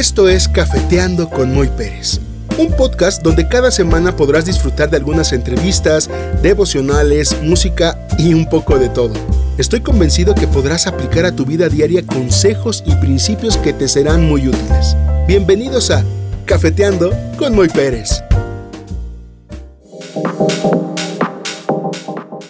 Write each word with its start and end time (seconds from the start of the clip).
Esto 0.00 0.30
es 0.30 0.48
Cafeteando 0.48 1.28
con 1.28 1.52
Moy 1.52 1.68
Pérez, 1.76 2.20
un 2.56 2.74
podcast 2.74 3.22
donde 3.22 3.46
cada 3.46 3.70
semana 3.70 4.16
podrás 4.16 4.46
disfrutar 4.46 4.88
de 4.88 4.96
algunas 4.96 5.34
entrevistas, 5.34 6.08
devocionales, 6.40 7.36
música 7.42 7.98
y 8.16 8.32
un 8.32 8.48
poco 8.48 8.78
de 8.78 8.88
todo. 8.88 9.12
Estoy 9.58 9.82
convencido 9.82 10.34
que 10.34 10.46
podrás 10.46 10.86
aplicar 10.86 11.26
a 11.26 11.36
tu 11.36 11.44
vida 11.44 11.68
diaria 11.68 12.02
consejos 12.06 12.82
y 12.86 12.94
principios 12.94 13.58
que 13.58 13.74
te 13.74 13.88
serán 13.88 14.24
muy 14.26 14.48
útiles. 14.48 14.96
Bienvenidos 15.28 15.90
a 15.90 16.02
Cafeteando 16.46 17.12
con 17.36 17.54
Moy 17.54 17.68
Pérez. 17.68 18.22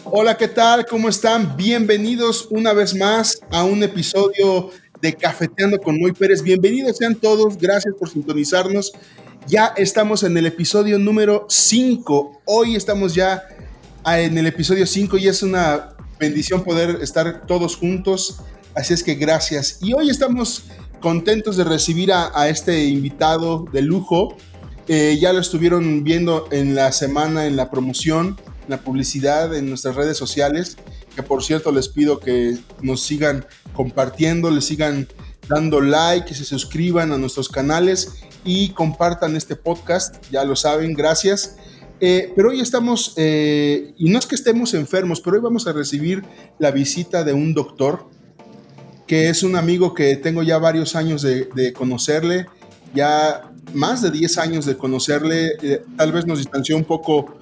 Hola, 0.05 0.37
¿qué 0.37 0.47
tal? 0.47 0.87
¿Cómo 0.87 1.09
están? 1.09 1.57
Bienvenidos 1.57 2.47
una 2.51 2.73
vez 2.73 2.95
más 2.95 3.41
a 3.51 3.65
un 3.65 3.83
episodio 3.83 4.71
de 5.01 5.15
Cafeteando 5.15 5.79
con 5.79 5.99
Moy 5.99 6.13
Pérez. 6.13 6.43
Bienvenidos 6.43 6.99
sean 6.99 7.15
todos, 7.15 7.57
gracias 7.57 7.95
por 7.99 8.11
sintonizarnos. 8.11 8.93
Ya 9.47 9.73
estamos 9.77 10.23
en 10.23 10.37
el 10.37 10.47
episodio 10.47 10.99
número 10.99 11.47
5. 11.49 12.43
Hoy 12.45 12.77
estamos 12.77 13.15
ya 13.15 13.43
en 14.07 14.37
el 14.37 14.47
episodio 14.47 14.87
5 14.87 15.17
y 15.19 15.29
es 15.29 15.43
una 15.43 15.97
bendición 16.19 16.63
poder 16.63 16.99
estar 17.03 17.47
todos 17.47 17.77
juntos. 17.77 18.41
Así 18.75 18.93
es 18.93 19.03
que 19.03 19.15
gracias. 19.15 19.79
Y 19.81 19.95
hoy 19.95 20.11
estamos 20.11 20.65
contentos 21.01 21.57
de 21.57 21.65
recibir 21.65 22.13
a, 22.13 22.49
este 22.49 22.85
invitado 22.85 23.65
de 23.73 23.83
lujo. 23.83 24.37
Eh, 24.87 25.19
ya 25.21 25.33
lo 25.33 25.41
estuvieron 25.41 26.05
viendo 26.05 26.47
en 26.51 26.75
la 26.75 26.93
semana, 26.93 27.47
en 27.47 27.57
la 27.57 27.71
promoción, 27.71 28.37
en 28.65 28.71
la 28.71 28.79
publicidad, 28.83 29.55
en 29.55 29.69
nuestras 29.69 29.97
redes 29.97 30.19
sociales 30.19 30.77
que 31.21 31.27
por 31.27 31.45
cierto 31.45 31.71
les 31.71 31.89
pido 31.89 32.19
que 32.19 32.57
nos 32.81 33.03
sigan 33.03 33.45
compartiendo, 33.75 34.51
les 34.51 34.65
sigan 34.65 35.07
dando 35.49 35.81
like, 35.81 36.27
que 36.27 36.35
se 36.35 36.45
suscriban 36.45 37.13
a 37.13 37.19
nuestros 37.19 37.49
canales 37.49 38.23
y 38.45 38.71
compartan 38.71 39.37
este 39.37 39.57
podcast, 39.57 40.17
ya 40.31 40.45
lo 40.45 40.57
saben, 40.57 40.95
gracias. 40.95 41.57
Eh, 42.01 42.33
pero 42.35 42.51
hoy 42.51 42.61
estamos, 42.61 43.13
eh, 43.17 43.93
y 43.99 44.09
no 44.09 44.19
es 44.19 44.27
que 44.27 44.35
estemos 44.35 44.73
enfermos, 44.73 45.21
pero 45.21 45.37
hoy 45.37 45.43
vamos 45.43 45.67
a 45.67 45.73
recibir 45.73 46.25
la 46.59 46.71
visita 46.71 47.23
de 47.25 47.35
un 47.35 47.53
doctor, 47.53 48.09
que 49.07 49.29
es 49.29 49.43
un 49.43 49.57
amigo 49.57 49.93
que 49.93 50.17
tengo 50.17 50.43
ya 50.43 50.57
varios 50.57 50.97
años 50.97 51.21
de, 51.21 51.73
conocerle, 51.75 52.47
ya 52.95 53.53
más 53.75 54.01
de 54.01 54.11
10 54.11 54.39
años 54.39 54.65
de 54.65 54.79
conocerle, 54.79 55.53
eh, 55.63 55.83
tal 55.99 56.13
vez 56.13 56.27
nos 56.27 56.39
distanció 56.39 56.77
un 56.77 56.85
poco 56.85 57.37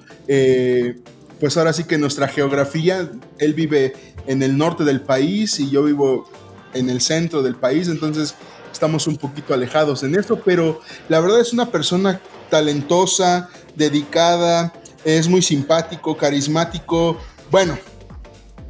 pues 1.39 1.57
ahora 1.57 1.73
sí 1.73 1.85
que 1.85 1.97
nuestra 1.97 2.27
geografía, 2.27 3.09
él 3.37 3.53
vive 3.53 3.93
en 4.27 4.43
el 4.43 4.57
norte 4.57 4.83
del 4.83 5.01
país 5.01 5.59
y 5.59 5.69
yo 5.69 5.83
vivo 5.83 6.29
en 6.73 6.89
el 6.89 7.01
centro 7.01 7.41
del 7.41 7.55
país, 7.55 7.87
entonces 7.87 8.35
estamos 8.71 9.07
un 9.07 9.17
poquito 9.17 9.53
alejados 9.53 10.03
en 10.03 10.15
esto, 10.15 10.39
pero 10.43 10.81
la 11.07 11.19
verdad 11.19 11.39
es 11.39 11.53
una 11.53 11.71
persona 11.71 12.21
talentosa, 12.49 13.49
dedicada, 13.75 14.73
es 15.03 15.27
muy 15.27 15.41
simpático, 15.41 16.17
carismático. 16.17 17.17
Bueno, 17.49 17.77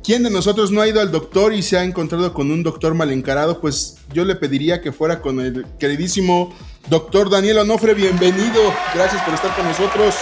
¿quién 0.03 0.23
de 0.23 0.30
nosotros 0.30 0.72
no 0.72 0.81
ha 0.81 0.88
ido 0.88 1.02
al 1.02 1.12
doctor 1.12 1.53
y 1.53 1.62
se 1.62 1.78
ha 1.78 1.84
encontrado 1.84 2.34
con 2.34 2.52
un 2.52 2.64
doctor 2.64 2.94
mal 2.94 3.12
encarado? 3.12 3.59
Pues 3.59 3.97
yo 4.14 4.25
le 4.25 4.36
pediría 4.36 4.81
que 4.81 4.92
fuera 4.92 5.22
con 5.22 5.40
el 5.40 5.66
queridísimo 5.80 6.53
doctor 6.90 7.30
Daniel 7.30 7.59
Onofre. 7.59 7.94
Bienvenido, 7.94 8.62
gracias 8.94 9.22
por 9.23 9.34
estar 9.34 9.56
con 9.56 9.66
nosotros. 9.66 10.16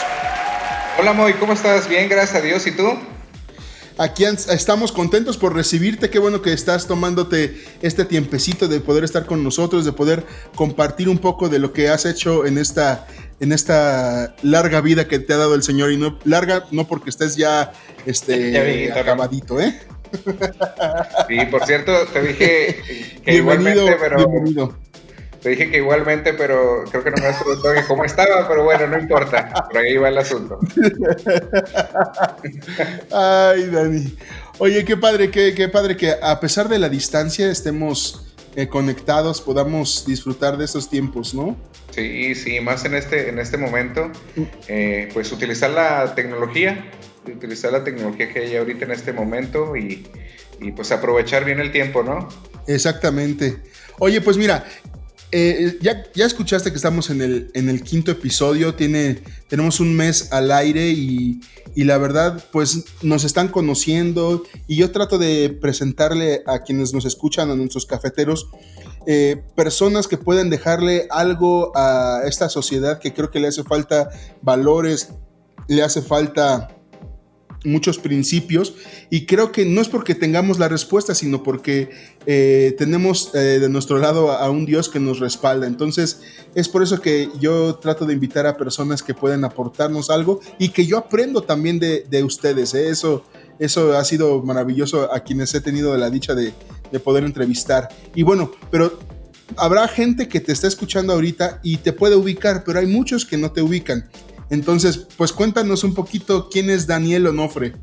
Hola 0.99 1.13
Moy, 1.13 1.33
¿cómo 1.33 1.53
estás? 1.53 1.87
Bien, 1.87 2.09
gracias 2.09 2.41
a 2.41 2.41
Dios. 2.41 2.65
¿Y 2.65 2.71
tú? 2.71 2.91
Aquí 3.99 4.23
estamos 4.25 4.91
contentos 4.91 5.37
por 5.37 5.53
recibirte. 5.53 6.09
Qué 6.09 6.17
bueno 6.17 6.41
que 6.41 6.53
estás 6.53 6.87
tomándote 6.87 7.63
este 7.83 8.03
tiempecito 8.03 8.67
de 8.67 8.79
poder 8.79 9.03
estar 9.03 9.27
con 9.27 9.43
nosotros, 9.43 9.85
de 9.85 9.91
poder 9.91 10.25
compartir 10.55 11.07
un 11.07 11.19
poco 11.19 11.49
de 11.49 11.59
lo 11.59 11.71
que 11.71 11.89
has 11.89 12.05
hecho 12.05 12.47
en 12.47 12.57
esta, 12.57 13.05
en 13.39 13.51
esta 13.51 14.35
larga 14.41 14.81
vida 14.81 15.07
que 15.07 15.19
te 15.19 15.33
ha 15.33 15.37
dado 15.37 15.53
el 15.53 15.61
Señor. 15.61 15.91
Y 15.91 15.97
no 15.97 16.17
larga, 16.25 16.65
no 16.71 16.87
porque 16.87 17.11
estés 17.11 17.35
ya, 17.35 17.73
este, 18.07 18.91
acabadito, 18.99 19.61
¿eh? 19.61 19.79
Sí, 21.27 21.45
por 21.51 21.63
cierto, 21.65 22.07
te 22.07 22.21
dije 22.21 22.81
que 23.23 23.31
bienvenido, 23.31 23.71
igualmente, 23.71 23.97
pero. 23.99 24.17
Bienvenido. 24.17 24.86
Te 25.47 25.51
dije 25.51 25.71
que 25.71 25.77
igualmente, 25.77 26.33
pero 26.33 26.83
creo 26.91 27.05
que 27.05 27.09
no 27.09 27.21
me 27.21 27.27
has 27.27 27.41
preguntado 27.41 27.73
cómo 27.87 28.03
estaba, 28.03 28.45
pero 28.49 28.65
bueno, 28.65 28.85
no 28.85 28.99
importa. 28.99 29.49
Por 29.71 29.77
ahí 29.77 29.95
va 29.95 30.09
el 30.09 30.17
asunto. 30.17 30.59
Ay, 33.13 33.67
Dani. 33.67 34.17
Oye, 34.57 34.83
qué 34.83 34.97
padre, 34.97 35.31
qué, 35.31 35.53
qué 35.55 35.69
padre 35.69 35.95
que 35.95 36.15
a 36.21 36.37
pesar 36.41 36.67
de 36.67 36.79
la 36.79 36.89
distancia 36.89 37.49
estemos 37.49 38.35
eh, 38.57 38.67
conectados, 38.67 39.39
podamos 39.39 40.05
disfrutar 40.05 40.57
de 40.57 40.65
esos 40.65 40.89
tiempos, 40.89 41.33
¿no? 41.33 41.55
Sí, 41.91 42.35
sí, 42.35 42.59
más 42.59 42.83
en 42.83 42.95
este, 42.95 43.29
en 43.29 43.39
este 43.39 43.55
momento, 43.55 44.11
eh, 44.67 45.07
pues 45.13 45.31
utilizar 45.31 45.69
la 45.69 46.13
tecnología, 46.13 46.91
utilizar 47.25 47.71
la 47.71 47.85
tecnología 47.85 48.33
que 48.33 48.39
hay 48.39 48.57
ahorita 48.57 48.83
en 48.83 48.91
este 48.91 49.13
momento 49.13 49.77
y, 49.77 50.07
y 50.59 50.73
pues 50.73 50.91
aprovechar 50.91 51.45
bien 51.45 51.61
el 51.61 51.71
tiempo, 51.71 52.03
¿no? 52.03 52.27
Exactamente. 52.67 53.55
Oye, 53.99 54.21
pues 54.21 54.37
mira, 54.37 54.63
eh, 55.31 55.77
ya, 55.81 56.03
ya, 56.13 56.25
escuchaste 56.25 56.69
que 56.69 56.77
estamos 56.77 57.09
en 57.09 57.21
el, 57.21 57.51
en 57.53 57.69
el 57.69 57.83
quinto 57.83 58.11
episodio, 58.11 58.75
tiene, 58.75 59.21
tenemos 59.49 59.79
un 59.79 59.95
mes 59.95 60.31
al 60.31 60.51
aire 60.51 60.89
y, 60.89 61.41
la 61.75 61.97
verdad, 61.97 62.43
pues 62.51 62.85
nos 63.01 63.23
están 63.23 63.49
conociendo 63.49 64.43
y 64.67 64.77
yo 64.77 64.91
trato 64.91 65.17
de 65.17 65.49
presentarle 65.49 66.43
a 66.47 66.59
quienes 66.59 66.93
nos 66.93 67.05
escuchan, 67.05 67.51
a 67.51 67.55
nuestros 67.55 67.85
cafeteros, 67.85 68.49
eh, 69.05 69.43
personas 69.55 70.07
que 70.07 70.17
pueden 70.17 70.49
dejarle 70.49 71.07
algo 71.11 71.71
a 71.75 72.21
esta 72.25 72.49
sociedad 72.49 72.99
que 72.99 73.13
creo 73.13 73.29
que 73.29 73.39
le 73.39 73.47
hace 73.47 73.63
falta 73.63 74.09
valores, 74.41 75.09
le 75.67 75.83
hace 75.83 76.01
falta 76.01 76.76
muchos 77.67 77.99
principios 77.99 78.73
y 79.09 79.25
creo 79.25 79.51
que 79.51 79.65
no 79.65 79.81
es 79.81 79.89
porque 79.89 80.15
tengamos 80.15 80.57
la 80.57 80.67
respuesta, 80.67 81.13
sino 81.13 81.43
porque 81.43 81.89
eh, 82.25 82.73
tenemos 82.77 83.33
eh, 83.35 83.59
de 83.59 83.69
nuestro 83.69 83.97
lado 83.97 84.31
a, 84.31 84.49
un 84.49 84.65
Dios 84.65 84.89
que 84.89 84.99
nos 84.99 85.19
respalda. 85.19 85.67
Entonces 85.67 86.21
es 86.55 86.69
por 86.69 86.81
eso 86.81 86.99
que 86.99 87.29
yo 87.39 87.75
trato 87.75 88.05
de 88.05 88.13
invitar 88.13 88.47
a 88.47 88.57
personas 88.57 89.03
que 89.03 89.13
pueden 89.13 89.43
aportarnos 89.43 90.09
algo 90.09 90.39
y 90.57 90.69
que 90.69 90.85
yo 90.85 90.97
aprendo 90.97 91.41
también 91.41 91.79
de, 91.79 92.23
ustedes. 92.23 92.73
¿eh? 92.73 92.89
Eso, 92.89 93.23
eso 93.59 93.95
ha 93.97 94.03
sido 94.03 94.41
maravilloso 94.41 95.13
a 95.13 95.19
quienes 95.19 95.53
he 95.53 95.61
tenido 95.61 95.95
la 95.97 96.09
dicha 96.09 96.33
de, 96.33 96.53
de 96.91 96.99
poder 96.99 97.23
entrevistar. 97.23 97.89
Y 98.15 98.23
bueno, 98.23 98.51
pero 98.71 98.97
habrá 99.55 99.87
gente 99.87 100.27
que 100.27 100.39
te 100.39 100.51
está 100.51 100.67
escuchando 100.67 101.13
ahorita 101.13 101.59
y 101.63 101.77
te 101.77 101.93
puede 101.93 102.15
ubicar, 102.15 102.63
pero 102.65 102.79
hay 102.79 102.87
muchos 102.87 103.25
que 103.25 103.37
no 103.37 103.51
te 103.51 103.61
ubican. 103.61 104.09
Entonces, 104.49 105.07
pues 105.17 105.33
cuéntanos 105.33 105.83
un 105.83 105.93
poquito 105.93 106.49
quién 106.49 106.69
es 106.69 106.87
Daniel 106.87 107.27
Onofre. 107.27 107.73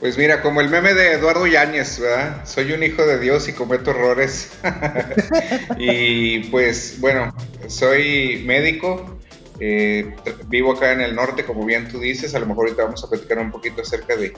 Pues 0.00 0.18
mira, 0.18 0.42
como 0.42 0.60
el 0.60 0.68
meme 0.68 0.92
de 0.92 1.12
Eduardo 1.12 1.46
Yáñez, 1.46 1.98
¿verdad? 1.98 2.46
Soy 2.46 2.72
un 2.72 2.82
hijo 2.82 3.06
de 3.06 3.18
Dios 3.18 3.48
y 3.48 3.54
cometo 3.54 3.90
errores. 3.90 4.50
y 5.78 6.40
pues 6.50 6.98
bueno, 7.00 7.34
soy 7.66 8.42
médico, 8.44 9.18
eh, 9.58 10.14
vivo 10.48 10.72
acá 10.72 10.92
en 10.92 11.00
el 11.00 11.14
norte, 11.14 11.44
como 11.44 11.64
bien 11.64 11.88
tú 11.88 11.98
dices, 11.98 12.34
a 12.34 12.38
lo 12.38 12.46
mejor 12.46 12.66
ahorita 12.66 12.84
vamos 12.84 13.02
a 13.04 13.08
platicar 13.08 13.38
un 13.38 13.50
poquito 13.50 13.80
acerca 13.80 14.14
de, 14.16 14.34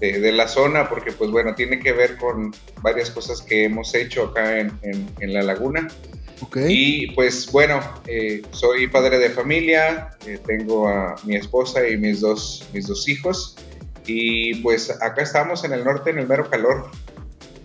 la 0.00 0.48
zona, 0.48 0.88
porque 0.88 1.12
pues 1.12 1.30
bueno, 1.30 1.54
tiene 1.54 1.78
que 1.78 1.92
ver 1.92 2.16
con 2.16 2.52
varias 2.80 3.10
cosas 3.10 3.42
que 3.42 3.64
hemos 3.64 3.94
hecho 3.94 4.26
acá 4.26 4.60
en 4.60 5.32
la 5.32 5.42
laguna. 5.42 5.88
Y 6.68 7.12
pues 7.12 7.50
bueno, 7.50 7.80
eh, 8.06 8.42
soy 8.50 8.88
padre 8.88 9.18
de 9.18 9.30
familia, 9.30 10.10
eh, 10.26 10.38
tengo 10.44 10.88
a 10.88 11.16
mi 11.24 11.36
esposa 11.36 11.86
y 11.88 11.96
mis 11.96 12.20
dos, 12.20 12.64
mis 12.72 12.86
dos 12.86 13.08
hijos. 13.08 13.56
Y 14.06 14.56
pues 14.56 14.90
acá 14.90 15.22
estamos 15.22 15.64
en 15.64 15.72
el 15.72 15.84
norte, 15.84 16.10
en 16.10 16.18
el 16.18 16.26
mero 16.26 16.48
calor. 16.50 16.90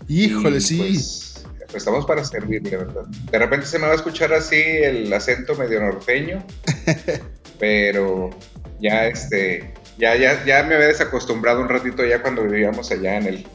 Híjole, 0.08 0.60
sí. 0.60 0.78
Pues, 0.78 1.28
pues, 1.66 1.82
estamos 1.82 2.06
para 2.06 2.24
servirle, 2.24 2.76
¿verdad? 2.76 3.04
De 3.30 3.38
repente 3.38 3.66
se 3.66 3.78
me 3.78 3.86
va 3.86 3.92
a 3.92 3.96
escuchar 3.96 4.32
así 4.32 4.56
el 4.56 5.12
acento 5.12 5.54
medio 5.54 5.80
norteño, 5.80 6.42
pero 7.58 8.30
ya 8.80 9.06
este, 9.06 9.74
ya, 9.98 10.16
ya, 10.16 10.44
ya 10.46 10.62
me 10.62 10.76
había 10.76 10.88
desacostumbrado 10.88 11.60
un 11.60 11.68
ratito 11.68 12.06
ya 12.06 12.22
cuando 12.22 12.44
vivíamos 12.44 12.90
allá 12.90 13.18
en 13.18 13.26
el, 13.26 13.46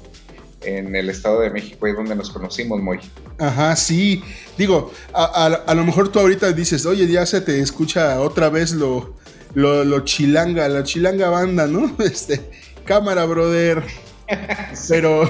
en 0.65 0.95
el 0.95 1.09
Estado 1.09 1.41
de 1.41 1.49
México, 1.49 1.85
ahí 1.85 1.93
donde 1.93 2.15
nos 2.15 2.29
conocimos, 2.29 2.81
muy. 2.81 2.99
Ajá, 3.37 3.75
sí. 3.75 4.23
Digo, 4.57 4.91
a, 5.13 5.73
lo 5.75 5.83
mejor 5.83 6.09
tú 6.11 6.19
ahorita 6.19 6.51
dices, 6.51 6.85
oye, 6.85 7.07
ya 7.07 7.25
se 7.25 7.41
te 7.41 7.59
escucha 7.59 8.19
otra 8.21 8.49
vez 8.49 8.73
lo, 8.73 9.15
lo, 9.53 9.99
chilanga, 10.01 10.67
la 10.69 10.83
chilanga 10.83 11.29
banda, 11.29 11.67
¿no? 11.67 11.95
Este, 12.03 12.49
cámara, 12.85 13.25
brother. 13.25 13.83
Pero, 14.87 15.29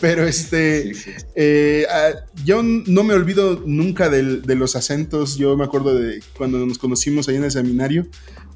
pero 0.00 0.24
este, 0.24 0.92
eh, 1.34 1.86
yo 2.44 2.62
no 2.62 3.02
me 3.02 3.14
olvido 3.14 3.62
nunca 3.66 4.08
de, 4.08 4.40
de, 4.40 4.54
los 4.54 4.74
acentos. 4.74 5.36
Yo 5.36 5.56
me 5.56 5.64
acuerdo 5.64 5.94
de 5.94 6.22
cuando 6.36 6.64
nos 6.64 6.78
conocimos 6.78 7.28
ahí 7.28 7.36
en 7.36 7.44
el 7.44 7.50
seminario, 7.50 8.06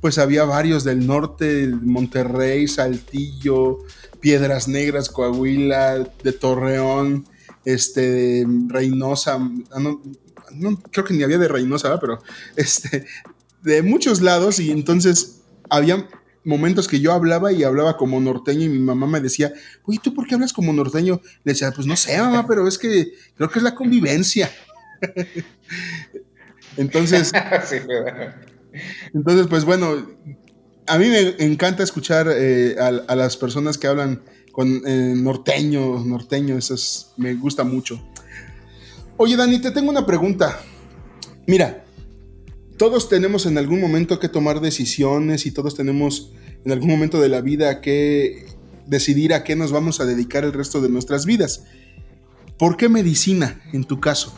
pues 0.00 0.18
había 0.18 0.44
varios 0.44 0.84
del 0.84 1.06
norte, 1.06 1.68
Monterrey, 1.82 2.68
Saltillo, 2.68 3.78
Piedras 4.26 4.66
Negras, 4.66 5.08
Coahuila, 5.08 5.98
de 6.24 6.32
Torreón, 6.32 7.28
este, 7.64 8.44
Reynosa, 8.66 9.34
ah, 9.70 9.78
no 9.78 10.82
creo 10.90 11.04
que 11.04 11.14
ni 11.14 11.22
había 11.22 11.38
de 11.38 11.46
Reynosa, 11.46 12.00
pero 12.00 12.18
este, 12.56 13.06
de 13.62 13.82
muchos 13.82 14.22
lados 14.22 14.58
y 14.58 14.72
entonces 14.72 15.42
había 15.70 16.08
momentos 16.42 16.88
que 16.88 16.98
yo 16.98 17.12
hablaba 17.12 17.52
y 17.52 17.62
hablaba 17.62 17.96
como 17.96 18.20
norteño 18.20 18.64
y 18.64 18.68
mi 18.68 18.80
mamá 18.80 19.06
me 19.06 19.20
decía, 19.20 19.52
oye, 19.84 20.00
¿tú 20.02 20.12
por 20.12 20.26
qué 20.26 20.34
hablas 20.34 20.52
como 20.52 20.72
norteño? 20.72 21.20
Le 21.44 21.52
decía, 21.52 21.70
pues 21.70 21.86
no 21.86 21.94
sé, 21.94 22.18
mamá, 22.18 22.48
pero 22.48 22.66
es 22.66 22.78
que 22.78 23.12
creo 23.36 23.48
que 23.48 23.60
es 23.60 23.62
la 23.62 23.76
convivencia. 23.76 24.50
entonces, 26.76 27.30
entonces, 29.14 29.46
pues 29.46 29.64
bueno, 29.64 30.04
a 30.86 30.98
mí 30.98 31.08
me 31.08 31.34
encanta 31.44 31.82
escuchar 31.82 32.28
eh, 32.30 32.76
a, 32.78 33.14
las 33.14 33.36
personas 33.36 33.78
que 33.78 33.86
hablan 33.86 34.22
con 34.52 34.82
eh, 34.86 35.14
norteño, 35.16 36.04
norteño, 36.04 36.58
me 37.16 37.34
gusta 37.34 37.64
mucho. 37.64 38.02
Oye, 39.16 39.36
Dani, 39.36 39.60
te 39.60 39.70
tengo 39.70 39.90
una 39.90 40.06
pregunta. 40.06 40.60
Mira, 41.46 41.84
todos 42.76 43.08
tenemos 43.08 43.46
en 43.46 43.58
algún 43.58 43.80
momento 43.80 44.18
que 44.18 44.28
tomar 44.28 44.60
decisiones 44.60 45.46
y 45.46 45.50
todos 45.50 45.74
tenemos 45.74 46.32
en 46.64 46.72
algún 46.72 46.90
momento 46.90 47.20
de 47.20 47.28
la 47.28 47.40
vida 47.40 47.80
que 47.80 48.46
decidir 48.86 49.34
a 49.34 49.44
qué 49.44 49.56
nos 49.56 49.72
vamos 49.72 50.00
a 50.00 50.06
dedicar 50.06 50.44
el 50.44 50.52
resto 50.52 50.80
de 50.80 50.88
nuestras 50.88 51.26
vidas. 51.26 51.64
¿Por 52.58 52.76
qué 52.76 52.88
medicina 52.88 53.60
en 53.72 53.84
tu 53.84 54.00
caso? 54.00 54.34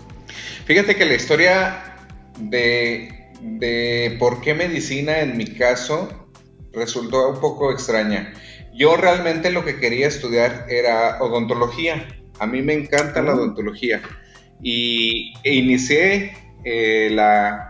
Fíjate 0.67 0.97
que 0.97 1.05
la 1.05 1.15
historia 1.15 1.97
de 2.41 4.17
por 4.19 4.41
qué 4.41 4.55
medicina 4.55 5.21
en 5.21 5.37
mi 5.37 5.47
caso 5.47 6.28
resultó 6.79 7.31
un 7.31 7.41
poco 7.41 7.73
extraña. 7.73 8.33
Yo 8.75 8.97
realmente 8.97 9.51
lo 9.51 9.65
que 9.65 9.77
quería 9.77 10.07
estudiar 10.07 10.67
era 10.69 11.21
odontología. 11.21 12.07
A 12.39 12.47
mí 12.47 12.63
me 12.63 12.75
encanta 12.75 13.23
la 13.23 13.35
odontología. 13.35 14.01
Y 14.63 15.35
e 15.45 15.55
inicié 15.55 16.33
eh, 16.65 17.17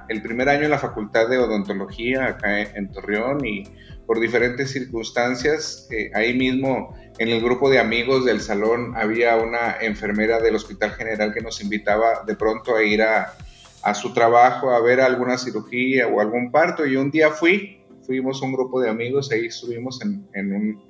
el 0.09 0.23
primer 0.23 0.49
año 0.49 0.65
en 0.65 0.71
la 0.71 0.79
Facultad 0.79 1.29
de 1.29 1.39
Odontología 1.39 2.27
acá 2.27 2.61
en, 2.61 2.91
Torreón 2.91 3.45
y 3.45 3.65
por 4.07 4.21
diferentes 4.21 4.71
circunstancias, 4.71 5.89
eh, 5.91 6.11
ahí 6.15 6.35
mismo 6.37 6.97
en 7.19 7.29
el 7.29 7.43
grupo 7.43 7.69
de 7.69 7.79
amigos 7.79 8.25
del 8.25 8.41
salón 8.41 8.95
había 8.97 9.37
una 9.37 9.77
enfermera 9.81 10.41
del 10.41 10.57
Hospital 10.57 10.93
General 10.93 11.35
que 11.35 11.43
nos 11.43 11.61
invitaba 11.61 12.23
de 12.27 12.35
pronto 12.35 12.75
a 12.75 12.83
ir 12.83 13.03
a, 13.03 13.35
a 13.83 13.95
su 13.95 14.13
trabajo 14.15 14.71
a 14.71 14.81
ver 14.81 15.01
alguna 15.01 15.37
cirugía 15.37 16.07
o 16.07 16.21
algún 16.21 16.51
parto 16.51 16.87
y 16.87 16.97
un 16.97 17.11
día 17.11 17.31
fui 17.31 17.78
fuimos 18.09 18.41
un 18.41 18.55
grupo 18.55 18.81
de 18.81 18.89
amigos, 18.89 19.31
ahí 19.31 19.45
estuvimos 19.45 20.01
en, 20.01 20.27
en, 20.33 20.55
un, 20.55 20.83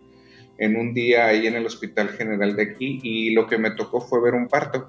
en 0.56 0.76
un 0.76 0.94
día 0.94 1.26
ahí 1.26 1.49
en 1.49 1.56
el 1.56 1.67
Hospital 1.67 2.11
General 2.11 2.55
de 2.55 2.62
aquí 2.62 3.00
y 3.03 3.31
lo 3.31 3.49
que 3.49 3.59
me 3.59 3.73
tocó 3.73 4.00
fue 4.00 4.23
ver 4.23 4.35
un 4.35 4.47
parto. 4.47 4.88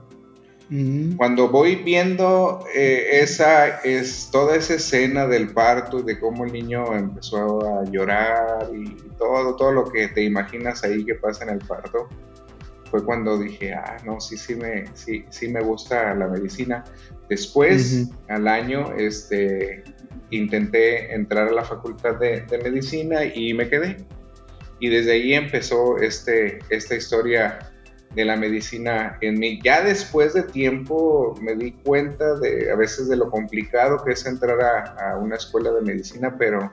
Mm. 0.70 1.16
Cuando 1.16 1.50
voy 1.50 1.78
viendo 1.78 2.64
eh, 2.76 3.22
esa, 3.24 3.80
es, 3.82 4.30
toda 4.32 4.56
esa 4.56 4.76
escena 4.76 5.26
del 5.26 5.50
parto, 5.54 6.04
de 6.04 6.20
cómo 6.20 6.46
el 6.46 6.54
niño 6.54 6.96
empezó 6.96 7.66
a 7.68 7.84
llorar 7.86 8.70
y 8.76 8.96
todo, 9.18 9.56
todo 9.56 9.72
lo 9.72 9.92
que 9.92 10.08
te 10.10 10.24
imaginas 10.24 10.84
ahí 10.84 11.04
que 11.04 11.16
pasa 11.16 11.46
en 11.46 11.50
el 11.50 11.60
parto, 11.66 12.08
fue 12.92 13.04
cuando 13.04 13.40
dije, 13.40 13.74
ah, 13.74 13.98
no, 14.06 14.22
sí, 14.22 14.38
sí 14.38 14.54
me, 14.54 14.86
sí, 14.94 15.26
sí 15.32 15.48
me 15.48 15.62
gusta 15.62 16.14
la 16.14 16.28
medicina. 16.28 16.84
Después, 17.28 18.10
al 18.28 18.48
año, 18.48 18.94
este, 18.98 19.84
intenté 20.32 21.14
entrar 21.14 21.48
a 21.48 21.52
la 21.52 21.64
facultad 21.64 22.16
de, 22.16 22.46
medicina 22.64 23.26
y 23.26 23.54
me 23.54 23.70
quedé. 23.70 23.98
Y 24.80 24.90
desde 24.90 25.14
ahí 25.14 25.34
empezó 25.34 25.98
este, 25.98 26.60
esta 26.70 26.96
historia 26.96 27.60
de 28.16 28.26
la 28.26 28.36
medicina 28.36 29.18
en 29.22 29.40
mí. 29.40 29.60
Ya 29.64 29.84
después 29.84 30.34
de 30.34 30.44
tiempo 30.44 31.36
me 31.42 31.56
di 31.56 31.72
cuenta 31.72 32.36
de 32.40 32.72
a 32.72 32.76
veces 32.76 33.08
de 33.08 33.18
lo 33.18 33.30
complicado 33.30 34.04
que 34.04 34.14
es 34.14 34.26
entrar 34.26 34.60
a, 34.62 35.18
una 35.18 35.36
escuela 35.36 35.72
de 35.72 35.82
medicina, 35.82 36.38
pero 36.38 36.72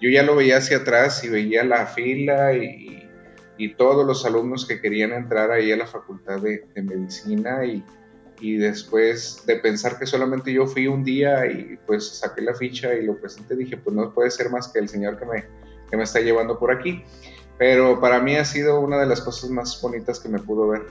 yo 0.00 0.10
ya 0.10 0.22
lo 0.22 0.36
veía 0.36 0.58
hacia 0.58 0.78
atrás 0.78 1.24
y 1.24 1.28
veía 1.28 1.64
la 1.64 1.86
fila 1.86 2.52
y, 2.54 2.94
todos 3.78 4.06
los 4.06 4.24
alumnos 4.26 4.66
que 4.66 4.80
querían 4.80 5.12
entrar 5.12 5.50
ahí 5.50 5.72
a 5.72 5.76
la 5.76 5.86
facultad 5.86 6.40
de, 6.40 6.66
de 6.74 6.82
medicina 6.82 7.64
y, 7.64 7.82
y 8.40 8.56
después 8.56 9.42
de 9.46 9.56
pensar 9.56 9.98
que 9.98 10.06
solamente 10.06 10.52
yo 10.52 10.66
fui 10.66 10.86
un 10.86 11.04
día 11.04 11.46
y 11.46 11.78
pues 11.86 12.18
saqué 12.18 12.42
la 12.42 12.54
ficha 12.54 12.94
y 12.94 13.04
lo 13.04 13.16
presenté, 13.16 13.56
dije, 13.56 13.76
pues 13.76 13.94
no 13.96 14.12
puede 14.12 14.30
ser 14.30 14.50
más 14.50 14.68
que 14.68 14.78
el 14.78 14.88
Señor 14.88 15.18
que 15.18 15.24
me, 15.24 15.44
que 15.90 15.96
me 15.96 16.02
está 16.02 16.20
llevando 16.20 16.58
por 16.58 16.70
aquí. 16.70 17.02
Pero 17.58 18.00
para 18.00 18.20
mí 18.20 18.36
ha 18.36 18.44
sido 18.44 18.80
una 18.80 18.98
de 18.98 19.06
las 19.06 19.20
cosas 19.20 19.50
más 19.50 19.80
bonitas 19.80 20.20
que 20.20 20.28
me 20.28 20.38
pudo 20.38 20.64
haber 20.64 20.86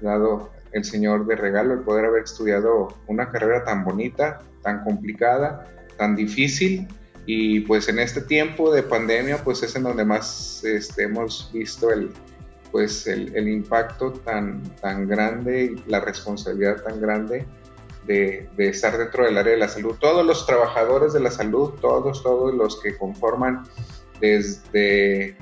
dado 0.00 0.50
el 0.72 0.84
Señor 0.84 1.26
de 1.26 1.36
regalo, 1.36 1.74
el 1.74 1.80
poder 1.80 2.06
haber 2.06 2.24
estudiado 2.24 2.88
una 3.06 3.30
carrera 3.30 3.64
tan 3.64 3.84
bonita, 3.84 4.40
tan 4.62 4.84
complicada, 4.84 5.66
tan 5.98 6.16
difícil. 6.16 6.88
Y 7.26 7.60
pues 7.60 7.88
en 7.90 7.98
este 7.98 8.22
tiempo 8.22 8.72
de 8.72 8.82
pandemia, 8.82 9.44
pues 9.44 9.62
es 9.62 9.76
en 9.76 9.82
donde 9.82 10.04
más 10.04 10.64
este, 10.64 11.02
hemos 11.02 11.50
visto 11.52 11.90
el, 11.90 12.10
pues 12.70 13.06
el, 13.06 13.48
impacto 13.48 14.12
tan, 14.12 14.62
tan 14.76 15.08
grande 15.08 15.64
y 15.64 15.90
la 15.90 16.00
responsabilidad 16.00 16.82
tan 16.82 17.00
grande 17.00 17.46
de, 18.08 18.48
estar 18.58 18.96
dentro 18.96 19.24
del 19.24 19.36
área 19.36 19.52
de 19.52 19.58
la 19.58 19.68
salud. 19.68 19.94
Todos 20.00 20.24
los 20.24 20.46
trabajadores 20.46 21.12
de 21.12 21.20
la 21.20 21.30
salud, 21.30 21.74
todos, 21.80 22.22
todos 22.22 22.54
los 22.54 22.80
que 22.80 22.96
conforman 22.96 23.64
desde 24.20 25.36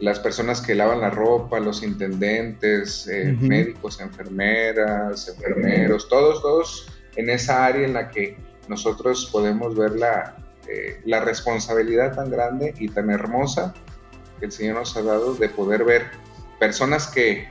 las 0.00 0.20
personas 0.20 0.60
que 0.60 0.74
lavan 0.74 1.00
la 1.00 1.10
ropa, 1.10 1.58
los 1.58 1.82
intendentes, 1.82 3.08
eh, 3.08 3.36
médicos, 3.40 4.00
enfermeras, 4.00 5.28
enfermeros, 5.28 6.08
todos, 6.08 6.42
todos 6.42 6.92
en 7.16 7.30
esa 7.30 7.64
área 7.64 7.86
en 7.86 7.94
la 7.94 8.10
que 8.10 8.36
nosotros 8.68 9.28
podemos 9.32 9.74
ver 9.76 9.96
la, 9.96 10.36
eh, 10.68 11.00
la 11.04 11.20
responsabilidad 11.20 12.14
tan 12.14 12.30
grande 12.30 12.74
y 12.78 12.88
tan 12.88 13.10
hermosa 13.10 13.74
que 14.38 14.46
el 14.46 14.52
Señor 14.52 14.76
nos 14.76 14.96
ha 14.96 15.02
dado 15.02 15.34
de 15.34 15.48
poder 15.48 15.84
ver 15.84 16.10
personas 16.58 17.06
que, 17.08 17.48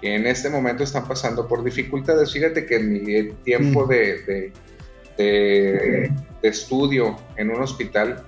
en 0.00 0.26
este 0.28 0.48
momento 0.48 0.84
están 0.84 1.08
pasando 1.08 1.48
por 1.48 1.64
dificultades. 1.64 2.32
Fíjate 2.32 2.66
que 2.66 2.76
en 2.76 2.92
mi 2.92 3.32
tiempo 3.42 3.84
mm. 3.84 3.88
de, 3.88 4.52
de, 5.16 6.12
estudio 6.42 7.16
en 7.36 7.50
un 7.50 7.60
hospital, 7.60 8.24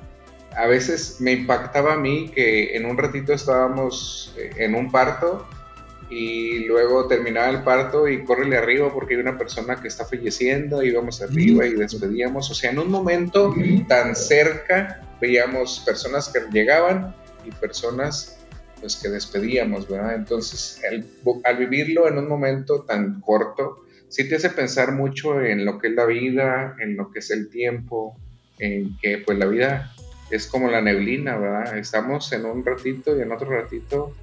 a 0.57 0.67
veces 0.67 1.21
me 1.21 1.31
impactaba 1.31 1.95
a 1.95 1.97
mí 1.97 2.33
que 2.35 2.77
en 2.77 2.87
un 2.87 2.99
ratito 2.99 3.33
estábamos 3.33 4.35
eh, 4.37 4.51
en 4.57 4.75
un 4.75 4.91
parto 4.91 5.47
y 6.11 6.65
luego 6.65 7.07
terminaba 7.07 7.49
el 7.51 7.63
parto 7.63 8.09
y 8.09 8.25
córrele 8.25 8.57
arriba 8.57 8.93
porque 8.93 9.15
hay 9.15 9.21
una 9.21 9.39
persona 9.39 9.81
que 9.81 9.87
está 9.87 10.05
falleciendo, 10.05 10.83
íbamos 10.83 11.23
arriba 11.23 11.65
y 11.67 11.75
despedíamos. 11.75 12.51
O 12.51 12.55
sea, 12.55 12.73
en 12.73 12.81
un 12.81 12.91
momento 12.91 13.55
tan 13.87 14.17
cerca 14.17 15.03
veíamos 15.21 15.81
personas 15.87 16.29
que 16.29 16.41
llegaban 16.51 17.15
y 17.45 17.53
personas 17.53 18.40
pues 18.81 18.97
que 18.97 19.09
despedíamos, 19.09 19.89
¿verdad? 19.89 20.15
Entonces, 20.15 20.81
al 21.45 21.57
vivirlo 21.57 22.09
en 22.09 22.19
un 22.19 22.29
momento 22.29 22.83
tan 22.83 23.21
corto, 23.21 23.85
sí 24.09 24.29
te 24.29 24.37
hace 24.37 24.51
pensar 24.51 24.93
mucho 24.93 25.41
en 25.41 25.65
lo 25.65 25.79
que 25.79 25.89
es 25.89 25.95
la 25.95 26.05
vida, 26.05 26.77
en 26.81 26.97
lo 26.97 27.11
que 27.11 27.21
es 27.21 27.31
el 27.31 27.49
tiempo, 27.49 28.17
en 28.59 28.97
que 29.01 29.19
pues 29.19 29.39
la 29.39 29.47
vida 29.47 29.93
es 30.31 30.47
como 30.47 30.69
la 30.69 30.81
neblina, 30.81 31.37
¿verdad? 31.37 31.79
Estamos 31.79 32.33
en 32.33 32.45
un 32.45 32.65
ratito 32.65 33.17
y 33.17 33.23
en 33.23 33.33
otro 33.33 33.51
ratito, 33.51 34.15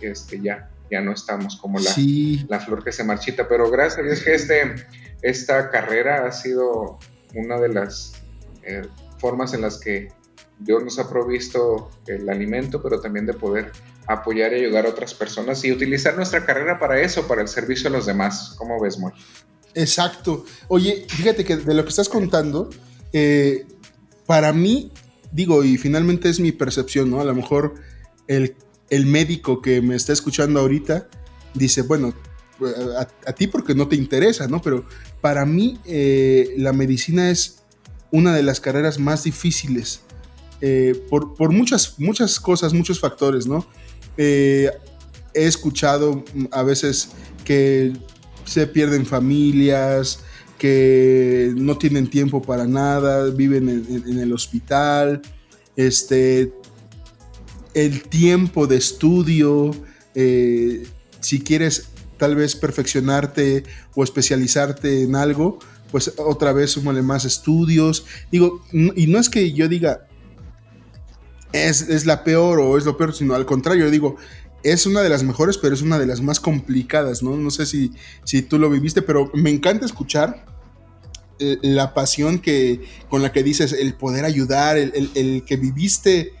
este, 0.00 0.40
ya, 0.40 0.70
ya 0.90 1.00
no 1.00 1.12
estamos 1.12 1.56
como 1.56 1.78
la, 1.78 1.90
la 2.48 2.60
flor 2.60 2.84
que 2.84 2.92
se 2.92 3.04
marchita, 3.04 3.48
pero 3.48 3.70
gracias 3.70 4.00
a 4.00 4.02
Dios 4.02 4.22
que 4.22 4.34
este, 4.34 4.74
esta 5.22 5.70
carrera 5.70 6.26
ha 6.26 6.32
sido 6.32 6.98
una 7.34 7.58
de 7.60 7.68
las 7.68 8.14
eh, 8.62 8.82
formas 9.18 9.54
en 9.54 9.62
las 9.62 9.78
que 9.78 10.08
Dios 10.58 10.82
nos 10.82 10.98
ha 10.98 11.08
provisto 11.08 11.90
el 12.06 12.28
alimento, 12.28 12.82
pero 12.82 13.00
también 13.00 13.26
de 13.26 13.34
poder 13.34 13.72
apoyar 14.06 14.52
y 14.52 14.64
ayudar 14.64 14.86
a 14.86 14.90
otras 14.90 15.14
personas 15.14 15.64
y 15.64 15.72
utilizar 15.72 16.16
nuestra 16.16 16.44
carrera 16.44 16.78
para 16.78 17.00
eso, 17.00 17.26
para 17.26 17.42
el 17.42 17.48
servicio 17.48 17.88
a 17.88 17.92
los 17.92 18.06
demás. 18.06 18.54
¿Cómo 18.56 18.80
ves, 18.80 18.98
Moy? 18.98 19.12
Exacto. 19.74 20.44
Oye, 20.68 21.06
fíjate 21.08 21.44
que 21.44 21.56
de 21.56 21.74
lo 21.74 21.82
que 21.82 21.90
estás 21.90 22.08
contando, 22.08 22.70
eh, 23.12 23.66
para 24.26 24.52
mí, 24.52 24.90
digo, 25.32 25.64
y 25.64 25.76
finalmente 25.76 26.28
es 26.28 26.40
mi 26.40 26.52
percepción, 26.52 27.10
¿no? 27.10 27.20
A 27.20 27.24
lo 27.24 27.34
mejor 27.34 27.74
el, 28.26 28.54
médico 29.06 29.60
que 29.60 29.82
me 29.82 29.94
está 29.94 30.12
escuchando 30.12 30.60
ahorita 30.60 31.08
dice, 31.54 31.82
bueno, 31.82 32.14
a, 33.26 33.32
ti 33.32 33.46
porque 33.48 33.74
no 33.74 33.88
te 33.88 33.96
interesa, 33.96 34.46
¿no? 34.48 34.62
Pero 34.62 34.86
para 35.20 35.44
mí 35.44 35.78
eh, 35.84 36.54
la 36.56 36.72
medicina 36.72 37.30
es 37.30 37.62
una 38.10 38.34
de 38.34 38.42
las 38.42 38.60
carreras 38.60 38.98
más 38.98 39.24
difíciles 39.24 40.00
eh, 40.62 40.94
por, 41.10 41.34
por, 41.34 41.52
muchas, 41.52 41.98
muchas 41.98 42.40
cosas, 42.40 42.72
muchos 42.72 42.98
factores, 42.98 43.46
¿no? 43.46 43.66
Eh, 44.16 44.70
he 45.34 45.46
escuchado 45.46 46.24
a 46.50 46.62
veces 46.62 47.10
que 47.44 47.92
se 48.44 48.66
pierden 48.66 49.04
familias, 49.04 50.20
que 50.58 51.52
no 51.56 51.76
tienen 51.76 52.08
tiempo 52.08 52.42
para 52.42 52.66
nada, 52.66 53.30
viven 53.30 53.68
en, 53.68 54.18
el 54.18 54.32
hospital, 54.32 55.20
este, 55.76 56.52
el 57.74 58.02
tiempo 58.04 58.66
de 58.66 58.76
estudio, 58.76 59.72
eh, 60.14 60.86
si 61.20 61.40
quieres 61.40 61.88
tal 62.16 62.34
vez 62.34 62.56
perfeccionarte 62.56 63.64
o 63.94 64.02
especializarte 64.02 65.02
en 65.02 65.14
algo, 65.16 65.58
pues 65.90 66.12
otra 66.16 66.52
vez 66.52 66.70
súmale 66.70 67.02
más 67.02 67.24
estudios. 67.24 68.06
Digo, 68.32 68.62
y 68.72 69.06
no 69.06 69.18
es 69.18 69.28
que 69.28 69.52
yo 69.52 69.68
diga, 69.68 70.06
es, 71.52 71.82
es, 71.82 72.06
la 72.06 72.24
peor 72.24 72.60
o 72.60 72.76
es 72.76 72.84
lo 72.84 72.96
peor, 72.96 73.14
sino 73.14 73.34
al 73.34 73.46
contrario, 73.46 73.90
digo, 73.90 74.16
es 74.62 74.86
una 74.86 75.02
de 75.02 75.08
las 75.08 75.22
mejores, 75.22 75.58
pero 75.58 75.74
es 75.74 75.82
una 75.82 75.98
de 75.98 76.06
las 76.06 76.20
más 76.20 76.40
complicadas, 76.40 77.22
¿no? 77.22 77.36
No 77.36 77.50
sé 77.50 77.66
si, 77.66 77.92
si 78.24 78.42
tú 78.42 78.58
lo 78.58 78.68
viviste, 78.68 79.00
pero 79.00 79.30
me 79.32 79.50
encanta 79.50 79.86
escuchar 79.86 80.44
eh, 81.38 81.58
la 81.62 81.94
pasión 81.94 82.38
que, 82.38 82.80
con 83.08 83.22
la 83.22 83.30
que 83.30 83.42
dices, 83.42 83.72
el 83.72 83.94
poder 83.94 84.24
ayudar, 84.24 84.76
el, 84.76 85.44
que 85.46 85.56
viviste 85.56 86.32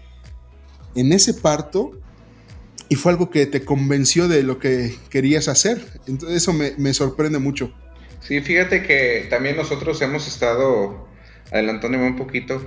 en 0.94 1.12
ese 1.12 1.34
parto 1.34 1.92
y 2.88 2.96
fue 2.96 3.12
algo 3.12 3.30
que 3.30 3.46
te 3.46 3.64
convenció 3.64 4.26
de 4.26 4.42
lo 4.42 4.58
que 4.58 4.96
querías 5.10 5.48
hacer. 5.48 5.86
Entonces 6.06 6.38
eso 6.38 6.52
me, 6.52 6.72
me 6.78 6.94
sorprende 6.94 7.38
mucho. 7.38 7.72
Sí, 8.20 8.40
fíjate 8.40 8.82
que 8.82 9.26
también 9.30 9.56
nosotros 9.56 10.00
hemos 10.02 10.26
estado, 10.26 11.06
adelantándome 11.52 12.08
un 12.08 12.16
poquito, 12.16 12.60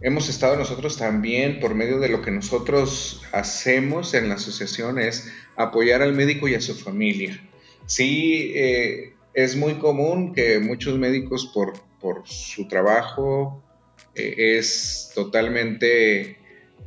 hemos 0.00 0.28
estado 0.28 0.56
nosotros 0.56 0.96
también 0.96 1.60
por 1.60 1.74
medio 1.74 1.98
de 1.98 2.08
lo 2.08 2.22
que 2.22 2.30
nosotros 2.30 3.22
hacemos 3.32 4.14
en 4.14 4.28
la 4.28 4.36
asociación 4.36 4.98
es 4.98 5.32
apoyar 5.56 6.02
al 6.02 6.14
médico 6.14 6.48
y 6.48 6.54
a 6.54 6.60
su 6.60 6.74
familia. 6.74 7.40
Sí, 7.86 8.52
eh, 8.54 9.14
es 9.34 9.56
muy 9.56 9.74
común 9.74 10.32
que 10.32 10.58
muchos 10.60 10.98
médicos 10.98 11.50
por, 11.54 11.72
por 12.00 12.22
su 12.26 12.68
trabajo 12.68 13.62
eh, 14.14 14.56
es 14.58 15.10
totalmente 15.14 16.38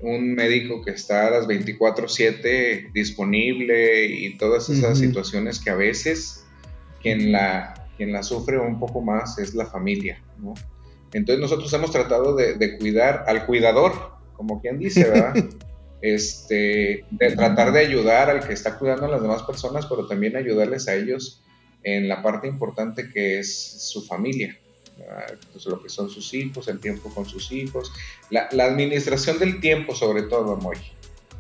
un 0.01 0.33
médico 0.33 0.81
que 0.83 0.91
está 0.91 1.27
a 1.27 1.31
las 1.31 1.47
24/7 1.47 2.91
disponible 2.93 4.05
y 4.05 4.37
todas 4.37 4.69
esas 4.69 4.97
situaciones 4.97 5.59
que 5.59 5.69
a 5.69 5.75
veces 5.75 6.45
quien 7.01 7.31
la, 7.31 7.87
quien 7.97 8.11
la 8.11 8.23
sufre 8.23 8.57
un 8.59 8.79
poco 8.79 9.01
más 9.01 9.37
es 9.37 9.53
la 9.53 9.65
familia, 9.65 10.23
¿no? 10.39 10.53
Entonces 11.13 11.41
nosotros 11.41 11.71
hemos 11.73 11.91
tratado 11.91 12.35
de, 12.35 12.77
cuidar 12.77 13.25
al 13.27 13.45
cuidador, 13.45 13.93
como 14.33 14.61
quien 14.61 14.79
dice, 14.79 15.09
¿verdad? 15.09 15.35
este, 16.01 17.05
de 17.11 17.31
tratar 17.35 17.71
de 17.71 17.79
ayudar 17.79 18.29
al 18.29 18.47
que 18.47 18.53
está 18.53 18.77
cuidando 18.77 19.05
a 19.05 19.09
las 19.09 19.21
demás 19.21 19.43
personas, 19.43 19.85
pero 19.85 20.07
también 20.07 20.35
ayudarles 20.35 20.87
a 20.87 20.95
ellos 20.95 21.43
en 21.83 22.07
la 22.07 22.21
parte 22.21 22.47
importante 22.47 23.09
que 23.09 23.39
es 23.39 23.81
su 23.81 24.03
familia, 24.03 24.57
pues 25.51 25.65
lo 25.65 25.81
que 25.81 25.89
son 25.89 26.09
sus 26.09 26.33
hijos, 26.33 26.67
el 26.67 26.79
tiempo 26.79 27.13
con 27.13 27.25
sus 27.25 27.51
hijos, 27.51 27.91
la, 28.29 28.47
administración 28.63 29.39
del 29.39 29.59
tiempo 29.59 29.95
sobre 29.95 30.23
todo, 30.23 30.57
Moy. 30.57 30.77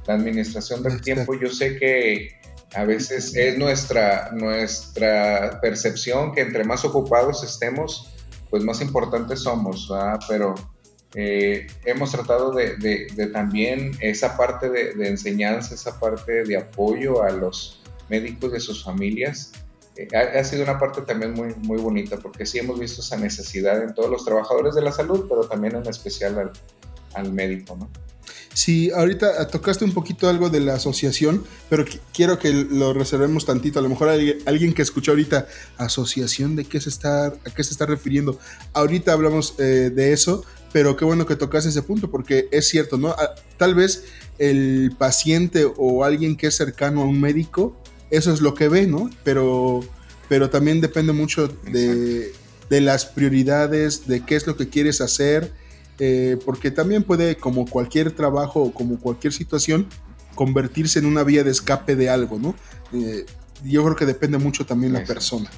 La 0.07 0.15
administración 0.15 0.81
del 0.81 0.99
tiempo, 1.01 1.39
yo 1.39 1.49
sé 1.49 1.77
que 1.77 2.31
a 2.73 2.85
veces 2.85 3.35
es 3.35 3.57
nuestra, 3.57 4.31
nuestra 4.31 5.59
percepción 5.61 6.33
que 6.33 6.41
entre 6.41 6.63
más 6.63 6.83
ocupados 6.85 7.43
estemos, 7.43 8.10
pues 8.51 8.63
más 8.63 8.81
importantes 8.81 9.39
somos, 9.39 9.91
pero 10.27 10.53
eh, 11.15 11.67
hemos 11.85 12.11
tratado 12.11 12.51
de, 12.51 13.07
también 13.33 13.91
esa 14.01 14.37
parte 14.37 14.69
de, 14.69 15.07
enseñanza, 15.07 15.73
esa 15.73 15.99
parte 15.99 16.43
de 16.43 16.57
apoyo 16.57 17.23
a 17.23 17.31
los 17.31 17.81
médicos 18.09 18.51
de 18.51 18.59
sus 18.59 18.83
familias. 18.83 19.53
Eh, 19.95 20.07
ha, 20.15 20.43
sido 20.43 20.63
una 20.63 20.77
parte 20.77 21.01
también 21.01 21.33
muy, 21.33 21.55
muy 21.55 21.77
bonita 21.81 22.17
porque 22.17 22.45
sí 22.45 22.59
hemos 22.59 22.79
visto 22.79 23.01
esa 23.01 23.17
necesidad 23.17 23.81
en 23.81 23.93
todos 23.93 24.09
los 24.09 24.23
trabajadores 24.23 24.75
de 24.75 24.81
la 24.81 24.91
salud, 24.91 25.25
pero 25.27 25.47
también 25.47 25.75
en 25.75 25.87
especial 25.87 26.37
al, 26.37 26.51
al 27.13 27.33
médico, 27.33 27.75
¿no? 27.77 27.89
Sí, 28.53 28.91
ahorita 28.91 29.47
tocaste 29.47 29.85
un 29.85 29.93
poquito 29.93 30.27
algo 30.27 30.49
de 30.49 30.59
la 30.59 30.73
asociación, 30.73 31.43
pero 31.69 31.85
quiero 32.13 32.37
que 32.37 32.51
lo 32.51 32.93
reservemos 32.93 33.45
tantito. 33.45 33.79
A 33.79 33.81
lo 33.81 33.89
mejor 33.89 34.09
alguien, 34.09 34.73
que 34.73 34.81
escuchó 34.81 35.11
ahorita, 35.11 35.47
asociación, 35.77 36.55
¿de 36.57 36.65
qué 36.65 36.81
se 36.81 36.89
está, 36.89 37.27
a 37.27 37.53
qué 37.55 37.63
se 37.63 37.71
está 37.71 37.85
refiriendo? 37.85 38.37
Ahorita 38.73 39.13
hablamos 39.13 39.55
eh, 39.57 39.91
de 39.93 40.11
eso, 40.11 40.43
pero 40.73 40.97
qué 40.97 41.05
bueno 41.05 41.25
que 41.25 41.37
tocaste 41.37 41.69
ese 41.69 41.81
punto, 41.81 42.11
porque 42.11 42.49
es 42.51 42.67
cierto, 42.67 42.97
¿no? 42.97 43.09
Ah, 43.09 43.35
tal 43.57 43.73
vez 43.73 44.03
el 44.37 44.93
paciente 44.97 45.65
o 45.77 46.03
alguien 46.03 46.35
que 46.35 46.47
es 46.47 46.55
cercano 46.55 47.01
a 47.01 47.05
un 47.05 47.21
médico, 47.21 47.77
eso 48.09 48.33
es 48.33 48.41
lo 48.41 48.53
que 48.53 48.67
ve, 48.67 48.85
¿no? 48.85 49.09
Pero, 49.23 49.79
pero 50.27 50.49
también 50.49 50.81
depende 50.81 51.13
mucho 51.13 51.47
de, 51.47 52.33
de 52.69 52.81
las 52.81 53.05
prioridades, 53.05 54.07
de 54.07 54.25
qué 54.25 54.35
es 54.35 54.45
lo 54.45 54.57
que 54.57 54.67
quieres 54.67 54.99
hacer 54.99 55.60
eh, 56.03 56.35
porque 56.43 56.71
también 56.71 57.03
puede, 57.03 57.35
como 57.35 57.67
cualquier 57.67 58.11
trabajo 58.11 58.59
o 58.59 58.73
como 58.73 58.99
cualquier 58.99 59.33
situación, 59.33 59.85
convertirse 60.33 60.97
en 60.97 61.05
una 61.05 61.23
vía 61.23 61.43
de 61.43 61.51
escape 61.51 61.95
de 61.95 62.09
algo, 62.09 62.39
¿no? 62.39 62.55
Eh, 62.91 63.23
yo 63.65 63.83
creo 63.83 63.95
que 63.95 64.07
depende 64.07 64.39
mucho 64.39 64.65
también 64.65 64.93
la 64.93 65.03
persona. 65.03 65.51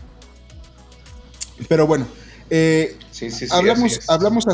Pero 1.69 1.87
bueno, 1.87 2.05
eh, 2.49 2.97
hablamos, 3.51 4.01
hablamos, 4.09 4.45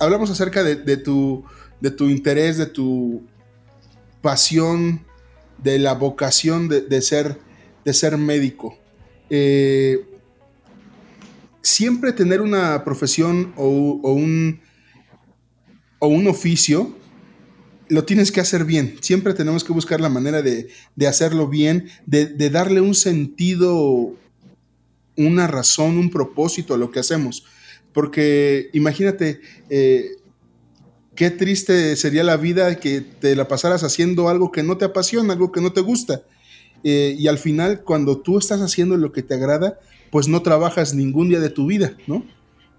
hablamos 0.00 0.28
acerca 0.28 0.62
de, 0.62 0.96
tu, 0.98 1.42
de 1.80 1.92
tu 1.92 2.10
interés, 2.10 2.58
de 2.58 2.66
tu 2.66 3.22
pasión, 4.20 5.06
de 5.56 5.78
la 5.78 5.94
vocación 5.94 6.68
de, 6.68 7.00
ser, 7.00 7.38
de 7.86 7.94
ser 7.94 8.18
médico. 8.18 8.76
siempre 11.62 12.12
tener 12.12 12.42
una 12.42 12.84
profesión 12.84 13.54
o 13.56 14.12
un 14.12 14.67
o 15.98 16.08
un 16.08 16.28
oficio, 16.28 16.94
lo 17.88 18.04
tienes 18.04 18.30
que 18.32 18.40
hacer 18.40 18.64
bien. 18.64 18.96
Siempre 19.00 19.34
tenemos 19.34 19.64
que 19.64 19.72
buscar 19.72 20.00
la 20.00 20.08
manera 20.08 20.42
de, 20.42 20.68
hacerlo 21.06 21.48
bien, 21.48 21.88
de, 22.06 22.50
darle 22.50 22.80
un 22.80 22.94
sentido, 22.94 24.14
una 25.16 25.46
razón, 25.46 25.98
un 25.98 26.10
propósito 26.10 26.74
a 26.74 26.78
lo 26.78 26.90
que 26.90 27.00
hacemos. 27.00 27.44
Porque 27.92 28.70
imagínate, 28.72 29.40
eh, 29.70 30.10
qué 31.14 31.30
triste 31.30 31.96
sería 31.96 32.22
la 32.22 32.36
vida 32.36 32.78
que 32.78 33.00
te 33.00 33.34
la 33.34 33.48
pasaras 33.48 33.82
haciendo 33.82 34.28
algo 34.28 34.52
que 34.52 34.62
no 34.62 34.76
te 34.76 34.84
apasiona, 34.84 35.32
algo 35.32 35.50
que 35.50 35.60
no 35.60 35.72
te 35.72 35.80
gusta. 35.80 36.22
Eh, 36.84 37.16
y 37.18 37.26
al 37.26 37.38
final, 37.38 37.82
cuando 37.82 38.18
tú 38.18 38.38
estás 38.38 38.60
haciendo 38.60 38.96
lo 38.96 39.12
que 39.12 39.22
te 39.22 39.34
agrada, 39.34 39.80
pues 40.10 40.28
no 40.28 40.42
trabajas 40.42 40.94
ningún 40.94 41.28
día 41.28 41.40
de 41.40 41.50
tu 41.50 41.66
vida, 41.66 41.96
¿no? 42.06 42.24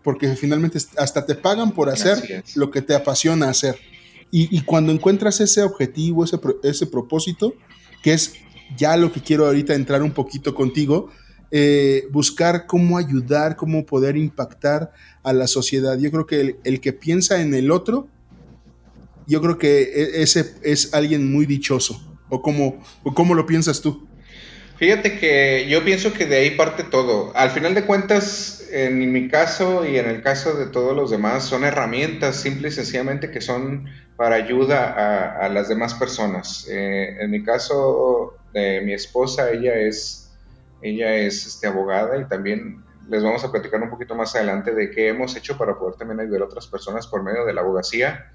Porque 0.04 0.36
finalmente 0.36 0.80
hasta 0.98 1.26
te 1.26 1.36
pagan 1.36 1.72
por 1.72 1.90
hacer 1.90 2.44
lo 2.56 2.72
que 2.72 2.82
te 2.82 2.96
apasiona 2.96 3.50
hacer. 3.50 3.78
Y, 4.32 4.62
cuando 4.62 4.92
encuentras 4.92 5.42
ese 5.42 5.64
objetivo, 5.64 6.24
ese, 6.24 6.40
ese 6.62 6.86
propósito, 6.86 7.56
que 8.04 8.14
es 8.14 8.34
ya 8.78 8.96
lo 8.96 9.12
que 9.12 9.22
quiero 9.22 9.48
ahorita 9.48 9.74
entrar 9.74 10.04
un 10.04 10.12
poquito 10.12 10.54
contigo, 10.54 11.10
eh, 11.52 12.08
buscar 12.12 12.68
cómo 12.68 13.00
ayudar, 13.00 13.56
cómo 13.56 13.86
poder 13.86 14.18
impactar 14.18 14.92
a 15.24 15.34
la 15.34 15.48
sociedad. 15.48 15.98
Yo 15.98 16.12
creo 16.12 16.28
que 16.28 16.58
el, 16.64 16.80
que 16.80 16.94
piensa 16.94 17.42
en 17.42 17.56
el 17.56 17.72
otro, 17.72 18.08
yo 19.26 19.42
creo 19.42 19.58
que 19.58 19.82
e, 19.82 20.22
ese 20.22 20.54
es 20.62 20.94
alguien 20.94 21.32
muy 21.32 21.48
dichoso. 21.48 22.00
¿O 22.30 22.44
cómo, 22.44 22.80
o 23.04 23.16
cómo 23.16 23.34
lo 23.34 23.48
piensas 23.48 23.82
tú? 23.82 24.08
Fíjate 24.80 25.20
que 25.20 25.68
yo 25.68 25.84
pienso 25.84 26.14
que 26.14 26.26
de 26.26 26.38
ahí 26.38 26.52
parte 26.52 26.86
todo. 26.86 27.34
Al 27.36 27.50
final 27.50 27.76
de 27.76 27.84
cuentas, 27.84 28.66
en 28.72 29.12
mi 29.12 29.28
caso 29.28 29.86
y 29.86 29.98
en 29.98 30.08
el 30.08 30.22
caso 30.22 30.54
de 30.54 30.68
todos 30.68 30.96
los 30.96 31.12
demás, 31.12 31.44
son 31.44 31.66
herramientas 31.66 32.38
simple 32.38 32.70
y 32.70 32.72
sencillamente 32.72 33.30
que 33.30 33.42
son 33.42 33.90
para 34.16 34.38
ayuda 34.38 35.36
a, 35.44 35.50
las 35.50 35.68
demás 35.68 35.96
personas. 35.96 36.66
Eh, 36.70 37.18
en 37.20 37.30
mi 37.30 37.44
caso 37.44 38.38
de 38.54 38.80
mi 38.80 38.94
esposa, 38.94 39.52
ella 39.52 39.76
es, 39.76 40.32
ella 40.82 41.14
es 41.14 41.46
este, 41.46 41.68
abogada 41.68 42.18
y 42.18 42.24
también 42.30 42.82
les 43.10 43.22
vamos 43.22 43.44
a 43.44 43.52
platicar 43.52 43.82
un 43.82 43.90
poquito 43.90 44.16
más 44.16 44.34
adelante 44.34 44.74
de 44.74 44.92
qué 44.92 45.10
hemos 45.10 45.36
hecho 45.36 45.58
para 45.58 45.78
poder 45.78 45.96
también 45.96 46.22
ayudar 46.22 46.44
a 46.44 46.46
otras 46.46 46.68
personas 46.68 47.06
por 47.06 47.22
medio 47.22 47.44
de 47.44 47.52
la 47.52 47.60
abogacía. 47.60 48.32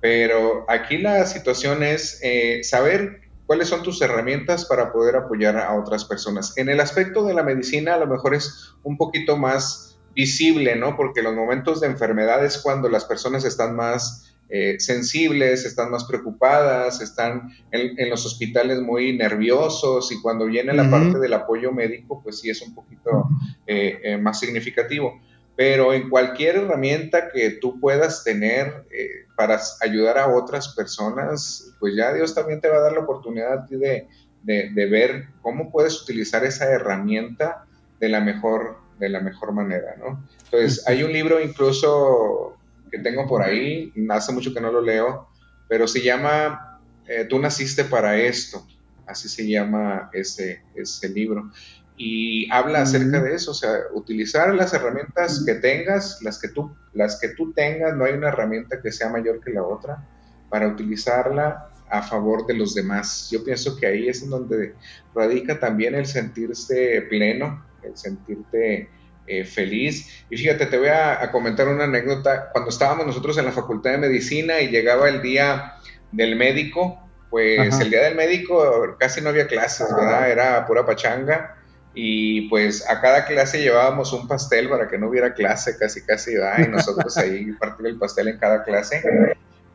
Pero 0.00 0.64
aquí 0.68 0.98
la 0.98 1.24
situación 1.24 1.84
es 1.84 2.18
eh, 2.24 2.64
saber 2.64 3.20
¿Cuáles 3.46 3.68
son 3.68 3.82
tus 3.82 4.00
herramientas 4.00 4.64
para 4.64 4.92
poder 4.92 5.16
apoyar 5.16 5.58
a 5.58 5.74
otras 5.74 6.04
personas? 6.04 6.56
En 6.56 6.68
el 6.68 6.80
aspecto 6.80 7.24
de 7.24 7.34
la 7.34 7.42
medicina 7.42 7.94
a 7.94 7.98
lo 7.98 8.06
mejor 8.06 8.34
es 8.34 8.74
un 8.82 8.96
poquito 8.96 9.36
más 9.36 9.98
visible, 10.14 10.76
¿no? 10.76 10.96
Porque 10.96 11.22
los 11.22 11.34
momentos 11.34 11.80
de 11.80 11.88
enfermedad 11.88 12.44
es 12.44 12.58
cuando 12.58 12.88
las 12.88 13.04
personas 13.04 13.44
están 13.44 13.76
más 13.76 14.34
eh, 14.48 14.76
sensibles, 14.78 15.64
están 15.64 15.90
más 15.90 16.04
preocupadas, 16.04 17.00
están 17.00 17.50
en, 17.70 18.08
los 18.10 18.24
hospitales 18.24 18.80
muy 18.80 19.16
nerviosos 19.16 20.12
y 20.12 20.20
cuando 20.20 20.46
viene 20.46 20.72
la 20.72 20.90
parte 20.90 21.18
del 21.18 21.32
apoyo 21.34 21.72
médico, 21.72 22.22
pues 22.22 22.40
sí 22.40 22.50
es 22.50 22.62
un 22.62 22.74
poquito 22.74 23.28
eh, 23.66 24.00
eh, 24.04 24.16
más 24.18 24.38
significativo 24.38 25.20
pero 25.56 25.92
en 25.92 26.08
cualquier 26.10 26.56
herramienta 26.56 27.28
que 27.30 27.50
tú 27.50 27.78
puedas 27.78 28.24
tener 28.24 28.86
eh, 28.90 29.26
para 29.36 29.60
ayudar 29.80 30.18
a 30.18 30.28
otras 30.28 30.74
personas, 30.74 31.74
pues 31.78 31.94
ya 31.96 32.12
Dios 32.12 32.34
también 32.34 32.60
te 32.60 32.68
va 32.68 32.78
a 32.78 32.80
dar 32.80 32.92
la 32.92 33.00
oportunidad 33.00 33.60
de, 33.68 34.08
de, 34.42 34.86
ver 34.86 35.28
cómo 35.42 35.70
puedes 35.70 36.02
utilizar 36.02 36.44
esa 36.44 36.66
herramienta 36.66 37.66
de 38.00 38.08
la 38.08 38.20
mejor, 38.20 38.78
de 38.98 39.08
la 39.08 39.20
mejor 39.20 39.52
manera, 39.52 39.96
¿no? 39.98 40.24
Entonces, 40.44 40.86
hay 40.86 41.02
un 41.02 41.12
libro 41.12 41.40
incluso 41.40 42.56
que 42.90 42.98
tengo 42.98 43.26
por 43.26 43.42
ahí, 43.42 43.92
hace 44.10 44.32
mucho 44.32 44.52
que 44.52 44.60
no 44.60 44.70
lo 44.70 44.80
leo, 44.80 45.28
pero 45.68 45.88
se 45.88 46.02
llama 46.02 46.80
eh, 47.06 47.26
Tú 47.28 47.38
naciste 47.38 47.84
para 47.84 48.16
esto, 48.16 48.66
así 49.06 49.28
se 49.28 49.46
llama 49.48 50.10
ese, 50.12 50.62
ese 50.74 51.08
libro. 51.08 51.50
Y 51.96 52.50
habla 52.50 52.82
acerca 52.82 53.22
de 53.22 53.34
eso, 53.34 53.52
o 53.52 53.54
sea, 53.54 53.70
utilizar 53.92 54.52
las 54.54 54.74
herramientas 54.74 55.44
que 55.46 55.54
tengas, 55.54 56.20
las 56.22 56.40
que 56.40 56.48
tú, 56.48 56.74
las 56.92 57.20
que 57.20 57.28
tú 57.28 57.52
tengas, 57.52 57.96
no 57.96 58.04
hay 58.04 58.14
una 58.14 58.28
herramienta 58.28 58.80
que 58.82 58.90
sea 58.90 59.08
mayor 59.08 59.40
que 59.40 59.52
la 59.52 59.62
otra, 59.62 60.04
para 60.50 60.66
utilizarla 60.66 61.68
a 61.88 62.02
favor 62.02 62.46
de 62.46 62.54
los 62.54 62.74
demás. 62.74 63.28
Yo 63.30 63.44
pienso 63.44 63.76
que 63.76 63.86
ahí 63.86 64.08
es 64.08 64.22
en 64.22 64.30
donde 64.30 64.74
radica 65.14 65.60
también 65.60 65.94
el 65.94 66.06
sentirse 66.06 67.02
pleno, 67.08 67.64
el 67.84 67.96
sentirte 67.96 68.88
eh, 69.28 69.44
feliz. 69.44 70.24
Y 70.30 70.36
fíjate, 70.36 70.66
te 70.66 70.78
voy 70.78 70.88
a, 70.88 71.30
comentar 71.30 71.68
una 71.68 71.84
anécdota. 71.84 72.50
Cuando 72.50 72.70
estábamos 72.70 73.06
nosotros 73.06 73.38
en 73.38 73.44
la 73.44 73.52
Facultad 73.52 73.92
de 73.92 73.98
Medicina 73.98 74.60
y 74.60 74.68
llegaba 74.68 75.08
el 75.08 75.22
día 75.22 75.74
del 76.10 76.34
médico, 76.34 77.00
pues 77.30 77.78
el 77.78 77.90
día 77.90 78.02
del 78.02 78.16
médico 78.16 78.96
casi 78.98 79.20
no 79.20 79.28
había 79.28 79.46
clases, 79.46 79.86
¿verdad? 79.94 80.30
Era 80.30 80.66
pura 80.66 80.84
pachanga 80.84 81.56
y 81.94 82.48
pues 82.48 82.88
a 82.90 83.00
cada 83.00 83.24
clase 83.24 83.62
llevábamos 83.62 84.12
un 84.12 84.26
pastel 84.26 84.68
para 84.68 84.88
que 84.88 84.98
no 84.98 85.08
hubiera 85.08 85.32
clase 85.32 85.76
casi 85.78 86.02
casi, 86.02 86.34
¿verdad? 86.34 86.66
Y 86.66 86.68
nosotros 86.68 87.16
ahí 87.16 87.52
partir 87.60 87.86
el 87.86 87.98
pastel 87.98 88.28
en 88.28 88.38
cada 88.38 88.64
clase. 88.64 89.02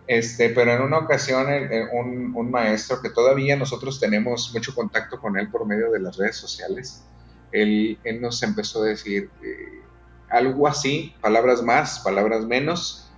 Este, 0.06 0.50
pero 0.50 0.74
en 0.74 0.82
una 0.82 0.98
ocasión 0.98 1.48
un, 1.94 2.36
un, 2.36 2.52
maestro 2.52 3.00
que 3.00 3.12
todavía 3.12 3.56
nosotros 3.56 4.00
tenemos 4.00 4.52
mucho 4.54 4.74
contacto 4.74 5.20
con 5.20 5.38
él 5.38 5.50
por 5.52 5.68
medio 5.68 5.92
de 5.92 6.00
las 6.00 6.18
redes 6.18 6.36
sociales, 6.36 7.04
él, 7.52 7.98
él 8.04 8.22
nos 8.22 8.42
empezó 8.44 8.84
a 8.84 8.88
decir 8.88 9.30
eh, 9.44 9.82
algo 10.30 10.68
así, 10.68 11.14
palabras 11.22 11.62
más, 11.62 12.00
palabras 12.00 12.46
menos, 12.46 13.09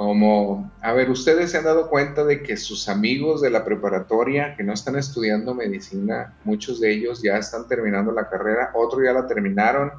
como, 0.00 0.72
a 0.80 0.94
ver, 0.94 1.10
ustedes 1.10 1.50
se 1.50 1.58
han 1.58 1.64
dado 1.64 1.90
cuenta 1.90 2.24
de 2.24 2.42
que 2.42 2.56
sus 2.56 2.88
amigos 2.88 3.42
de 3.42 3.50
la 3.50 3.66
preparatoria 3.66 4.56
que 4.56 4.62
no 4.62 4.72
están 4.72 4.96
estudiando 4.96 5.54
medicina, 5.54 6.32
muchos 6.42 6.80
de 6.80 6.90
ellos 6.90 7.20
ya 7.22 7.36
están 7.36 7.68
terminando 7.68 8.10
la 8.10 8.26
carrera, 8.26 8.70
otros 8.72 9.02
ya 9.04 9.12
la 9.12 9.26
terminaron, 9.26 9.92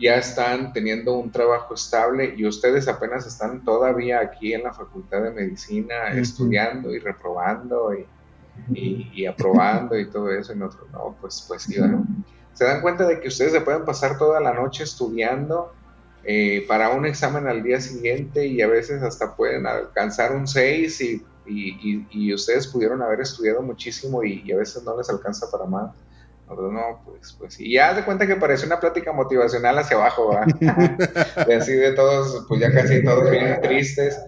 ya 0.00 0.14
están 0.14 0.72
teniendo 0.72 1.12
un 1.18 1.30
trabajo 1.30 1.74
estable 1.74 2.36
y 2.38 2.46
ustedes 2.46 2.88
apenas 2.88 3.26
están 3.26 3.62
todavía 3.66 4.20
aquí 4.20 4.54
en 4.54 4.62
la 4.62 4.72
facultad 4.72 5.22
de 5.22 5.30
medicina 5.30 6.08
estudiando 6.14 6.90
y 6.94 6.98
reprobando 6.98 7.90
y, 8.72 9.26
aprobando 9.26 9.98
y 9.98 10.08
todo 10.08 10.30
eso 10.30 10.54
y 10.54 10.56
nosotros, 10.56 10.88
no, 10.90 11.14
pues, 11.20 11.44
pues 11.46 11.64
sí, 11.64 11.74
se 12.54 12.64
dan 12.64 12.80
cuenta 12.80 13.06
de 13.06 13.20
que 13.20 13.28
ustedes 13.28 13.52
se 13.52 13.60
pueden 13.60 13.84
pasar 13.84 14.16
toda 14.16 14.40
la 14.40 14.54
noche 14.54 14.84
estudiando 14.84 15.74
eh, 16.24 16.64
para 16.66 16.90
un 16.90 17.06
examen 17.06 17.46
al 17.46 17.62
día 17.62 17.80
siguiente 17.80 18.46
y 18.46 18.60
a 18.60 18.66
veces 18.66 19.02
hasta 19.02 19.34
pueden 19.36 19.66
alcanzar 19.66 20.34
un 20.34 20.46
6 20.46 21.00
y, 21.00 21.24
y, 21.46 22.34
ustedes 22.34 22.66
pudieron 22.66 23.00
haber 23.02 23.20
estudiado 23.20 23.62
muchísimo 23.62 24.22
y, 24.22 24.50
a 24.52 24.56
veces 24.56 24.82
no 24.82 24.96
les 24.96 25.08
alcanza 25.08 25.50
para 25.50 25.64
más. 25.64 25.94
No, 26.48 27.02
pues, 27.04 27.36
pues, 27.38 27.60
y 27.60 27.74
ya 27.74 27.92
de 27.92 28.04
cuenta 28.04 28.26
que 28.26 28.36
parece 28.36 28.64
una 28.64 28.80
plática 28.80 29.12
motivacional 29.12 29.78
hacia 29.78 29.98
abajo, 29.98 30.28
¿va? 30.28 30.46
de 31.46 31.54
así 31.54 31.72
de 31.72 31.92
todos, 31.92 32.46
pues 32.48 32.60
ya 32.60 32.72
casi 32.72 33.04
todos 33.04 33.30
bien 33.30 33.60
tristes. 33.60 34.18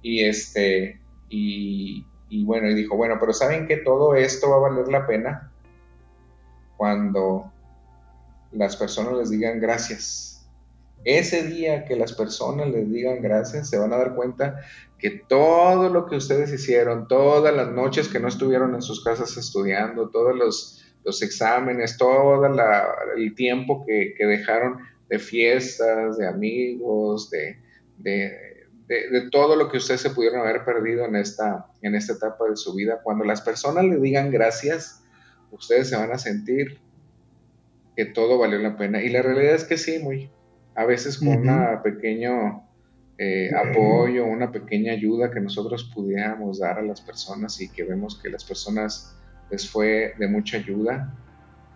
Y 0.00 0.24
este, 0.24 1.00
y, 1.28 2.06
y 2.28 2.44
bueno, 2.44 2.68
y 2.68 2.74
dijo, 2.74 2.96
bueno, 2.96 3.16
pero 3.18 3.32
¿saben 3.32 3.66
que 3.66 3.78
todo 3.78 4.14
esto 4.14 4.50
va 4.50 4.56
a 4.56 4.70
valer 4.70 4.88
la 4.88 5.06
pena 5.06 5.50
cuando 6.76 7.52
las 8.52 8.76
personas 8.76 9.14
les 9.14 9.30
digan 9.30 9.60
gracias? 9.60 10.27
Ese 11.04 11.44
día 11.44 11.84
que 11.84 11.96
las 11.96 12.12
personas 12.12 12.68
les 12.68 12.90
digan 12.90 13.22
gracias, 13.22 13.70
se 13.70 13.78
van 13.78 13.92
a 13.92 13.98
dar 13.98 14.14
cuenta 14.14 14.60
que 14.98 15.10
todo 15.10 15.88
lo 15.88 16.06
que 16.06 16.16
ustedes 16.16 16.52
hicieron, 16.52 17.06
todas 17.06 17.54
las 17.54 17.70
noches 17.70 18.08
que 18.08 18.18
no 18.18 18.28
estuvieron 18.28 18.74
en 18.74 18.82
sus 18.82 19.02
casas 19.04 19.36
estudiando, 19.36 20.10
todos 20.10 20.36
los, 20.36 20.84
exámenes, 21.22 21.96
todo 21.96 22.44
el 23.16 23.34
tiempo 23.34 23.84
que, 23.86 24.14
dejaron 24.18 24.78
de 25.08 25.18
fiestas, 25.18 26.18
de 26.18 26.26
amigos, 26.26 27.30
de, 27.30 27.58
de, 27.96 29.30
todo 29.30 29.56
lo 29.56 29.70
que 29.70 29.78
ustedes 29.78 30.00
se 30.00 30.10
pudieron 30.10 30.40
haber 30.40 30.64
perdido 30.64 31.04
en 31.04 31.16
esta, 31.16 31.66
en 31.80 31.94
esta 31.94 32.14
etapa 32.14 32.48
de 32.50 32.56
su 32.56 32.74
vida. 32.74 33.00
Cuando 33.02 33.24
las 33.24 33.40
personas 33.40 33.84
le 33.84 33.96
digan 33.96 34.30
gracias, 34.30 35.02
ustedes 35.50 35.88
se 35.88 35.96
van 35.96 36.12
a 36.12 36.18
sentir 36.18 36.78
que 37.96 38.04
todo 38.04 38.38
valió 38.38 38.58
la 38.58 38.76
pena. 38.76 39.02
Y 39.02 39.08
la 39.08 39.22
realidad 39.22 39.54
es 39.54 39.64
que 39.64 39.78
sí, 39.78 39.98
muy, 39.98 40.30
a 40.78 40.86
veces 40.86 41.18
con 41.18 41.28
un 41.48 41.82
pequeño 41.82 42.62
eh, 43.18 43.50
apoyo, 43.52 44.26
una 44.26 44.52
pequeña 44.52 44.92
ayuda 44.92 45.28
que 45.28 45.40
nosotros 45.40 45.90
pudiéramos 45.92 46.60
dar 46.60 46.78
a 46.78 46.82
las 46.82 47.00
personas 47.00 47.60
y 47.60 47.68
que 47.68 47.82
vemos 47.82 48.20
que 48.22 48.30
las 48.30 48.44
personas 48.44 49.16
les 49.50 49.68
fue 49.68 50.14
de 50.16 50.28
mucha 50.28 50.58
ayuda. 50.58 51.12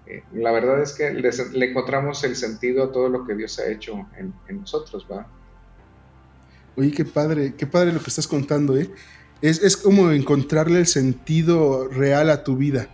Eh, 0.07 0.23
la 0.35 0.53
verdad 0.53 0.81
es 0.81 0.93
que 0.93 1.13
le 1.13 1.67
encontramos 1.67 2.23
el 2.23 2.37
sentido 2.37 2.85
a 2.85 2.93
todo 2.93 3.09
lo 3.09 3.27
que 3.27 3.35
Dios 3.35 3.59
ha 3.59 3.69
hecho 3.69 4.07
en, 4.17 4.33
nosotros, 4.61 5.05
¿va? 5.11 5.27
Oye, 6.77 6.93
qué 6.93 7.05
padre, 7.05 7.55
qué 7.57 7.67
padre 7.67 7.93
lo 7.93 7.99
que 7.99 8.09
estás 8.09 8.29
contando, 8.29 8.79
¿eh? 8.79 8.89
Es, 9.41 9.77
como 9.77 10.13
encontrarle 10.13 10.79
el 10.79 10.87
sentido 10.87 11.89
real 11.89 12.31
a 12.31 12.45
tu 12.45 12.57
vida, 12.57 12.89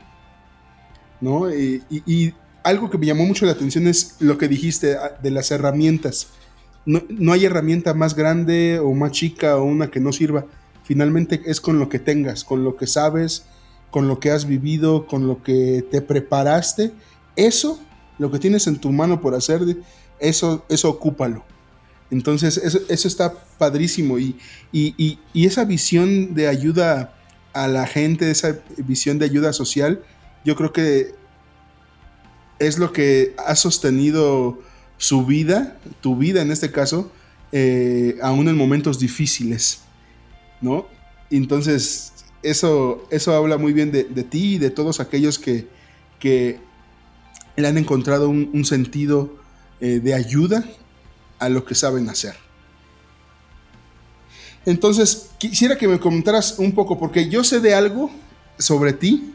¿no? 1.20 1.50
y 1.50 2.34
algo 2.68 2.90
que 2.90 2.98
me 2.98 3.06
llamó 3.06 3.24
mucho 3.24 3.46
la 3.46 3.52
atención 3.52 3.86
es 3.86 4.16
lo 4.20 4.36
que 4.36 4.46
dijiste 4.46 4.96
ah, 4.96 5.16
de 5.22 5.30
las 5.30 5.50
herramientas. 5.50 6.28
No, 6.84 7.32
hay 7.32 7.44
herramienta 7.44 7.92
más 7.92 8.14
grande 8.14 8.78
o 8.78 8.92
más 8.94 9.12
chica 9.12 9.56
o 9.56 9.64
una 9.64 9.90
que 9.90 10.00
no 10.00 10.12
sirva. 10.12 10.46
Finalmente 10.84 11.42
es 11.44 11.60
con 11.60 11.78
lo 11.78 11.88
que 11.88 11.98
tengas, 11.98 12.44
con 12.44 12.64
lo 12.64 12.76
que 12.76 12.86
sabes, 12.86 13.44
con 13.90 14.08
lo 14.08 14.20
que 14.20 14.30
has 14.30 14.46
vivido, 14.46 15.06
con 15.06 15.26
lo 15.26 15.42
que 15.42 15.84
te 15.90 16.00
preparaste. 16.00 16.92
Eso, 17.36 17.78
lo 18.18 18.30
que 18.30 18.38
tienes 18.38 18.66
en 18.66 18.78
tu 18.78 18.90
mano 18.90 19.20
por 19.20 19.34
hacer, 19.34 19.60
eso, 20.18 20.64
eso 20.68 20.88
ocúpalo. 20.90 21.44
Entonces, 22.10 22.56
eso, 22.56 23.08
está 23.08 23.34
padrísimo. 23.58 24.18
Y, 24.18 24.38
y, 24.72 25.18
y, 25.34 25.46
esa 25.46 25.66
visión 25.66 26.34
de 26.34 26.48
ayuda 26.48 27.14
a 27.52 27.68
la 27.68 27.86
gente, 27.86 28.30
esa 28.30 28.58
visión 28.78 29.18
de 29.18 29.26
ayuda 29.26 29.52
social, 29.52 30.02
yo 30.42 30.56
creo 30.56 30.72
que 30.72 31.18
es 32.58 32.78
lo 32.78 32.92
que 32.92 33.34
ha 33.38 33.54
sostenido 33.54 34.60
su 34.96 35.24
vida, 35.24 35.78
tu 36.00 36.16
vida 36.16 36.42
en 36.42 36.50
este 36.50 36.72
caso, 36.72 37.10
eh, 37.52 38.18
aún 38.22 38.48
en 38.48 38.56
momentos 38.56 38.98
difíciles, 38.98 39.80
¿no? 40.60 40.86
Entonces, 41.30 42.12
eso, 42.42 43.06
eso 43.10 43.34
habla 43.34 43.58
muy 43.58 43.72
bien 43.72 43.92
de, 43.92 44.04
ti 44.04 44.54
y 44.54 44.58
de 44.58 44.70
todos 44.70 45.00
aquellos 45.00 45.38
que, 45.38 45.66
que 46.18 46.58
le 47.56 47.68
han 47.68 47.78
encontrado 47.78 48.28
un, 48.28 48.64
sentido 48.64 49.36
eh, 49.80 50.00
de 50.02 50.14
ayuda 50.14 50.64
a 51.38 51.48
lo 51.48 51.64
que 51.64 51.74
saben 51.74 52.08
hacer. 52.08 52.34
Entonces, 54.66 55.30
quisiera 55.38 55.78
que 55.78 55.88
me 55.88 56.00
comentaras 56.00 56.58
un 56.58 56.72
poco, 56.72 56.98
porque 56.98 57.28
yo 57.28 57.44
sé 57.44 57.60
de 57.60 57.74
algo 57.74 58.10
sobre 58.58 58.92
ti 58.92 59.32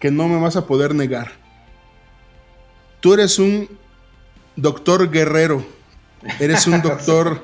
que 0.00 0.10
no 0.10 0.28
me 0.28 0.40
vas 0.40 0.56
a 0.56 0.66
poder 0.66 0.94
negar 0.94 1.45
tú 3.06 3.14
eres 3.14 3.38
un 3.38 3.68
doctor 4.56 5.08
guerrero, 5.12 5.64
eres 6.40 6.66
un 6.66 6.82
doctor, 6.82 7.40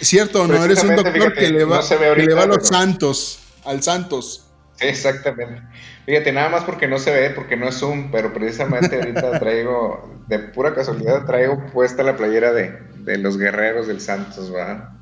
¿cierto 0.00 0.42
o 0.42 0.46
no? 0.46 0.64
Eres 0.64 0.84
un 0.84 0.94
doctor 0.94 1.34
que 1.34 1.50
le 1.50 1.64
va, 1.64 1.80
a 1.80 2.46
los 2.46 2.68
santos, 2.68 3.40
al 3.64 3.82
santos. 3.82 4.46
exactamente. 4.78 5.60
Fíjate, 6.06 6.30
nada 6.30 6.50
más 6.50 6.62
porque 6.62 6.86
no 6.86 7.00
se 7.00 7.10
ve, 7.10 7.30
porque 7.30 7.56
no 7.56 7.68
es 7.68 7.82
un, 7.82 8.12
pero 8.12 8.32
precisamente 8.32 8.94
ahorita 8.94 9.38
traigo, 9.40 10.22
de 10.28 10.38
pura 10.38 10.72
casualidad, 10.72 11.26
traigo 11.26 11.66
puesta 11.72 12.04
la 12.04 12.16
playera 12.16 12.52
de, 12.52 13.18
los 13.18 13.36
guerreros 13.36 13.88
del 13.88 14.00
Santos, 14.00 14.54
¿va? 14.54 14.96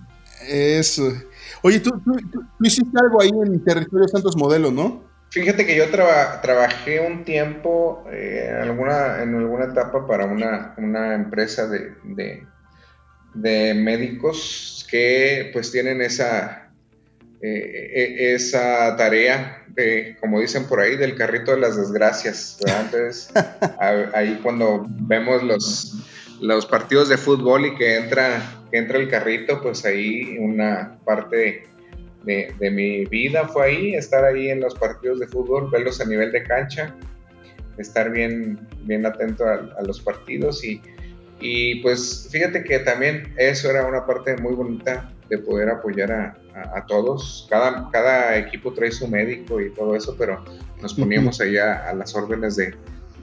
Eso. 0.49 1.13
Oye, 1.61 1.79
¿tú, 1.81 1.91
tú, 2.03 2.43
hiciste 2.63 2.99
algo 2.99 3.21
ahí 3.21 3.29
en 3.29 3.63
territorio 3.63 4.09
Santos 4.09 4.35
Modelo, 4.35 4.71
¿no? 4.71 5.10
Fíjate 5.31 5.65
que 5.65 5.77
yo 5.77 5.89
trabajé 5.91 6.99
un 7.01 7.25
tiempo 7.25 8.05
eh, 8.11 8.49
en, 8.51 8.57
alguna, 8.57 9.23
en 9.23 9.37
alguna 9.37 9.67
etapa 9.67 10.05
para 10.05 10.25
una, 10.27 11.15
empresa 11.15 11.69
de, 11.69 11.93
de, 13.35 13.75
médicos 13.75 14.85
que 14.91 15.51
pues 15.53 15.71
tienen 15.71 16.03
esa, 16.03 16.73
eh, 17.41 17.91
e, 17.95 18.35
esa 18.35 18.97
tarea 18.97 19.63
de, 19.69 20.17
como 20.19 20.41
dicen 20.41 20.67
por 20.67 20.81
ahí, 20.81 20.97
del 20.97 21.15
carrito 21.15 21.53
de 21.53 21.61
las 21.61 21.77
desgracias. 21.77 22.59
Entonces, 22.67 23.33
ahí 24.13 24.41
cuando 24.43 24.85
vemos 24.89 25.45
los, 25.45 25.95
los 26.41 26.67
partidos 26.67 27.09
de 27.09 27.17
fútbol 27.17 27.67
y 27.67 27.77
que 27.77 27.99
entra, 27.99 28.65
que 28.73 28.79
entra 28.79 28.99
el 28.99 29.09
carrito, 29.09 29.63
pues 29.63 29.85
ahí 29.85 30.39
una 30.41 30.99
parte 31.05 31.71
de, 32.25 32.71
mi 32.71 33.05
vida 33.07 33.49
fue 33.49 33.67
ahí, 33.67 33.95
estar 33.95 34.25
ahí 34.25 34.49
en 34.49 34.61
los 34.61 34.75
partidos 34.75 35.21
de 35.21 35.29
fútbol, 35.29 35.71
verlos 35.71 36.01
a 36.01 36.05
nivel 36.05 36.33
de 36.33 36.43
cancha, 36.45 36.95
estar 37.79 38.11
bien, 38.11 38.59
bien 38.83 39.07
atento 39.07 39.47
a, 39.47 39.83
los 39.83 40.01
partidos 40.01 40.63
y, 40.65 40.83
y, 41.41 41.77
pues 41.83 42.29
fíjate 42.31 42.63
que 42.65 42.81
también 42.81 43.33
eso 43.39 43.71
era 43.71 43.87
una 43.87 44.07
parte 44.07 44.37
muy 44.37 44.55
bonita 44.55 45.11
de 45.29 45.39
poder 45.39 45.71
apoyar 45.71 46.13
a, 46.13 46.37
a, 46.75 46.85
todos. 46.87 47.47
Cada, 47.49 47.89
cada 47.91 48.37
equipo 48.37 48.73
trae 48.75 48.91
su 48.91 49.09
médico 49.09 49.61
y 49.61 49.73
todo 49.73 49.95
eso, 49.95 50.17
pero 50.19 50.45
nos 50.83 50.95
poníamos 50.95 51.41
allá 51.41 51.89
a 51.89 51.95
las 51.95 52.15
órdenes 52.15 52.57
de, 52.57 52.75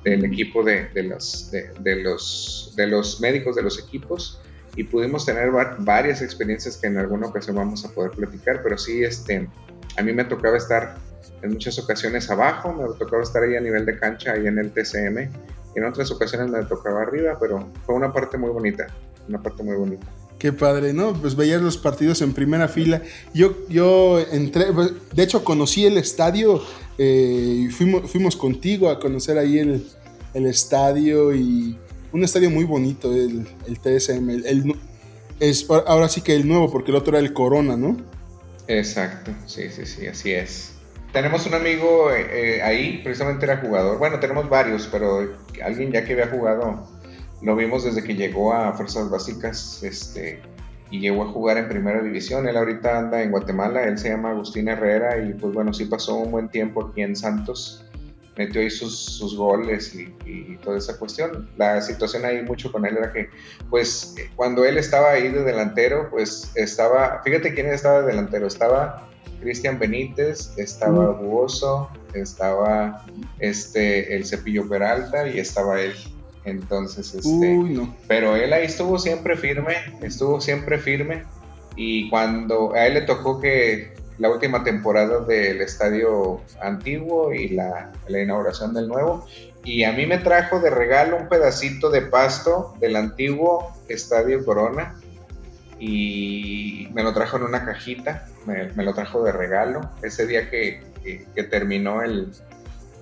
del 0.04 0.26
equipo 0.26 0.64
de, 0.64 0.90
los, 1.04 1.52
de, 1.52 1.96
los, 1.98 2.74
de 2.76 2.88
los 2.88 3.20
médicos 3.20 3.56
de 3.56 3.64
los 3.64 3.80
equipos 3.80 4.42
y 4.78 4.84
pudimos 4.84 5.26
tener 5.26 5.50
varias 5.80 6.22
experiencias 6.22 6.78
que 6.78 6.86
en 6.86 6.98
alguna 6.98 7.28
ocasión 7.28 7.56
vamos 7.56 7.84
a 7.84 7.90
poder 7.90 8.12
platicar, 8.12 8.62
pero 8.62 8.78
sí, 8.78 9.04
este, 9.04 9.50
a 9.98 10.04
mí 10.04 10.14
me 10.14 10.24
tocaba 10.24 10.56
estar 10.56 10.96
en 11.42 11.52
muchas 11.52 11.80
ocasiones 11.80 12.30
abajo, 12.30 12.72
me 12.74 12.88
tocaba 12.96 13.24
estar 13.24 13.42
ahí 13.42 13.56
a 13.56 13.60
nivel 13.60 13.88
de 13.88 13.98
cancha, 13.98 14.34
ahí 14.34 14.46
en 14.46 14.60
el 14.60 14.72
TCM, 14.72 15.32
y 15.76 15.80
en 15.80 15.84
otras 15.84 16.12
ocasiones 16.12 16.52
me 16.52 16.64
tocaba 16.64 17.02
arriba, 17.02 17.38
pero 17.40 17.68
fue 17.88 17.96
una 17.96 18.14
parte 18.14 18.38
muy 18.38 18.52
bonita, 18.52 18.86
una 19.28 19.42
parte 19.42 19.64
muy 19.64 19.76
bonita. 19.76 20.06
Qué 20.38 20.54
padre, 20.54 20.94
¿no? 20.94 21.14
Pues 21.14 21.36
veías 21.36 21.60
los 21.60 21.80
partidos 21.80 22.22
en 22.22 22.34
primera 22.34 22.68
fila. 22.68 23.02
Yo, 23.34 23.68
yo 23.70 24.20
entré, 24.32 24.72
pues, 24.72 24.92
de 25.12 25.24
hecho 25.24 25.44
conocí 25.44 25.88
el 25.88 25.98
estadio 25.98 26.62
eh, 27.00 27.64
y 27.66 27.70
fuimos, 27.70 28.12
fuimos 28.12 28.36
contigo 28.36 28.92
a 28.92 29.00
conocer 29.00 29.40
ahí 29.40 29.58
el, 29.58 29.88
el 30.36 30.46
estadio 30.46 31.34
y 31.34 31.80
un 32.12 32.24
estadio 32.24 32.50
muy 32.50 32.64
bonito, 32.64 33.14
el, 33.14 33.48
el 33.68 33.80
TSM. 33.80 34.30
El, 34.30 34.76
es 35.40 35.68
ahora 35.70 36.10
sí 36.10 36.22
que 36.22 36.36
el 36.36 36.48
nuevo, 36.48 36.72
porque 36.72 36.92
el 36.92 36.98
otro 36.98 37.18
era 37.18 37.26
el 37.26 37.34
Corona, 37.34 37.78
¿no? 37.78 37.98
Exacto, 38.68 39.32
sí, 39.46 39.70
sí, 39.70 39.86
sí, 39.86 40.08
así 40.08 40.34
es. 40.34 40.74
Tenemos 41.14 41.46
un 41.46 41.54
amigo 41.54 42.12
eh, 42.12 42.62
ahí, 42.62 43.02
precisamente 43.04 43.46
era 43.46 43.58
jugador. 43.58 43.98
Bueno, 43.98 44.20
tenemos 44.20 44.50
varios, 44.50 44.88
pero 44.92 45.36
alguien 45.64 45.92
ya 45.92 46.04
que 46.04 46.14
había 46.14 46.28
jugado, 46.28 46.88
lo 47.42 47.56
vimos 47.56 47.84
desde 47.86 48.04
que 48.04 48.16
llegó 48.16 48.54
a 48.54 48.74
Fuerzas 48.74 49.10
Básicas 49.10 49.82
este, 49.84 50.42
y 50.92 51.00
llegó 51.00 51.24
a 51.24 51.32
jugar 51.32 51.58
en 51.58 51.70
Primera 51.70 52.02
División. 52.02 52.48
Él 52.48 52.58
ahorita 52.58 52.98
anda 52.98 53.24
en 53.24 53.32
Guatemala, 53.32 53.84
él 53.84 53.98
se 53.98 54.10
llama 54.10 54.32
Agustín 54.32 54.68
Herrera 54.68 55.18
y 55.24 55.34
pues 55.34 55.54
bueno, 55.54 55.74
sí 55.74 55.86
pasó 55.86 56.16
un 56.16 56.32
buen 56.32 56.50
tiempo 56.50 56.88
aquí 56.88 57.02
en 57.02 57.16
Santos 57.16 57.87
metió 58.38 58.62
ahí 58.62 58.70
sus, 58.70 58.98
sus 58.98 59.36
goles 59.36 59.94
y, 59.96 60.58
toda 60.64 60.78
esa 60.78 60.98
cuestión. 60.98 61.50
La 61.58 61.82
situación 61.82 62.26
ahí 62.26 62.42
mucho 62.44 62.72
con 62.72 62.86
él 62.86 62.98
era 62.98 63.12
que, 63.12 63.30
pues, 63.70 64.16
cuando 64.36 64.66
él 64.66 64.78
estaba 64.78 65.12
ahí 65.12 65.30
de 65.30 65.44
delantero, 65.44 66.10
pues 66.10 66.52
estaba, 66.56 67.22
fíjate 67.24 67.54
quién 67.54 67.68
estaba 67.68 68.02
de 68.02 68.08
delantero, 68.08 68.48
estaba 68.48 69.08
Cristian 69.42 69.80
Benítez, 69.80 70.52
estaba 70.58 71.12
Buoso, 71.12 71.90
estaba 72.14 73.06
este, 73.40 74.16
el 74.16 74.26
Cepillo 74.26 74.68
Peralta 74.68 75.28
y 75.28 75.40
estaba 75.40 75.82
él. 75.82 75.94
Entonces, 76.46 77.14
este, 77.14 77.60
pero 78.08 78.36
él 78.36 78.54
ahí 78.54 78.66
estuvo 78.66 78.98
siempre 79.00 79.36
firme, 79.36 79.76
estuvo 80.02 80.40
siempre 80.40 80.78
firme 80.78 81.24
y 81.76 82.10
cuando 82.10 82.74
a 82.74 82.88
él 82.88 82.94
le 82.94 83.02
tocó 83.02 83.42
que 83.42 83.94
la 84.18 84.30
última 84.30 84.64
temporada 84.64 85.20
del 85.22 85.62
estadio 85.62 86.42
antiguo 86.62 87.34
y 87.34 87.50
la, 87.50 87.92
inauguración 88.08 88.74
del 88.74 88.88
nuevo. 88.88 89.26
Y 89.64 89.84
a 89.84 89.92
mí 89.92 90.06
me 90.06 90.18
trajo 90.18 90.60
de 90.60 90.70
regalo 90.70 91.18
un 91.18 91.28
pedacito 91.28 91.90
de 91.90 92.02
pasto 92.02 92.74
del 92.80 92.96
antiguo 92.96 93.74
estadio 93.90 94.44
Corona 94.46 94.96
y 95.80 96.90
me 96.94 97.04
lo 97.04 97.14
trajo 97.14 97.38
en 97.38 97.44
una 97.44 97.66
cajita, 97.66 98.28
me, 98.46 98.84
lo 98.84 98.94
trajo 98.94 99.24
de 99.24 99.32
regalo. 99.32 99.92
Ese 100.02 100.26
día 100.26 100.50
que, 100.50 100.84
que 101.36 101.44
terminó 101.44 102.02
el, 102.02 102.32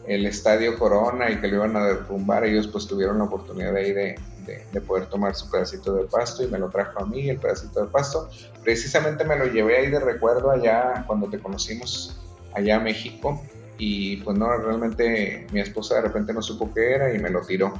el 0.07 0.25
estadio 0.25 0.77
Corona 0.77 1.31
y 1.31 1.37
que 1.37 1.47
lo 1.47 1.57
iban 1.57 1.75
a 1.75 1.85
derrumbar, 1.85 2.45
ellos 2.45 2.67
pues 2.67 2.87
tuvieron 2.87 3.17
la 3.17 3.25
oportunidad 3.25 3.73
de, 3.73 4.15
de, 4.45 4.65
de, 4.71 4.81
poder 4.81 5.07
tomar 5.07 5.35
su 5.35 5.49
pedacito 5.49 5.93
de 5.95 6.05
pasto 6.05 6.43
y 6.43 6.47
me 6.47 6.59
lo 6.59 6.69
trajo 6.69 6.99
a 6.99 7.05
mí, 7.05 7.29
el 7.29 7.37
pedacito 7.37 7.81
de 7.81 7.87
pasto. 7.87 8.29
Precisamente 8.63 9.23
me 9.23 9.35
lo 9.35 9.45
llevé 9.45 9.77
ahí 9.77 9.89
de 9.89 9.99
recuerdo 9.99 10.51
allá 10.51 11.03
cuando 11.07 11.29
te 11.29 11.39
conocimos 11.39 12.17
allá 12.53 12.77
a 12.77 12.79
México 12.79 13.41
y 13.77 14.17
pues 14.17 14.37
no, 14.37 14.55
realmente 14.57 15.47
mi 15.51 15.59
esposa 15.59 15.95
de 15.95 16.01
repente 16.01 16.33
no 16.33 16.41
supo 16.41 16.73
qué 16.73 16.93
era 16.93 17.13
y 17.13 17.19
me 17.19 17.29
lo 17.29 17.41
tiró. 17.41 17.73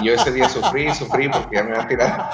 Y 0.00 0.06
yo 0.06 0.14
ese 0.14 0.32
día 0.32 0.48
sufrí, 0.48 0.92
sufrí 0.94 1.28
porque 1.28 1.56
ya 1.56 1.64
me 1.64 1.70
habían 1.70 1.88
tirado, 1.88 2.24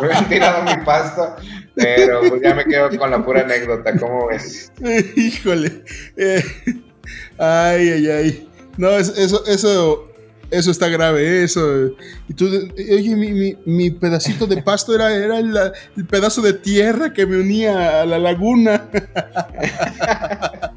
me 0.00 0.06
habían 0.06 0.28
tirado 0.28 0.62
mi 0.64 0.84
pasto, 0.84 1.36
pero 1.74 2.20
pues 2.20 2.42
ya 2.42 2.54
me 2.54 2.64
quedo 2.64 2.90
con 2.98 3.10
la 3.10 3.24
pura 3.24 3.42
anécdota, 3.42 3.96
¿cómo 3.98 4.26
ves? 4.26 4.72
Híjole. 5.16 5.84
Eh, 6.16 6.42
ay, 7.38 7.90
ay, 7.90 8.10
ay. 8.10 8.50
No, 8.76 8.90
eso, 8.90 9.44
eso, 9.46 10.07
eso 10.50 10.70
está 10.70 10.88
grave, 10.88 11.42
eso. 11.42 11.92
Y 12.28 12.34
tú, 12.34 12.46
oye, 12.46 13.16
mi, 13.16 13.56
mi, 13.64 13.90
pedacito 13.90 14.46
de 14.46 14.62
pasto 14.62 14.94
era, 14.94 15.14
era 15.14 15.38
el, 15.38 16.06
pedazo 16.06 16.42
de 16.42 16.54
tierra 16.54 17.12
que 17.12 17.26
me 17.26 17.38
unía 17.38 18.02
a 18.02 18.06
la 18.06 18.18
laguna. 18.18 18.88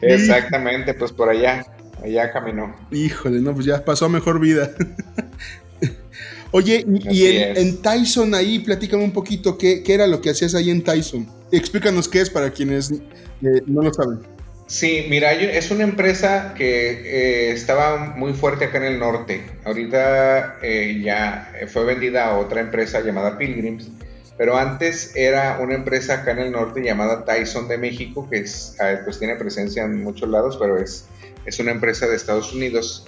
Exactamente, 0.00 0.94
pues 0.94 1.12
por 1.12 1.28
allá, 1.28 1.66
allá 2.02 2.32
caminó. 2.32 2.74
Híjole, 2.90 3.40
no, 3.40 3.54
pues 3.54 3.66
ya 3.66 3.84
pasó 3.84 4.06
a 4.06 4.08
mejor 4.08 4.40
vida. 4.40 4.70
Oye, 6.52 6.86
y 7.10 7.26
en, 7.26 7.82
Tyson 7.82 8.34
ahí, 8.34 8.60
platícame 8.60 9.04
un 9.04 9.12
poquito, 9.12 9.58
¿qué, 9.58 9.82
¿qué, 9.82 9.94
era 9.94 10.06
lo 10.06 10.20
que 10.20 10.30
hacías 10.30 10.54
ahí 10.54 10.70
en 10.70 10.82
Tyson? 10.82 11.28
Explícanos 11.50 12.08
qué 12.08 12.20
es 12.20 12.30
para 12.30 12.50
quienes 12.50 12.92
eh, 12.92 13.62
no 13.66 13.82
lo 13.82 13.92
saben. 13.92 14.35
Sí, 14.66 15.06
mira, 15.08 15.32
es 15.32 15.70
una 15.70 15.84
empresa 15.84 16.54
que 16.56 16.90
eh, 16.90 17.50
estaba 17.52 18.14
muy 18.16 18.32
fuerte 18.32 18.64
acá 18.64 18.78
en 18.78 18.84
el 18.84 18.98
norte. 18.98 19.42
Ahorita 19.64 20.58
eh, 20.60 21.00
ya 21.04 21.52
fue 21.68 21.84
vendida 21.84 22.26
a 22.26 22.38
otra 22.38 22.60
empresa 22.60 23.00
llamada 23.00 23.38
Pilgrims, 23.38 23.88
pero 24.36 24.56
antes 24.56 25.14
era 25.14 25.58
una 25.60 25.74
empresa 25.74 26.14
acá 26.14 26.32
en 26.32 26.40
el 26.40 26.50
norte 26.52 26.82
llamada 26.82 27.24
Tyson 27.24 27.68
de 27.68 27.78
México, 27.78 28.28
que 28.28 28.38
es, 28.38 28.76
pues 29.04 29.20
tiene 29.20 29.36
presencia 29.36 29.84
en 29.84 30.02
muchos 30.02 30.28
lados, 30.28 30.58
pero 30.60 30.76
es, 30.78 31.06
es 31.44 31.60
una 31.60 31.70
empresa 31.70 32.08
de 32.08 32.16
Estados 32.16 32.52
Unidos, 32.52 33.06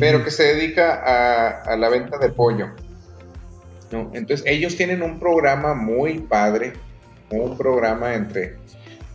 pero 0.00 0.24
que 0.24 0.32
se 0.32 0.52
dedica 0.54 0.94
a, 0.94 1.62
a 1.62 1.76
la 1.76 1.88
venta 1.90 2.18
de 2.18 2.30
pollo. 2.30 2.70
¿no? 3.92 4.10
Entonces 4.14 4.44
ellos 4.46 4.76
tienen 4.76 5.02
un 5.02 5.20
programa 5.20 5.74
muy 5.74 6.18
padre, 6.18 6.72
un 7.30 7.56
programa 7.56 8.14
entre 8.14 8.56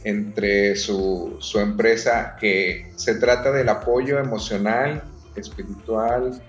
entre 0.04 0.76
su, 0.76 1.40
empresa 1.56 2.36
que 2.40 2.92
se 2.96 3.16
trata 3.16 3.52
del 3.52 3.70
apoyo 3.70 4.20
emocional, 4.20 5.04
espiritual, 5.36 6.42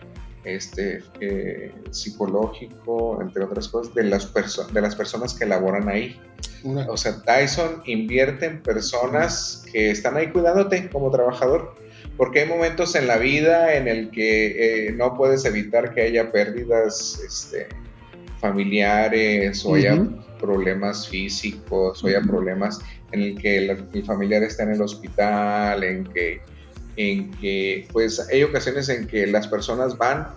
este, 0.44 1.02
eh, 1.20 1.72
psicológico, 1.90 3.20
entre 3.22 3.44
otras 3.44 3.68
cosas, 3.68 3.94
de 3.94 4.04
las, 4.04 4.32
de 4.72 4.80
las 4.80 4.94
personas 4.94 5.34
que 5.34 5.46
laboran 5.46 5.88
ahí. 5.88 6.20
O 6.88 6.96
sea, 6.96 7.22
Tyson 7.22 7.82
invierte 7.84 8.46
en 8.46 8.62
personas 8.62 9.64
que 9.70 9.90
están 9.90 10.16
ahí 10.16 10.30
cuidándote 10.30 10.88
como 10.88 11.10
trabajador, 11.10 11.74
porque 12.16 12.40
hay 12.40 12.48
momentos 12.48 12.94
en 12.94 13.06
la 13.06 13.18
vida 13.18 13.74
en 13.74 13.86
el 13.86 14.10
que 14.10 14.86
eh, 14.88 14.92
no 14.92 15.14
puedes 15.14 15.44
evitar 15.44 15.94
que 15.94 16.02
haya 16.02 16.32
pérdidas 16.32 17.20
este, 17.26 17.68
familiares 18.40 19.64
o 19.64 19.74
haya 19.74 19.98
problemas 20.40 21.08
físicos 21.08 22.02
o 22.02 22.06
haya 22.06 22.20
problemas 22.20 22.80
en 23.14 23.22
el 23.22 23.38
que 23.40 23.58
el, 23.58 24.04
familiar 24.04 24.42
está 24.42 24.64
en 24.64 24.72
el 24.72 24.82
hospital, 24.82 25.84
en 25.84 26.04
que, 26.04 26.40
en 26.96 27.30
que, 27.32 27.86
pues 27.92 28.20
hay 28.28 28.42
ocasiones 28.42 28.88
en 28.88 29.06
que 29.06 29.26
las 29.26 29.46
personas 29.46 29.96
van, 29.96 30.28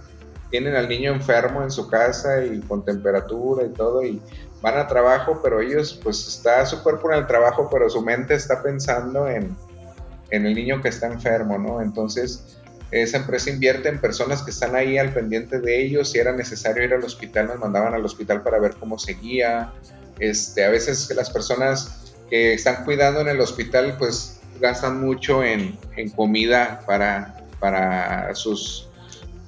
tienen 0.51 0.75
al 0.75 0.87
niño 0.87 1.11
enfermo 1.11 1.63
en 1.63 1.71
su 1.71 1.89
casa 1.89 2.45
y 2.45 2.59
con 2.61 2.85
temperatura 2.85 3.65
y 3.65 3.69
todo, 3.69 4.03
y 4.03 4.21
van 4.61 4.77
a 4.77 4.87
trabajo, 4.87 5.39
pero 5.43 5.59
ellos, 5.59 5.99
pues 6.03 6.27
está 6.27 6.65
su 6.67 6.83
cuerpo 6.83 7.11
en 7.11 7.19
el 7.19 7.27
trabajo, 7.27 7.67
pero 7.71 7.89
su 7.89 8.01
mente 8.01 8.35
está 8.35 8.61
pensando 8.61 9.27
en, 9.27 9.55
en 10.29 10.45
el 10.45 10.53
niño 10.53 10.79
que 10.81 10.89
está 10.89 11.07
enfermo, 11.07 11.57
¿no? 11.57 11.81
Entonces, 11.81 12.59
esa 12.91 13.17
empresa 13.17 13.49
invierte 13.49 13.89
en 13.89 13.99
personas 13.99 14.43
que 14.43 14.51
están 14.51 14.75
ahí 14.75 14.97
al 14.97 15.11
pendiente 15.13 15.59
de 15.59 15.81
ellos. 15.81 16.11
Si 16.11 16.19
era 16.19 16.31
necesario 16.31 16.85
ir 16.85 16.93
al 16.93 17.03
hospital, 17.03 17.47
nos 17.47 17.59
mandaban 17.59 17.93
al 17.93 18.05
hospital 18.05 18.43
para 18.43 18.59
ver 18.59 18.75
cómo 18.79 18.97
seguía. 18.97 19.73
Este, 20.19 20.63
a 20.63 20.69
veces 20.69 21.13
las 21.13 21.29
personas 21.29 22.06
que 22.29 22.53
están 22.53 22.83
cuidando 22.85 23.21
en 23.21 23.29
el 23.29 23.39
hospital, 23.39 23.95
pues 23.97 24.39
gastan 24.59 25.01
mucho 25.01 25.43
en, 25.43 25.77
comida 26.15 26.81
para, 26.85 27.45
para 27.59 28.33
sus, 28.35 28.87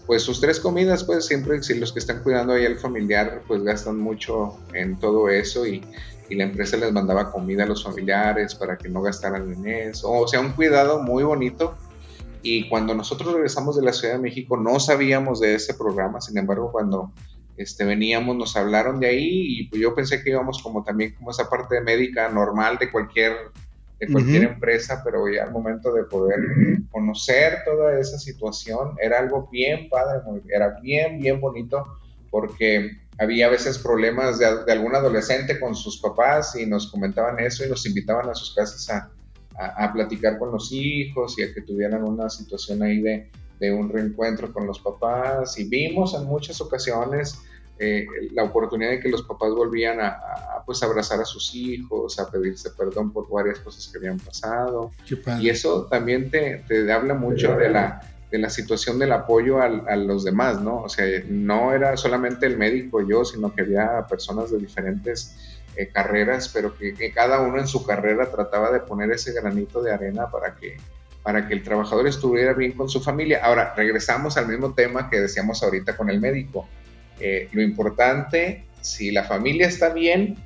pues 0.06 0.24
sus 0.24 0.42
tres 0.42 0.60
comidas, 0.60 1.04
pues 1.04 1.26
siempre 1.26 1.62
si 1.62 1.76
los 1.76 1.92
que 1.92 2.00
están 2.00 2.24
cuidando 2.24 2.54
ahí 2.54 2.66
al 2.66 2.78
familiar, 2.80 3.42
pues 3.48 3.64
gastan 3.64 3.98
mucho 3.98 4.58
en 4.74 4.98
todo 5.00 5.30
eso 5.30 5.66
y, 5.66 5.84
la 6.32 6.44
empresa 6.44 6.78
les 6.78 6.92
mandaba 6.92 7.32
comida 7.32 7.64
a 7.64 7.66
los 7.66 7.84
familiares 7.84 8.54
para 8.54 8.78
que 8.78 8.88
no 8.88 9.02
gastaran 9.02 9.52
en 9.52 9.68
eso. 9.68 10.12
O 10.12 10.28
sea, 10.28 10.40
un 10.40 10.52
cuidado 10.52 11.02
muy 11.02 11.24
bonito. 11.24 11.76
Y 12.44 12.70
cuando 12.70 12.94
nosotros 12.94 13.34
regresamos 13.34 13.76
de 13.76 13.82
la 13.82 13.94
Ciudad 13.94 14.14
de 14.14 14.20
México 14.20 14.56
no 14.56 14.80
sabíamos 14.80 15.40
de 15.40 15.56
ese 15.56 15.74
programa, 15.74 16.22
sin 16.22 16.38
embargo, 16.38 16.72
cuando 16.72 17.12
este, 17.60 17.84
veníamos, 17.84 18.38
nos 18.38 18.56
hablaron 18.56 19.02
de 19.02 19.08
ahí 19.08 19.60
y 19.60 19.68
pues 19.68 19.82
yo 19.82 19.94
pensé 19.94 20.24
que 20.24 20.30
íbamos 20.30 20.64
como 20.64 20.82
también 20.82 21.14
como 21.16 21.32
esa 21.32 21.50
parte 21.50 21.82
médica 21.82 22.30
normal 22.30 22.78
de 22.80 22.90
cualquier, 22.90 23.34
de 24.00 24.08
cualquier 24.08 24.44
empresa, 24.44 25.02
pero 25.04 25.28
ya 25.28 25.44
al 25.44 25.52
momento 25.52 25.92
de 25.92 26.06
poder 26.06 26.40
conocer 26.90 27.58
toda 27.66 28.00
esa 28.00 28.18
situación 28.18 28.96
era 29.02 29.20
algo 29.20 29.50
bien 29.52 29.90
padre, 29.90 30.22
era 30.48 30.80
bien, 30.80 31.20
bien 31.20 31.42
bonito 31.42 31.86
porque 32.32 32.98
había 33.18 33.48
a 33.48 33.50
veces 33.50 33.78
problemas 33.78 34.40
de, 34.40 34.46
algún 34.46 34.96
adolescente 34.96 35.60
con 35.60 35.76
sus 35.76 36.00
papás 36.00 36.56
y 36.56 36.66
nos 36.66 36.90
comentaban 36.90 37.42
eso 37.42 37.66
y 37.66 37.70
nos 37.70 37.86
invitaban 37.86 38.30
a 38.30 38.36
sus 38.36 38.56
casas 38.56 38.90
a, 38.90 39.12
a, 39.58 39.92
platicar 39.92 40.40
con 40.40 40.54
los 40.54 40.72
hijos 40.72 41.38
y 41.38 41.44
a 41.44 41.54
que 41.54 41.62
tuvieran 41.62 42.06
una 42.06 42.30
situación 42.30 42.82
ahí 42.84 43.02
de, 43.02 43.30
de 43.60 43.72
un 43.72 43.90
reencuentro 43.90 44.52
con 44.54 44.66
los 44.66 44.80
papás 44.80 45.58
y 45.60 45.66
vimos 45.66 46.14
en 46.14 46.26
muchas 46.26 46.62
ocasiones 46.62 47.40
eh, 47.82 48.06
la 48.34 48.44
oportunidad 48.44 48.92
de 48.92 49.00
que 49.00 49.08
los 49.08 49.24
papás 49.24 49.52
volvían 49.52 50.02
a, 50.02 50.18
pues 50.66 50.84
abrazar 50.84 51.22
a 51.22 51.26
sus 51.26 51.56
hijos, 51.56 52.20
a 52.20 52.30
pedirse 52.30 52.72
perdón 52.72 53.14
por 53.14 53.30
varias 53.30 53.60
cosas 53.60 53.88
que 53.88 53.98
habían 53.98 54.20
pasado. 54.20 54.92
Y 55.40 55.50
eso 55.50 55.86
también 55.86 56.30
te, 56.30 56.64
te 56.68 56.92
habla 56.92 57.14
mucho 57.14 57.56
de 57.56 57.70
la, 57.70 58.02
de 58.32 58.38
la 58.38 58.50
situación 58.50 59.00
del 59.00 59.14
apoyo 59.14 59.62
a, 59.62 59.96
los 59.96 60.26
demás, 60.26 60.62
¿no? 60.62 60.82
O 60.84 60.90
sea, 60.90 61.06
no 61.30 61.74
era 61.74 61.96
solamente 61.96 62.46
el 62.46 62.58
médico 62.58 63.02
yo, 63.08 63.24
sino 63.24 63.56
que 63.56 63.62
había 63.62 64.06
personas 64.10 64.52
de 64.52 64.58
diferentes 64.58 65.38
eh, 65.78 65.88
carreras, 65.88 66.50
pero 66.50 66.78
que, 66.78 66.94
que, 66.94 67.14
cada 67.14 67.40
uno 67.40 67.60
en 67.60 67.68
su 67.68 67.86
carrera 67.86 68.30
trataba 68.30 68.72
de 68.72 68.82
poner 68.82 69.10
ese 69.12 69.32
granito 69.32 69.82
de 69.82 69.94
arena 69.94 70.30
para 70.30 70.54
que, 70.56 70.78
para 71.24 71.48
que 71.48 71.54
el 71.54 71.64
trabajador 71.64 72.08
estuviera 72.08 72.54
bien 72.54 72.72
con 72.74 72.90
su 72.90 73.02
familia. 73.02 73.42
Ahora, 73.44 73.74
regresamos 73.76 74.38
al 74.38 74.48
mismo 74.48 74.74
tema 74.74 75.10
que 75.10 75.20
decíamos 75.20 75.62
ahorita 75.64 75.96
con 75.98 76.10
el 76.10 76.20
médico 76.20 76.68
eh, 77.20 77.50
lo 77.52 77.62
importante, 77.62 78.64
si 78.82 79.12
la 79.12 79.24
familia 79.24 79.68
está 79.68 79.94
bien, 79.94 80.38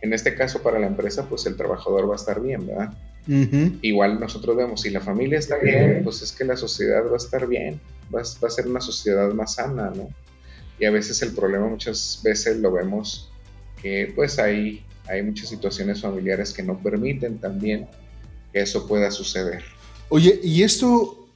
en 0.00 0.12
este 0.12 0.34
caso 0.34 0.62
para 0.62 0.78
la 0.78 0.86
empresa, 0.86 1.28
pues 1.28 1.46
el 1.46 1.56
trabajador 1.56 2.08
va 2.08 2.14
a 2.14 2.16
estar 2.16 2.40
bien, 2.40 2.66
¿verdad? 2.66 2.92
Igual 3.82 4.18
nosotros 4.18 4.56
vemos, 4.56 4.80
si 4.80 4.90
la 4.90 5.00
familia 5.00 5.38
está 5.38 5.56
bien, 5.58 6.00
pues 6.02 6.22
es 6.22 6.32
que 6.32 6.44
la 6.44 6.56
sociedad 6.56 7.04
va 7.06 7.14
a 7.14 7.18
estar 7.18 7.46
bien, 7.46 7.80
va, 8.12 8.20
a 8.20 8.50
ser 8.50 8.66
una 8.66 8.80
sociedad 8.80 9.32
más 9.32 9.54
sana, 9.54 9.92
¿no? 9.94 10.08
Y 10.80 10.86
a 10.86 10.90
veces 10.90 11.22
el 11.22 11.32
problema 11.32 11.68
muchas 11.68 12.20
veces 12.24 12.56
lo 12.56 12.72
vemos 12.72 13.30
que 13.80 14.12
pues 14.16 14.40
hay, 14.40 14.84
hay 15.08 15.22
muchas 15.22 15.50
situaciones 15.50 16.00
familiares 16.00 16.52
que 16.52 16.64
no 16.64 16.78
permiten 16.78 17.38
también 17.38 17.86
que 18.52 18.62
eso 18.62 18.88
pueda 18.88 19.10
suceder. 19.12 19.62
Oye, 20.14 20.38
y 20.44 20.62
esto 20.62 21.26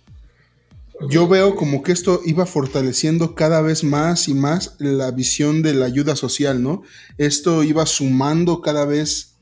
yo 1.09 1.27
veo 1.27 1.57
como 1.57 1.83
que 1.83 1.93
esto 1.93 2.21
iba 2.27 2.45
fortaleciendo 2.45 3.35
cada 3.35 3.63
vez 3.63 3.83
más 3.83 4.29
y 4.29 4.35
más 4.35 4.75
la 4.79 5.11
visión 5.13 5.63
de 5.63 5.73
la 5.73 5.87
ayuda 5.87 6.15
social, 6.15 6.63
¿no? 6.63 6.83
Esto 7.17 7.65
iba 7.65 7.87
sumando 7.87 8.61
cada 8.61 8.85
vez 8.85 9.33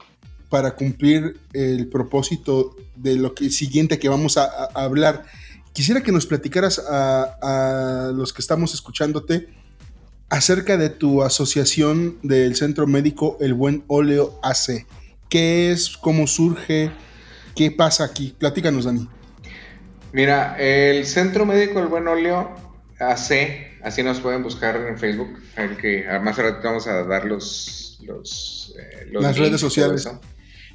para 0.51 0.77
cumplir 0.77 1.41
el 1.53 1.89
propósito 1.89 2.77
de 2.95 3.17
lo 3.17 3.35
que 3.35 3.51
siguiente 3.51 3.99
que 3.99 4.09
vamos 4.09 4.37
a, 4.37 4.45
hablar. 4.73 5.25
Quisiera 5.73 6.05
que 6.05 6.13
nos 6.13 6.27
platicaras 6.27 6.79
a, 6.79 7.25
a, 7.43 8.13
los 8.13 8.33
que 8.33 8.41
estamos 8.41 8.73
escuchándote 8.73 9.49
acerca 10.29 10.77
de 10.77 10.91
tu 10.91 11.25
asociación 11.25 12.21
del 12.23 12.55
Centro 12.55 12.87
Médico 12.87 13.37
El 13.41 13.55
Buen 13.55 13.83
Óleo 13.89 14.39
AC. 14.45 14.87
¿Qué 15.29 15.73
es? 15.73 15.97
¿Cómo 15.97 16.29
surge? 16.29 16.93
¿Qué 17.57 17.73
pasa 17.73 18.05
aquí? 18.05 18.33
Platícanos, 18.39 18.85
Dani. 18.85 19.09
Mira, 20.15 20.57
el 20.61 21.07
Centro 21.07 21.45
Médico 21.45 21.81
El 21.81 21.89
Buen 21.89 22.07
Óleo 22.07 22.55
AC, 23.01 23.81
así 23.83 24.05
nos 24.05 24.21
pueden 24.21 24.45
buscar 24.45 24.77
en 24.77 24.97
Facebook, 24.97 25.41
el 25.57 25.77
que 25.77 26.07
además 26.09 26.39
ahora 26.39 26.61
vamos 26.63 26.87
a 26.87 27.03
dar 27.03 27.25
los, 27.25 27.99
los, 28.07 28.77
eh, 28.79 29.09
las 29.11 29.37
redes 29.37 29.61
sociales. 29.61 30.09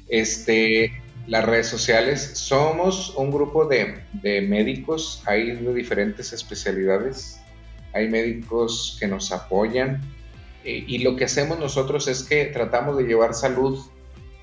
Este, 0.08 0.92
las 1.26 1.46
redes 1.46 1.68
sociales. 1.68 2.32
Somos 2.34 3.14
un 3.16 3.30
grupo 3.30 3.64
de, 3.64 4.02
de 4.12 4.42
médicos, 4.42 5.22
hay 5.24 5.52
de 5.52 5.72
diferentes 5.72 6.34
especialidades, 6.34 7.40
hay 7.94 8.10
médicos 8.10 8.98
que 9.00 9.06
nos 9.06 9.32
apoyan 9.32 10.02
eh, 10.64 10.84
y 10.86 10.98
lo 10.98 11.16
que 11.16 11.24
hacemos 11.24 11.58
nosotros 11.58 12.08
es 12.08 12.24
que 12.24 12.44
tratamos 12.44 12.98
de 12.98 13.04
llevar 13.04 13.32
salud 13.32 13.80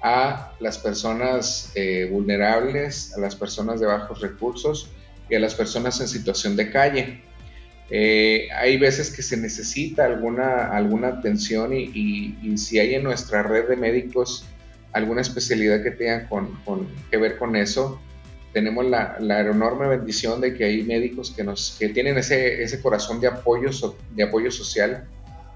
a 0.08 0.54
las 0.62 0.78
personas 0.78 1.72
eh, 1.76 2.08
vulnerables, 2.10 3.13
a 3.15 3.20
las 3.20 3.36
personas 3.36 3.82
de 3.82 3.88
bajos 3.88 4.22
recursos 4.22 4.89
y 5.30 5.36
a 5.36 5.39
las 5.39 5.54
personas 5.54 6.00
en 6.00 6.08
situación 6.08 6.56
de 6.56 6.72
calle. 6.72 7.22
Eh, 7.89 8.48
hay 8.56 8.78
veces 8.78 9.12
que 9.12 9.22
se 9.22 9.36
necesita 9.36 10.06
alguna, 10.06 10.70
alguna 10.70 11.10
atención 11.10 11.74
y, 11.74 12.58
si 12.58 12.80
hay 12.80 12.96
en 12.96 13.04
nuestra 13.04 13.43
red 13.43 13.67
de 13.67 13.76
médicos 13.76 14.46
alguna 14.93 15.22
especialidad 15.22 15.84
que 15.84 15.91
tenga 15.91 16.28
con, 16.30 16.58
que 17.12 17.17
ver 17.17 17.38
con 17.38 17.56
eso, 17.56 18.00
tenemos 18.54 18.86
la, 18.86 19.17
enorme 19.20 19.88
bendición 19.88 20.39
de 20.39 20.54
que 20.54 20.63
hay 20.63 20.84
médicos 20.84 21.32
que, 21.32 21.43
nos, 21.43 21.76
que 21.78 21.89
tienen 21.89 22.17
ese, 22.17 22.63
ese 22.63 22.82
corazón 22.82 23.20
de 23.20 23.28
apoyo, 23.28 23.70
de 24.15 24.24
apoyo 24.24 24.52
social 24.52 25.06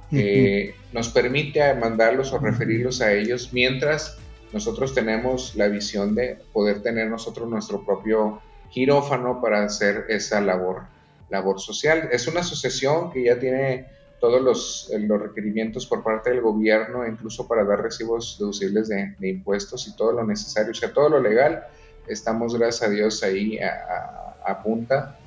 que 0.10 0.76
nos 0.92 1.08
permite 1.08 1.74
mandarlos 1.76 2.34
o 2.34 2.38
referirlos 2.38 3.00
a 3.00 3.14
ellos 3.14 3.52
mientras 3.54 4.18
nosotros 4.54 4.94
tenemos 4.94 5.56
la 5.56 5.68
visión 5.68 6.14
de 6.14 6.38
poder 6.52 6.82
tener 6.82 7.10
nosotros 7.10 7.50
nuestro 7.50 7.86
propio 7.86 8.42
quirófano 8.70 9.42
para 9.42 9.64
hacer 9.64 10.06
esa 10.10 10.42
labor, 10.42 10.84
labor 11.30 11.60
social. 11.60 12.10
Es 12.12 12.28
una 12.28 12.42
asociación 12.42 13.12
que 13.12 13.24
ya 13.26 13.40
tiene 13.40 13.88
todos 14.20 14.42
los, 14.42 14.92
los 15.00 15.22
requerimientos 15.22 15.86
por 15.88 16.04
parte 16.04 16.30
del 16.30 16.42
gobierno, 16.42 17.08
incluso 17.08 17.48
para 17.48 17.64
dar 17.64 17.82
recibos 17.82 18.38
deducibles 18.40 18.88
de, 18.88 19.16
impuestos 19.22 19.88
y 19.88 19.96
todo 19.96 20.12
lo 20.12 20.26
necesario, 20.26 20.72
o 20.72 20.76
sea, 20.76 20.94
todo 20.94 21.10
lo 21.10 21.20
legal. 21.20 21.66
Estamos, 22.08 22.58
gracias 22.58 22.90
a 22.90 22.92
Dios, 22.92 23.24
ahí 23.24 23.58
a, 23.60 24.62
punta. 24.64 25.18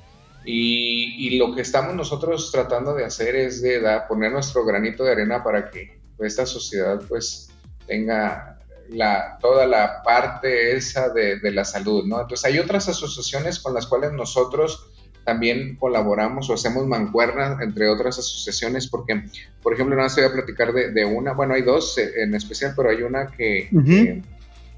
Y, 0.45 1.27
y, 1.27 1.37
lo 1.39 1.55
que 1.55 1.61
estamos 1.61 1.95
nosotros 1.95 2.51
tratando 2.51 2.93
de 2.93 3.03
hacer 3.03 3.35
es 3.35 3.61
de 3.61 3.81
poner 4.07 4.31
nuestro 4.31 4.63
granito 4.63 5.03
de 5.03 5.11
arena 5.11 5.43
para 5.43 5.71
que 5.71 5.99
esta 6.19 6.45
sociedad 6.45 7.01
pues 7.09 7.49
tenga 7.87 8.54
la, 8.89 9.37
toda 9.41 9.65
la 9.65 10.03
parte 10.03 10.75
esa 10.75 11.09
de, 11.09 11.39
la 11.51 11.65
salud, 11.65 12.05
¿no? 12.05 12.21
Entonces 12.21 12.45
hay 12.45 12.59
otras 12.59 12.87
asociaciones 12.89 13.59
con 13.59 13.73
las 13.73 13.87
cuales 13.87 14.11
nosotros 14.13 14.91
también 15.23 15.75
colaboramos 15.77 16.49
o 16.49 16.53
hacemos 16.53 16.85
mancuernas 16.85 17.59
entre 17.61 17.89
otras 17.89 18.19
asociaciones, 18.19 18.87
porque, 18.87 19.23
por 19.63 19.73
ejemplo, 19.73 19.95
no 19.95 20.07
se 20.07 20.21
voy 20.21 20.29
a 20.29 20.33
platicar 20.33 20.71
de, 20.71 21.05
una, 21.05 21.33
bueno, 21.33 21.55
hay 21.55 21.63
dos 21.63 21.97
en 21.97 22.35
especial, 22.35 22.73
pero 22.75 22.89
hay 22.91 23.01
una 23.01 23.27
que, 23.27 24.21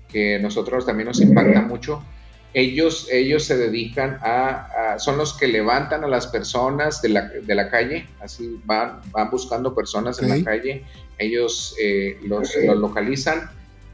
que, 0.09 0.39
nosotros 0.39 0.85
también 0.85 1.07
nos 1.07 1.19
impacta 1.19 1.61
mucho. 1.61 2.01
Ellos, 2.53 3.09
ellos 3.11 3.43
se 3.43 3.57
dedican 3.57 4.19
a, 4.21 4.95
son 4.99 5.17
los 5.17 5.37
que 5.37 5.47
levantan 5.47 6.05
a 6.05 6.07
las 6.07 6.27
personas 6.27 7.01
de 7.01 7.09
la, 7.09 7.27
de 7.27 7.53
la 7.55 7.69
calle, 7.69 8.07
así 8.21 8.57
van, 8.63 9.01
van 9.11 9.29
buscando 9.29 9.75
personas 9.75 10.21
en 10.21 10.29
la 10.29 10.43
calle, 10.43 10.85
ellos 11.17 11.75
eh, 11.79 12.17
los, 12.23 12.55
los 12.55 12.77
localizan 12.77 13.49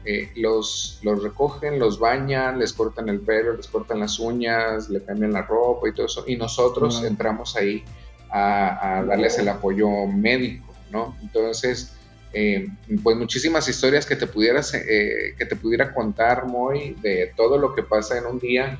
eh, 0.06 0.30
los, 0.36 0.98
los 1.02 1.22
recogen, 1.22 1.78
los 1.78 1.98
bañan, 1.98 2.58
les 2.58 2.74
cortan 2.74 3.08
el 3.08 3.20
pelo, 3.20 3.56
les 3.56 3.68
cortan 3.68 4.00
las 4.00 4.18
uñas, 4.18 4.90
le 4.90 5.02
cambian 5.02 5.32
la 5.32 5.42
ropa 5.42 5.88
y 5.88 5.94
todo 5.94 6.04
eso, 6.04 6.24
y 6.26 6.36
nosotros 6.36 7.02
entramos 7.04 7.56
ahí 7.56 7.82
a, 8.30 9.02
darles 9.08 9.38
el 9.38 9.48
apoyo 9.48 9.88
médico, 10.06 10.74
¿no? 10.90 11.16
Entonces, 11.22 11.94
eh, 12.34 12.68
pues 13.02 13.16
muchísimas 13.16 13.66
historias 13.66 14.04
que 14.04 14.16
te 14.16 14.26
pudieras, 14.26 14.74
eh, 14.74 15.34
que 15.38 15.46
te 15.46 15.56
pudiera 15.56 15.94
contar, 15.94 16.44
muy 16.46 16.96
de 17.00 17.32
todo 17.34 17.56
lo 17.56 17.74
que 17.74 17.82
pasa 17.82 18.18
en 18.18 18.26
un 18.26 18.38
día 18.38 18.78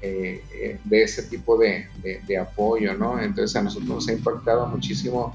de 0.00 1.02
ese 1.02 1.22
tipo 1.24 1.56
de, 1.56 1.86
de, 2.26 2.36
apoyo, 2.36 2.94
¿no? 2.94 3.20
Entonces 3.22 3.54
a 3.54 3.62
nosotros 3.62 3.88
nos 3.88 4.08
ha 4.08 4.12
impactado 4.12 4.66
muchísimo 4.66 5.32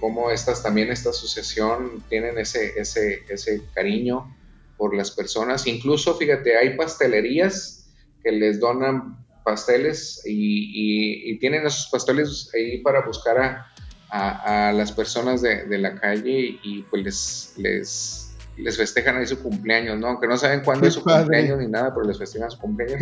cómo 0.00 0.30
estas, 0.30 0.62
también 0.62 0.90
esta 0.90 1.10
asociación 1.10 2.02
tienen 2.08 2.38
ese, 2.38 2.80
ese, 2.80 3.24
ese 3.28 3.60
cariño 3.74 4.34
por 4.80 4.96
las 4.96 5.10
personas. 5.10 5.66
Incluso, 5.66 6.16
fíjate, 6.16 6.56
hay 6.56 6.74
pastelerías 6.74 7.86
que 8.24 8.32
les 8.32 8.58
donan 8.58 9.26
pasteles 9.44 10.22
y, 10.24 11.38
tienen 11.38 11.66
esos 11.66 11.88
pasteles 11.92 12.50
ahí 12.54 12.78
para 12.78 13.04
buscar 13.04 13.38
a, 13.38 14.68
a, 14.68 14.72
las 14.72 14.90
personas 14.92 15.42
de, 15.42 15.66
de, 15.66 15.78
la 15.78 16.00
calle 16.00 16.58
y 16.62 16.82
pues 16.88 17.04
les, 17.04 17.52
les, 17.58 18.36
les, 18.56 18.76
festejan 18.78 19.18
ahí 19.18 19.26
su 19.26 19.42
cumpleaños, 19.42 19.98
¿no? 19.98 20.08
Aunque 20.08 20.26
no 20.26 20.38
saben 20.38 20.62
cuándo 20.62 20.86
es 20.86 20.94
su 20.94 21.04
cumpleaños 21.04 21.58
ni 21.58 21.66
nada, 21.66 21.94
pero 21.94 22.06
les 22.06 22.18
festejan 22.18 22.50
su 22.50 22.58
cumpleaños. 22.58 23.00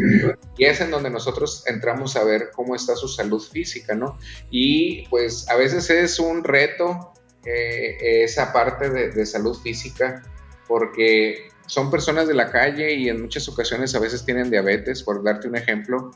Y 0.56 0.64
es 0.64 0.80
en 0.80 0.90
donde 0.90 1.10
nosotros 1.10 1.62
entramos 1.68 2.16
a 2.16 2.24
ver 2.24 2.50
cómo 2.52 2.74
está 2.74 2.96
su 2.96 3.06
salud 3.06 3.40
física, 3.40 3.94
¿no? 3.94 4.18
Y 4.50 5.06
pues 5.10 5.48
a 5.48 5.54
veces 5.54 5.90
es 5.90 6.18
un 6.18 6.42
reto 6.42 7.12
eh, 7.44 8.24
esa 8.24 8.52
parte 8.52 8.90
de, 8.90 9.10
de 9.10 9.26
salud 9.26 9.56
física 9.56 10.24
porque 10.66 11.48
son 11.68 11.90
personas 11.90 12.26
de 12.26 12.34
la 12.34 12.50
calle 12.50 12.94
y 12.94 13.08
en 13.08 13.22
muchas 13.22 13.48
ocasiones 13.48 13.94
a 13.94 14.00
veces 14.00 14.24
tienen 14.24 14.50
diabetes, 14.50 15.02
por 15.02 15.22
darte 15.22 15.48
un 15.48 15.56
ejemplo, 15.56 16.10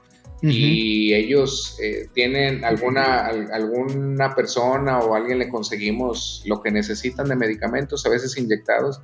y 0.44 1.14
ellos 1.14 1.78
eh, 1.80 2.08
tienen 2.14 2.64
alguna, 2.64 3.26
alguna 3.26 4.34
persona 4.34 4.98
o 4.98 5.14
alguien 5.14 5.38
le 5.38 5.48
conseguimos 5.48 6.42
lo 6.46 6.60
que 6.60 6.72
necesitan 6.72 7.28
de 7.28 7.36
medicamentos, 7.36 8.04
a 8.06 8.08
veces 8.08 8.36
inyectados, 8.36 9.00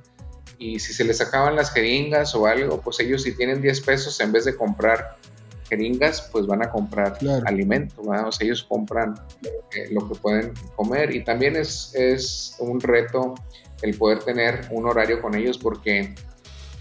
y 0.57 0.79
si 0.79 0.91
se 0.91 1.05
les 1.05 1.21
acaban 1.21 1.55
las 1.55 1.71
jeringas 1.71 2.35
o 2.35 2.45
algo, 2.45 2.81
pues 2.81 2.99
ellos 2.99 3.23
si 3.23 3.33
tienen 3.37 3.61
10 3.61 3.81
pesos, 3.81 4.19
en 4.19 4.33
vez 4.33 4.43
de 4.43 4.57
comprar 4.57 5.15
jeringas, 5.69 6.27
pues 6.33 6.45
van 6.45 6.61
a 6.61 6.69
comprar 6.69 7.17
alimento, 7.45 8.01
o 8.01 8.31
sea, 8.31 8.45
ellos 8.45 8.63
compran 8.63 9.15
eh, 9.45 9.87
lo 9.91 10.09
que 10.09 10.15
pueden 10.15 10.51
comer 10.75 11.15
y 11.15 11.23
también 11.23 11.55
es, 11.55 11.93
es 11.95 12.55
un 12.59 12.81
reto 12.81 13.35
el 13.81 13.97
poder 13.97 14.19
tener 14.19 14.67
un 14.71 14.87
horario 14.87 15.21
con 15.21 15.35
ellos 15.35 15.57
porque 15.57 16.15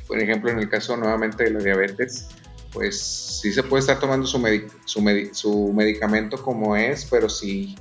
por 0.08 0.18
ejemplo, 0.18 0.50
en 0.50 0.58
el 0.58 0.68
caso 0.68 0.96
nuevamente 0.96 1.44
de 1.44 1.50
la 1.50 1.60
diabetes, 1.60 2.28
pues 2.72 3.00
sí 3.00 3.52
se 3.52 3.62
puede 3.62 3.80
estar 3.80 4.00
tomando 4.00 4.26
su, 4.26 4.42
su, 5.32 5.72
medicamento 5.72 6.42
como 6.42 6.74
es, 6.74 7.06
pero 7.10 7.28
si, 7.28 7.76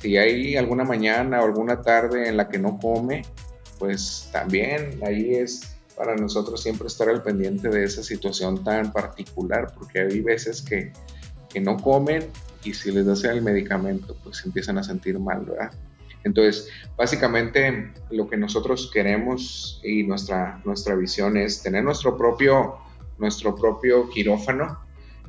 si 0.00 0.16
hay 0.16 0.56
alguna 0.56 0.84
mañana 0.84 1.42
o 1.42 1.44
alguna 1.44 1.82
tarde 1.82 2.28
en 2.28 2.38
la 2.38 2.48
que 2.48 2.58
no 2.58 2.78
come, 2.78 3.24
pues 3.78 4.28
también 4.32 5.00
ahí 5.06 5.34
es 5.34 5.76
para 5.96 6.16
nosotros 6.16 6.62
siempre 6.62 6.88
estar 6.88 7.08
al 7.08 7.22
pendiente 7.22 7.68
de 7.68 7.84
esa 7.84 8.02
situación 8.02 8.64
tan 8.64 8.92
particular, 8.92 9.72
porque 9.74 10.00
hay 10.00 10.20
veces 10.20 10.62
que, 10.62 10.92
que 11.48 11.60
no 11.60 11.76
comen 11.76 12.30
y 12.64 12.74
si 12.74 12.90
les 12.90 13.06
das 13.06 13.24
el 13.24 13.42
medicamento, 13.42 14.16
pues 14.24 14.44
empiezan 14.44 14.78
a 14.78 14.82
sentir 14.82 15.18
mal, 15.18 15.44
¿verdad? 15.44 15.72
Entonces, 16.26 16.68
básicamente 16.96 17.92
lo 18.10 18.28
que 18.28 18.36
nosotros 18.36 18.90
queremos 18.92 19.80
y 19.84 20.02
nuestra, 20.02 20.60
nuestra 20.64 20.96
visión 20.96 21.36
es 21.36 21.62
tener 21.62 21.84
nuestro 21.84 22.16
propio, 22.16 22.78
nuestro 23.16 23.54
propio 23.54 24.10
quirófano. 24.10 24.76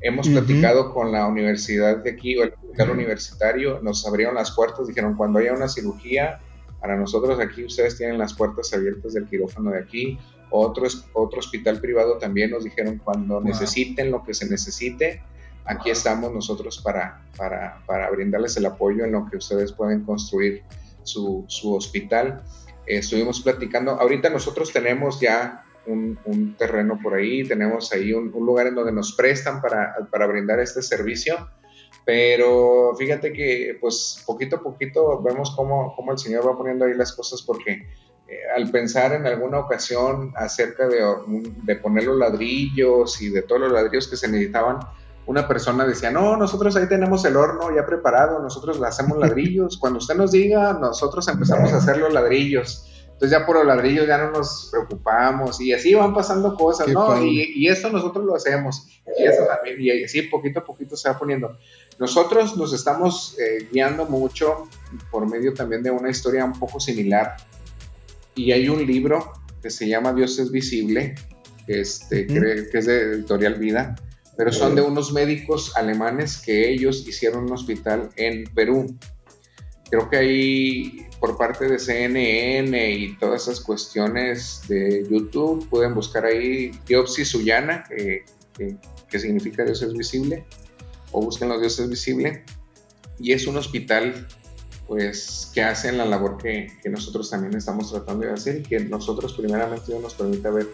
Hemos 0.01 0.27
platicado 0.27 0.95
con 0.95 1.11
la 1.11 1.27
universidad 1.27 1.97
de 1.97 2.09
aquí 2.09 2.35
o 2.37 2.43
el 2.43 2.53
hospital 2.53 2.89
universitario, 2.89 3.79
nos 3.83 4.07
abrieron 4.07 4.33
las 4.33 4.51
puertas, 4.51 4.87
dijeron 4.87 5.15
cuando 5.15 5.37
haya 5.37 5.53
una 5.53 5.67
cirugía, 5.67 6.39
para 6.81 6.95
nosotros 6.95 7.39
aquí 7.39 7.63
ustedes 7.63 7.95
tienen 7.95 8.17
las 8.17 8.33
puertas 8.33 8.73
abiertas 8.73 9.13
del 9.13 9.27
quirófano 9.27 9.71
de 9.71 9.79
aquí. 9.79 10.19
Otro, 10.49 10.87
otro 11.13 11.39
hospital 11.39 11.79
privado 11.79 12.17
también 12.17 12.49
nos 12.49 12.63
dijeron 12.63 12.99
cuando 13.03 13.39
necesiten 13.39 14.09
lo 14.09 14.23
que 14.23 14.33
se 14.33 14.49
necesite, 14.49 15.21
aquí 15.65 15.91
estamos 15.91 16.33
nosotros 16.33 16.79
para, 16.79 17.21
para, 17.37 17.83
para, 17.85 18.09
brindarles 18.09 18.57
el 18.57 18.65
apoyo 18.65 19.03
en 19.03 19.11
lo 19.11 19.29
que 19.29 19.37
ustedes 19.37 19.71
pueden 19.73 20.03
construir 20.03 20.63
su, 21.07 21.45
su 21.47 21.73
hospital. 21.73 22.43
Estuvimos 22.85 23.41
platicando, 23.41 23.91
ahorita 23.91 24.29
nosotros 24.29 24.71
tenemos 24.71 25.19
ya 25.19 25.63
un, 25.87 26.19
un 26.25 26.55
terreno 26.55 26.99
por 27.01 27.15
ahí, 27.15 27.43
tenemos 27.43 27.91
ahí 27.91 28.13
un, 28.13 28.31
un, 28.33 28.45
lugar 28.45 28.67
en 28.67 28.75
donde 28.75 28.91
nos 28.91 29.13
prestan 29.13 29.61
para, 29.61 29.95
para 30.11 30.27
brindar 30.27 30.59
este 30.59 30.81
servicio, 30.81 31.49
pero 32.05 32.95
fíjate 32.97 33.33
que 33.33 33.77
pues 33.81 34.23
poquito 34.25 34.57
a 34.57 34.61
poquito 34.63 35.21
vemos 35.21 35.53
cómo, 35.55 35.93
cómo 35.95 36.11
el 36.11 36.17
Señor 36.17 36.47
va 36.47 36.57
poniendo 36.57 36.85
ahí 36.85 36.93
las 36.93 37.13
cosas 37.13 37.41
porque 37.41 37.87
eh, 38.27 38.39
al 38.55 38.69
pensar 38.71 39.13
en 39.13 39.25
alguna 39.25 39.59
ocasión 39.59 40.33
acerca 40.35 40.87
de, 40.87 41.01
de 41.63 41.75
poner 41.77 42.05
los 42.05 42.17
ladrillos 42.17 43.21
y 43.21 43.29
de 43.29 43.41
todos 43.41 43.61
los 43.61 43.71
ladrillos 43.71 44.07
que 44.07 44.17
se 44.17 44.27
necesitaban, 44.27 44.79
una 45.27 45.47
persona 45.47 45.85
decía, 45.85 46.09
no, 46.09 46.37
nosotros 46.37 46.75
ahí 46.77 46.87
tenemos 46.87 47.23
el 47.25 47.35
horno 47.35 47.75
ya 47.75 47.85
preparado, 47.85 48.39
nosotros 48.39 48.79
le 48.79 48.87
hacemos 48.87 49.17
ladrillos, 49.17 49.77
cuando 49.79 49.99
usted 49.99 50.15
nos 50.15 50.31
diga, 50.31 50.73
nosotros 50.73 51.27
empezamos 51.27 51.71
a 51.73 51.77
hacer 51.77 51.97
los 51.97 52.11
ladrillos. 52.11 52.85
Entonces 53.05 53.37
ya 53.37 53.47
por 53.47 53.55
los 53.55 53.65
ladrillos 53.65 54.05
ya 54.05 54.19
no 54.19 54.29
nos 54.29 54.69
preocupamos 54.71 55.59
y 55.59 55.73
así 55.73 55.95
van 55.95 56.13
pasando 56.13 56.55
cosas, 56.55 56.87
¿no? 56.89 57.19
Y, 57.19 57.51
y, 57.55 57.67
eso 57.67 57.89
nosotros 57.89 58.23
lo 58.23 58.35
hacemos 58.35 58.87
y, 59.17 59.23
eso 59.23 59.43
también, 59.47 59.77
y 59.79 60.03
así 60.03 60.21
poquito 60.21 60.59
a 60.59 60.63
poquito 60.63 60.95
se 60.95 61.09
va 61.09 61.17
poniendo. 61.17 61.57
Nosotros 61.97 62.55
nos 62.55 62.73
estamos 62.73 63.35
eh, 63.39 63.67
guiando 63.71 64.05
mucho 64.05 64.69
por 65.09 65.27
medio 65.27 65.51
también 65.55 65.81
de 65.81 65.89
una 65.89 66.11
historia 66.11 66.45
un 66.45 66.59
poco 66.59 66.79
similar 66.79 67.37
y 68.35 68.51
hay 68.51 68.69
un 68.69 68.85
libro 68.85 69.33
que 69.63 69.71
se 69.71 69.87
llama 69.87 70.13
Dios 70.13 70.37
es 70.37 70.51
visible, 70.51 71.15
este, 71.65 72.27
que 72.27 72.69
es 72.71 72.85
de 72.85 73.01
Editorial 73.01 73.55
Vida, 73.55 73.95
pero 74.37 74.53
son 74.53 74.75
de 74.75 74.83
unos 74.83 75.11
médicos 75.11 75.75
alemanes 75.75 76.37
que 76.37 76.71
ellos 76.71 77.05
hicieron 77.07 77.45
un 77.45 77.53
hospital 77.53 78.11
en 78.15 78.43
Perú. 78.53 78.95
Creo 79.89 80.09
que 80.09 80.17
ahí 80.17 81.07
por 81.19 81.37
parte 81.37 81.67
de 81.67 81.79
CNN 81.79 82.91
y 82.91 83.17
todas 83.17 83.43
esas 83.43 83.61
cuestiones 83.61 84.61
de 84.67 85.07
YouTube 85.09 85.67
pueden 85.69 85.95
buscar 85.95 86.25
ahí 86.25 86.71
Diopsi 86.85 87.25
Suyana, 87.25 87.83
que, 87.89 88.25
que, 89.09 89.19
significa 89.19 89.63
Dios 89.63 89.81
es 89.81 89.93
visible, 89.93 90.45
o 91.11 91.21
busquen 91.21 91.49
los 91.49 91.59
Dios 91.59 91.79
es 91.79 91.89
visible. 91.89 92.43
Y 93.19 93.31
es 93.31 93.47
un 93.47 93.57
hospital 93.57 94.27
pues 94.87 95.51
que 95.53 95.63
hacen 95.63 95.97
la 95.97 96.05
labor 96.05 96.37
que, 96.37 96.67
que, 96.81 96.89
nosotros 96.89 97.29
también 97.29 97.55
estamos 97.55 97.91
tratando 97.91 98.25
de 98.25 98.33
hacer 98.33 98.57
y 98.57 98.63
que 98.63 98.79
nosotros 98.81 99.33
primeramente 99.33 99.87
Dios 99.87 100.01
nos 100.01 100.13
permita 100.13 100.51
ver 100.51 100.67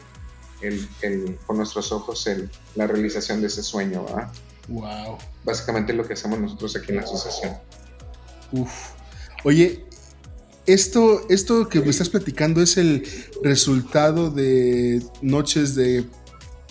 el, 0.68 1.38
con 1.46 1.58
nuestros 1.58 1.92
ojos 1.92 2.28
el, 2.28 2.50
la 2.76 2.88
realización 2.88 3.42
de 3.42 3.48
ese 3.48 3.64
sueño, 3.64 4.06
¿verdad? 4.06 4.32
Wow. 4.68 5.18
Básicamente 5.44 5.94
lo 5.94 6.08
que 6.08 6.14
hacemos 6.14 6.40
nosotros 6.40 6.76
aquí 6.76 6.92
en 6.92 6.98
la 6.98 7.04
asociación. 7.04 7.54
Uf. 8.52 8.72
Oye, 9.44 9.86
esto, 10.66 11.28
esto 11.30 11.68
que 11.68 11.82
me 11.82 11.90
estás 11.90 12.10
platicando 12.10 12.62
es 12.62 12.78
el 12.78 13.06
resultado 13.42 14.32
de 14.32 15.04
noches 15.22 15.76
de 15.76 16.06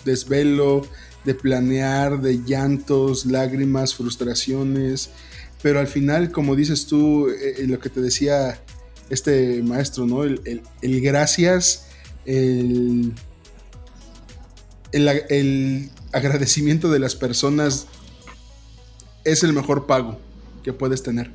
desvelo, 0.03 0.87
de 1.23 1.35
planear, 1.35 2.21
de 2.21 2.39
llantos, 2.43 3.25
lágrimas, 3.25 3.93
frustraciones, 3.93 5.11
pero 5.61 5.79
al 5.79 5.87
final, 5.87 6.31
como 6.31 6.55
dices 6.55 6.87
tú, 6.87 7.29
eh, 7.29 7.55
eh, 7.59 7.67
lo 7.67 7.79
que 7.79 7.89
te 7.89 8.01
decía 8.01 8.61
este 9.09 9.61
maestro, 9.61 10.05
¿no? 10.05 10.23
El, 10.23 10.41
el, 10.45 10.61
el 10.81 11.01
gracias, 11.01 11.85
el 12.25 13.13
el, 14.93 15.89
agradecimiento 16.11 16.91
de 16.91 16.99
las 16.99 17.15
personas 17.15 17.87
es 19.25 19.43
el 19.43 19.53
mejor 19.53 19.87
pago 19.87 20.19
que 20.63 20.73
puedes 20.73 21.03
tener. 21.03 21.31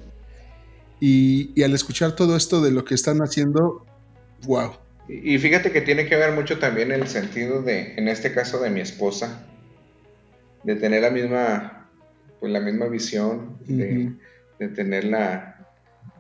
Y, 1.01 1.63
al 1.63 1.75
escuchar 1.75 2.13
todo 2.13 2.37
esto 2.37 2.61
de 2.61 2.71
lo 2.71 2.85
que 2.85 2.95
están 2.95 3.19
haciendo, 3.19 3.85
wow. 4.47 4.73
Y 5.09 5.39
fíjate 5.39 5.73
que 5.73 5.81
tiene 5.81 6.07
que 6.07 6.17
ver 6.17 6.33
mucho 6.33 6.59
también 6.59 6.93
el 6.93 7.09
sentido 7.09 7.63
de, 7.63 7.95
en 7.97 8.09
este 8.09 8.33
caso 8.33 8.61
de 8.61 8.71
mi 8.71 8.81
esposa, 8.81 9.47
de 10.65 10.77
tener 10.77 11.03
la 11.03 11.11
misma, 11.11 11.91
pues 12.41 12.53
la 12.53 12.61
misma 12.61 12.87
visión, 12.87 13.59
de, 13.67 14.13
tener 14.75 15.05
la, 15.05 15.67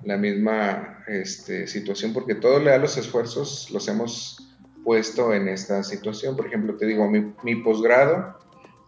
la 0.05 0.17
misma 0.17 1.05
este, 1.07 1.67
situación, 1.67 2.13
porque 2.13 2.35
todos 2.35 2.63
los 2.63 2.97
esfuerzos 2.97 3.71
los 3.71 3.87
hemos 3.89 4.48
puesto 4.89 5.35
en 5.35 5.49
esta 5.49 5.83
situación. 5.83 6.35
Por 6.35 6.47
ejemplo, 6.47 6.75
te 6.79 6.87
digo, 6.87 7.11
mi, 7.11 7.35
mi 7.43 7.57
posgrado 7.57 8.39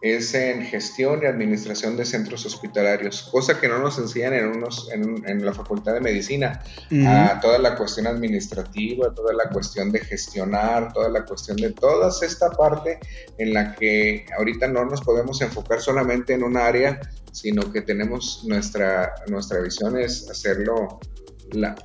es 0.01 0.33
en 0.33 0.63
gestión 0.63 1.19
y 1.21 1.27
administración 1.27 1.95
de 1.95 2.05
centros 2.05 2.43
hospitalarios, 2.43 3.29
cosa 3.31 3.61
que 3.61 3.67
no 3.67 3.77
nos 3.77 3.99
enseñan 3.99 4.33
en, 4.33 4.47
unos, 4.47 4.89
en, 4.91 5.45
la 5.45 5.53
Facultad 5.53 5.93
de 5.93 6.01
Medicina. 6.01 6.63
a 7.05 7.39
toda 7.39 7.59
la 7.59 7.75
cuestión 7.75 8.07
administrativa, 8.07 9.13
toda 9.13 9.31
la 9.33 9.47
cuestión 9.49 9.91
de 9.91 9.99
gestionar, 9.99 10.91
toda 10.91 11.07
la 11.07 11.23
cuestión 11.23 11.57
de 11.57 11.71
toda 11.71 12.09
esta 12.09 12.49
parte 12.49 12.99
en 13.37 13.53
la 13.53 13.75
que 13.75 14.25
ahorita 14.39 14.67
no 14.69 14.85
nos 14.85 15.01
podemos 15.01 15.39
enfocar 15.43 15.81
solamente 15.81 16.33
en 16.33 16.41
un 16.41 16.57
área, 16.57 16.99
sino 17.31 17.71
que 17.71 17.81
tenemos 17.81 18.43
nuestra, 18.47 19.13
nuestra 19.27 19.61
visión 19.61 19.99
es 19.99 20.27
hacerlo 20.31 20.99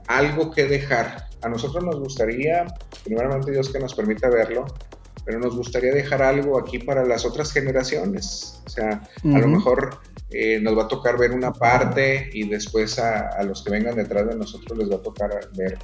algo 0.06 0.50
que 0.52 0.64
dejar. 0.64 1.26
A 1.42 1.50
nosotros 1.50 1.84
nos 1.84 2.00
gustaría, 2.00 2.64
primeramente 3.06 3.52
Dios 3.52 3.70
que 3.70 3.78
nos 3.78 3.94
permita 3.94 4.28
verlo, 4.28 4.66
pero 5.24 5.38
nos 5.40 5.56
gustaría 5.56 5.92
dejar 5.92 6.22
algo 6.22 6.58
aquí 6.58 6.78
para 6.78 7.04
las 7.04 7.24
otras 7.24 7.52
generaciones. 7.52 8.62
O 8.66 8.68
sea, 8.68 9.02
a 9.24 9.38
lo 9.38 9.48
mejor 9.48 9.98
eh, 10.30 10.60
nos 10.60 10.76
va 10.76 10.84
a 10.84 10.88
tocar 10.88 11.18
ver 11.18 11.32
una 11.32 11.52
parte 11.52 12.30
y 12.32 12.48
después 12.48 12.98
a, 12.98 13.42
los 13.42 13.62
que 13.62 13.70
vengan 13.70 13.96
detrás 13.96 14.28
de 14.28 14.36
nosotros 14.36 14.78
les 14.78 14.90
va 14.90 14.96
a 14.96 15.02
tocar 15.02 15.30
ver 15.56 15.78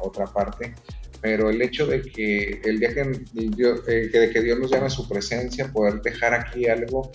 otra 0.00 0.26
parte. 0.26 0.74
Pero 1.20 1.50
el 1.50 1.60
hecho 1.62 1.86
de 1.86 2.02
que 2.02 2.60
el 2.64 2.78
día 2.78 2.94
que, 2.94 3.24
Dios, 3.32 3.82
eh, 3.88 4.08
que, 4.10 4.18
de 4.18 4.30
que 4.30 4.40
Dios 4.40 4.58
nos 4.58 4.70
llame 4.70 4.86
a 4.86 4.90
su 4.90 5.08
presencia, 5.08 5.72
poder 5.72 6.00
dejar 6.00 6.32
aquí 6.32 6.66
algo 6.66 7.10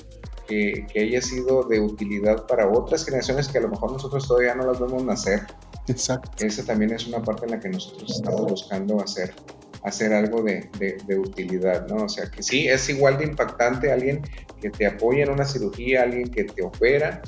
que, 0.47 0.85
que, 0.91 1.01
haya 1.01 1.21
sido 1.21 1.63
de 1.63 1.79
utilidad 1.79 2.45
para 2.47 2.69
otras 2.69 3.05
generaciones 3.05 3.47
que 3.47 3.57
a 3.57 3.61
lo 3.61 3.69
mejor 3.69 3.91
nosotros 3.93 4.27
todavía 4.27 4.55
no 4.55 4.65
las 4.65 4.79
vemos 4.79 5.03
nacer. 5.03 5.41
Exacto. 5.87 6.45
Esa 6.45 6.63
también 6.65 6.91
es 6.91 7.07
una 7.07 7.21
parte 7.21 7.45
en 7.45 7.51
la 7.51 7.59
que 7.59 7.69
nosotros 7.69 8.11
estamos 8.11 8.49
buscando 8.49 9.01
hacer, 9.01 9.33
hacer 9.83 10.13
algo 10.13 10.41
de, 10.41 10.69
de, 10.79 11.17
utilidad, 11.17 11.87
¿no? 11.87 12.05
O 12.05 12.09
sea, 12.09 12.29
que 12.29 12.41
sí, 12.41 12.67
es 12.67 12.89
igual 12.89 13.17
de 13.17 13.25
impactante 13.25 13.91
alguien 13.91 14.21
que 14.61 14.69
te 14.69 14.85
apoya 14.85 15.23
en 15.23 15.31
una 15.31 15.45
cirugía, 15.45 16.03
alguien 16.03 16.29
que 16.29 16.45
te 16.45 16.63
opera, 16.63 17.21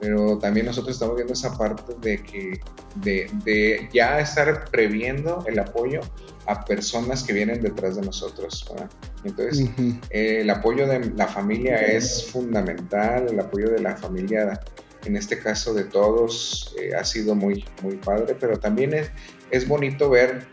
pero 0.00 0.36
también 0.38 0.66
nosotros 0.66 0.96
estamos 0.96 1.14
viendo 1.14 1.32
esa 1.32 1.56
parte 1.56 1.94
de 2.00 2.22
que 2.22 2.60
de, 2.96 3.30
de 3.44 3.88
ya 3.92 4.20
estar 4.20 4.64
previendo 4.70 5.44
el 5.46 5.58
apoyo 5.58 6.00
a 6.46 6.64
personas 6.64 7.22
que 7.22 7.32
vienen 7.32 7.62
detrás 7.62 7.96
de 7.96 8.02
nosotros. 8.02 8.66
¿verdad? 8.70 8.90
Entonces, 9.24 9.70
eh, 10.10 10.40
el 10.40 10.50
apoyo 10.50 10.86
de 10.86 11.10
la 11.10 11.28
familia 11.28 11.76
es 11.76 12.26
fundamental, 12.26 13.28
el 13.30 13.38
apoyo 13.38 13.70
de 13.70 13.80
la 13.80 13.96
familia, 13.96 14.60
en 15.04 15.16
este 15.16 15.38
caso 15.38 15.74
de 15.74 15.84
todos, 15.84 16.74
eh, 16.80 16.94
ha 16.94 17.04
sido 17.04 17.34
muy, 17.34 17.64
muy 17.82 17.96
padre, 17.96 18.36
pero 18.38 18.58
también 18.58 18.94
es, 18.94 19.10
es 19.50 19.66
bonito 19.66 20.10
ver 20.10 20.46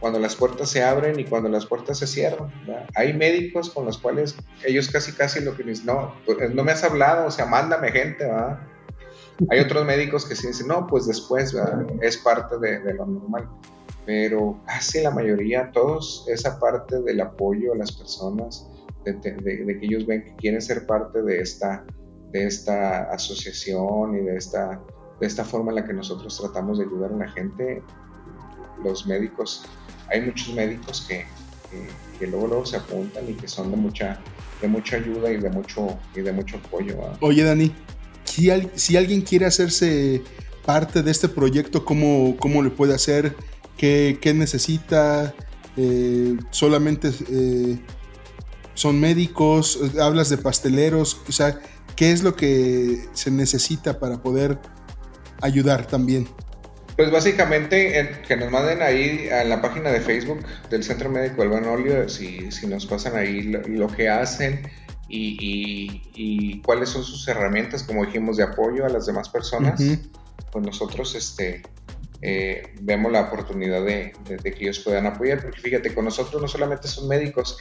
cuando 0.00 0.18
las 0.18 0.36
puertas 0.36 0.70
se 0.70 0.82
abren 0.82 1.18
y 1.18 1.24
cuando 1.24 1.48
las 1.48 1.66
puertas 1.66 1.98
se 1.98 2.06
cierran. 2.06 2.52
Hay 2.94 3.12
médicos 3.12 3.70
con 3.70 3.84
los 3.84 3.98
cuales 3.98 4.36
ellos 4.64 4.88
casi 4.88 5.12
casi 5.12 5.40
lo 5.40 5.56
que 5.56 5.64
dicen, 5.64 5.86
no, 5.86 6.14
pues, 6.24 6.54
no 6.54 6.64
me 6.64 6.72
has 6.72 6.84
hablado, 6.84 7.26
o 7.26 7.30
sea, 7.30 7.46
mándame 7.46 7.90
gente, 7.90 8.24
¿verdad? 8.24 8.60
Hay 9.50 9.60
otros 9.60 9.84
médicos 9.84 10.24
que 10.24 10.34
sí 10.34 10.48
dicen, 10.48 10.68
no, 10.68 10.86
pues 10.86 11.06
después 11.06 11.54
es 12.02 12.16
parte 12.18 12.58
de, 12.58 12.80
de, 12.80 12.94
lo 12.94 13.06
normal. 13.06 13.48
Pero 14.04 14.60
casi 14.66 15.00
la 15.00 15.10
mayoría, 15.10 15.70
todos, 15.72 16.26
esa 16.28 16.58
parte 16.58 17.00
del 17.02 17.20
apoyo 17.20 17.72
a 17.72 17.76
las 17.76 17.92
personas, 17.92 18.68
de, 19.04 19.78
que 19.80 19.86
ellos 19.86 20.06
ven 20.06 20.24
que 20.24 20.36
quieren 20.36 20.60
ser 20.60 20.86
parte 20.86 21.22
de 21.22 21.40
esta, 21.40 21.84
de 22.32 22.46
esta 22.46 23.04
asociación 23.12 24.16
y 24.16 24.20
de 24.24 24.36
esta, 24.36 24.80
de 25.20 25.26
esta 25.26 25.44
forma 25.44 25.70
en 25.70 25.76
la 25.76 25.84
que 25.84 25.92
nosotros 25.92 26.38
tratamos 26.38 26.78
de 26.78 26.84
ayudar 26.84 27.12
a 27.12 27.16
la 27.16 27.28
gente, 27.30 27.82
los 28.82 29.06
médicos, 29.06 29.64
hay 30.10 30.22
muchos 30.22 30.54
médicos 30.54 31.06
que, 31.08 31.24
que, 32.18 32.26
luego, 32.26 32.46
luego 32.46 32.66
se 32.66 32.76
apuntan 32.76 33.28
y 33.28 33.34
que 33.34 33.48
son 33.48 33.70
de 33.70 33.76
mucha, 33.76 34.20
de 34.60 34.68
mucha 34.68 34.96
ayuda 34.96 35.30
y 35.30 35.38
de 35.38 35.50
mucho, 35.50 35.98
y 36.14 36.20
de 36.20 36.32
mucho 36.32 36.56
apoyo. 36.56 36.96
Oye, 37.20 37.42
Dani, 37.42 37.72
si, 38.24 38.50
si, 38.74 38.96
alguien 38.96 39.22
quiere 39.22 39.46
hacerse 39.46 40.22
parte 40.64 41.02
de 41.02 41.10
este 41.10 41.28
proyecto, 41.28 41.84
¿cómo, 41.84 42.36
cómo 42.38 42.62
le 42.62 42.70
puede 42.70 42.94
hacer? 42.94 43.34
¿Qué, 43.76 44.18
qué 44.20 44.34
necesita? 44.34 45.34
Eh, 45.76 46.36
solamente 46.50 47.12
eh, 47.30 47.78
son 48.74 48.98
médicos, 48.98 49.78
hablas 50.00 50.28
de 50.28 50.38
pasteleros, 50.38 51.20
o 51.28 51.32
sea, 51.32 51.60
¿qué 51.98 52.12
es 52.12 52.22
lo 52.22 52.36
que 52.36 53.08
se 53.12 53.32
necesita 53.32 53.98
para 53.98 54.22
poder 54.22 54.56
ayudar 55.42 55.84
también? 55.84 56.28
Pues 56.96 57.10
básicamente 57.10 58.20
que 58.26 58.36
nos 58.36 58.52
manden 58.52 58.82
ahí 58.82 59.28
a 59.28 59.42
la 59.42 59.60
página 59.60 59.90
de 59.90 60.00
Facebook 60.00 60.44
del 60.70 60.84
Centro 60.84 61.10
Médico 61.10 61.42
del 61.42 61.50
Banolio, 61.50 62.08
si, 62.08 62.52
si 62.52 62.68
nos 62.68 62.86
pasan 62.86 63.16
ahí 63.16 63.42
lo, 63.42 63.88
que 63.88 64.08
hacen 64.08 64.62
y, 65.08 66.62
cuáles 66.62 66.90
son 66.90 67.02
sus 67.02 67.26
herramientas, 67.26 67.82
como 67.82 68.04
dijimos, 68.04 68.36
de 68.36 68.44
apoyo 68.44 68.86
a 68.86 68.88
las 68.88 69.06
demás 69.06 69.28
personas, 69.28 69.82
pues 70.52 70.64
nosotros 70.64 71.16
este, 71.16 71.62
eh, 72.22 72.74
vemos 72.80 73.10
la 73.10 73.22
oportunidad 73.22 73.84
de, 73.84 74.12
que 74.42 74.54
ellos 74.60 74.78
puedan 74.80 75.06
apoyar, 75.06 75.42
porque 75.42 75.60
fíjate, 75.60 75.92
con 75.92 76.04
nosotros 76.04 76.40
no 76.40 76.46
solamente 76.46 76.86
son 76.86 77.08
médicos, 77.08 77.58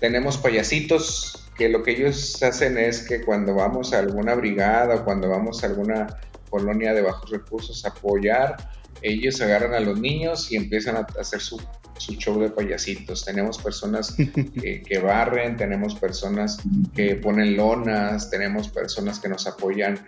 tenemos 0.00 0.38
payasitos 0.38 1.48
que 1.56 1.68
lo 1.68 1.82
que 1.82 1.90
ellos 1.90 2.40
hacen 2.42 2.78
es 2.78 3.02
que 3.02 3.22
cuando 3.22 3.54
vamos 3.54 3.92
a 3.92 3.98
alguna 3.98 4.34
brigada 4.34 4.96
o 4.96 5.04
cuando 5.04 5.28
vamos 5.28 5.62
a 5.62 5.66
alguna 5.66 6.06
colonia 6.48 6.94
de 6.94 7.02
bajos 7.02 7.30
recursos 7.30 7.84
a 7.84 7.88
apoyar, 7.88 8.56
ellos 9.02 9.40
agarran 9.40 9.74
a 9.74 9.80
los 9.80 9.98
niños 9.98 10.50
y 10.52 10.56
empiezan 10.56 10.96
a 10.96 11.06
hacer 11.20 11.40
su, 11.40 11.60
show 11.98 12.40
de 12.40 12.48
payasitos. 12.50 13.24
Tenemos 13.24 13.58
personas 13.58 14.14
que, 14.54 14.98
barren, 15.02 15.56
tenemos 15.56 15.96
personas 15.96 16.58
que 16.94 17.16
ponen 17.16 17.56
lonas, 17.56 18.30
tenemos 18.30 18.68
personas 18.68 19.18
que 19.18 19.28
nos 19.28 19.48
apoyan 19.48 19.98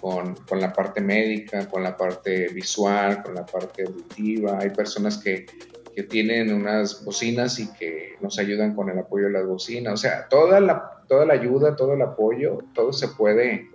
con, 0.00 0.36
con, 0.48 0.60
la 0.60 0.72
parte 0.72 1.00
médica, 1.00 1.68
con 1.68 1.82
la 1.82 1.96
parte 1.96 2.48
visual, 2.48 3.22
con 3.24 3.34
la 3.34 3.44
parte 3.44 3.82
auditiva. 3.82 4.58
Hay 4.60 4.70
personas 4.70 5.18
que, 5.18 5.46
que, 5.94 6.02
tienen 6.02 6.52
unas 6.52 7.04
bocinas 7.04 7.58
y 7.58 7.72
que 7.72 8.14
nos 8.20 8.38
ayudan 8.38 8.74
con 8.74 8.88
el 8.90 8.98
apoyo 8.98 9.26
de 9.26 9.32
las 9.32 9.46
bocinas. 9.46 9.94
O 9.94 9.96
sea, 9.96 10.28
toda 10.28 10.60
la, 10.60 11.02
toda 11.08 11.26
la 11.26 11.34
ayuda, 11.34 11.76
todo 11.76 11.94
el 11.94 12.02
apoyo, 12.02 12.58
todo 12.74 12.92
se 12.92 13.08
puede 13.08 13.68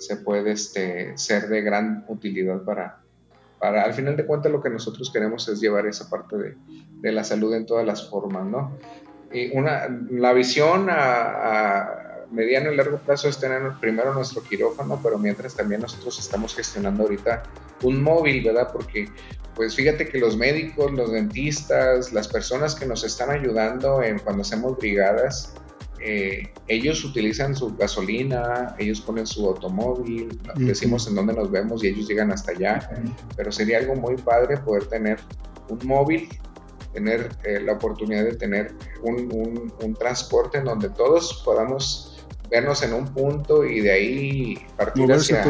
se 0.00 0.16
puede 0.16 0.52
este, 0.52 1.16
ser 1.18 1.48
de 1.48 1.60
gran 1.60 2.06
utilidad 2.08 2.62
para, 2.62 3.02
para, 3.58 3.82
al 3.82 3.92
final 3.92 4.16
de 4.16 4.24
cuentas 4.24 4.50
lo 4.50 4.62
que 4.62 4.70
nosotros 4.70 5.10
queremos 5.12 5.46
es 5.48 5.60
llevar 5.60 5.86
esa 5.86 6.08
parte 6.08 6.38
de, 6.38 6.56
de 7.00 7.12
la 7.12 7.22
salud 7.22 7.54
en 7.54 7.66
todas 7.66 7.86
las 7.86 8.08
formas, 8.08 8.46
¿no? 8.46 8.78
Y 9.32 9.56
una, 9.56 9.88
la 10.10 10.32
visión 10.32 10.88
a, 10.90 11.99
mediano 12.30 12.72
y 12.72 12.76
largo 12.76 12.98
plazo 12.98 13.28
es 13.28 13.38
tener 13.38 13.60
primero 13.80 14.14
nuestro 14.14 14.42
quirófano, 14.42 15.00
pero 15.02 15.18
mientras 15.18 15.54
también 15.54 15.80
nosotros 15.80 16.18
estamos 16.18 16.54
gestionando 16.54 17.02
ahorita 17.02 17.42
un 17.82 18.02
móvil, 18.02 18.44
¿verdad? 18.44 18.70
Porque 18.72 19.08
pues 19.54 19.74
fíjate 19.74 20.08
que 20.08 20.18
los 20.18 20.36
médicos, 20.36 20.92
los 20.92 21.12
dentistas, 21.12 22.12
las 22.12 22.28
personas 22.28 22.74
que 22.74 22.86
nos 22.86 23.04
están 23.04 23.30
ayudando 23.30 24.02
en 24.02 24.18
cuando 24.18 24.42
hacemos 24.42 24.78
brigadas, 24.78 25.54
eh, 26.02 26.50
ellos 26.66 27.04
utilizan 27.04 27.54
su 27.54 27.76
gasolina, 27.76 28.74
ellos 28.78 29.02
ponen 29.02 29.26
su 29.26 29.46
automóvil, 29.46 30.40
decimos 30.56 31.06
en 31.08 31.14
dónde 31.14 31.34
nos 31.34 31.50
vemos 31.50 31.84
y 31.84 31.88
ellos 31.88 32.08
llegan 32.08 32.32
hasta 32.32 32.52
allá, 32.52 32.90
pero 33.36 33.52
sería 33.52 33.78
algo 33.78 33.96
muy 33.96 34.16
padre 34.16 34.56
poder 34.56 34.86
tener 34.86 35.18
un 35.68 35.86
móvil, 35.86 36.28
tener 36.94 37.28
eh, 37.44 37.60
la 37.60 37.74
oportunidad 37.74 38.24
de 38.24 38.34
tener 38.34 38.72
un, 39.02 39.70
un, 39.82 39.94
transporte 39.94 40.58
en 40.58 40.64
donde 40.64 40.88
todos 40.88 41.42
podamos 41.44 42.09
vernos 42.50 42.82
en 42.82 42.92
un 42.92 43.06
punto 43.06 43.64
y 43.64 43.80
de 43.80 43.92
ahí 43.92 44.66
partir 44.76 45.10
hacia, 45.12 45.44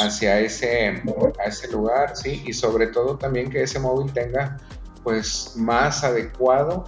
hacia 0.00 0.40
ese, 0.40 1.02
a 1.38 1.48
ese 1.48 1.70
lugar, 1.70 2.16
¿sí? 2.16 2.42
Y 2.46 2.52
sobre 2.52 2.88
todo 2.88 3.18
también 3.18 3.50
que 3.50 3.62
ese 3.62 3.78
móvil 3.78 4.12
tenga 4.12 4.56
pues 5.04 5.54
más 5.56 6.02
adecuado 6.02 6.84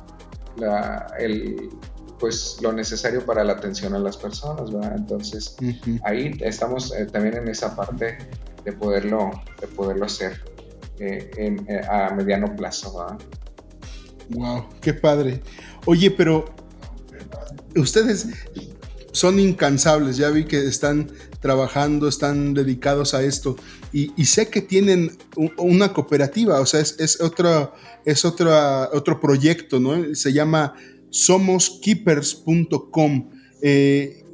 la, 0.57 1.07
el, 1.19 1.71
pues 2.19 2.59
lo 2.63 2.73
necesario 2.73 3.25
para 3.25 3.45
la 3.45 3.55
atención 3.55 3.95
a 3.95 3.99
las 3.99 4.17
personas, 4.17 4.73
¿verdad? 4.73 4.95
Entonces 4.97 5.57
ahí 6.05 6.33
estamos 6.41 6.95
eh, 6.95 7.07
también 7.07 7.37
en 7.37 7.49
esa 7.49 7.77
parte 7.77 8.19
de 8.65 8.73
poderlo, 8.73 9.31
de 9.61 9.67
poderlo 9.67 10.07
hacer 10.07 10.41
eh, 10.99 11.31
eh, 11.37 11.81
a 11.91 12.15
mediano 12.15 12.55
plazo, 12.55 12.97
¿verdad? 12.97 13.19
Wow, 14.31 14.67
qué 14.81 14.95
padre. 14.95 15.43
Oye, 15.85 16.11
pero 16.11 16.45
ustedes 17.77 18.29
son 19.13 19.39
incansables, 19.39 20.17
ya 20.17 20.31
vi 20.31 20.45
que 20.45 20.67
están 20.67 21.13
trabajando, 21.41 22.09
están 22.09 22.55
dedicados 22.55 23.15
a 23.15 23.23
esto 23.23 23.55
y, 23.93 24.09
sé 24.25 24.49
que 24.49 24.63
tienen 24.63 25.13
una 25.59 25.93
cooperativa, 25.93 26.59
o 26.61 26.67
sea, 26.67 26.81
es, 26.81 26.99
es, 26.99 27.21
otro, 27.21 27.75
es 28.07 28.25
otro 28.25 29.21
proyecto, 29.21 29.79
¿no? 29.79 30.15
Se 30.15 30.33
llama 30.33 30.73
somoskeepers.com. 31.11 33.31
Eh, 33.61 34.25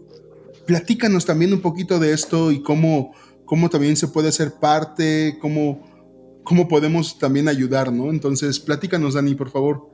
platícanos 0.65 1.27
también 1.27 1.53
un 1.53 1.61
poquito 1.61 1.99
de 1.99 2.13
esto 2.13 2.53
y 2.53 2.63
cómo, 2.63 3.13
cómo 3.45 3.69
también 3.69 3.97
se 3.97 4.07
puede 4.07 4.31
ser 4.31 4.53
parte, 4.53 5.39
cómo, 5.41 6.41
cómo 6.45 6.69
podemos 6.69 7.19
también 7.19 7.49
ayudar, 7.49 7.93
¿no? 7.93 8.11
Entonces, 8.11 8.61
platícanos, 8.61 9.15
Dani, 9.15 9.35
por 9.35 9.51
favor. 9.51 9.91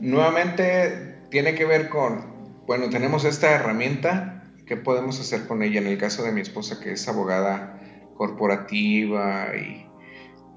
Nuevamente 0.00 1.18
tiene 1.30 1.54
que 1.54 1.66
ver 1.66 1.90
con, 1.90 2.37
bueno, 2.68 2.90
tenemos 2.90 3.24
esta 3.24 3.50
herramienta, 3.50 4.44
¿qué 4.66 4.76
podemos 4.76 5.18
hacer 5.18 5.46
con 5.46 5.62
ella? 5.62 5.80
En 5.80 5.86
el 5.86 5.96
caso 5.96 6.22
de 6.22 6.32
mi 6.32 6.42
esposa, 6.42 6.78
que 6.80 6.92
es 6.92 7.08
abogada 7.08 7.80
corporativa 8.14 9.48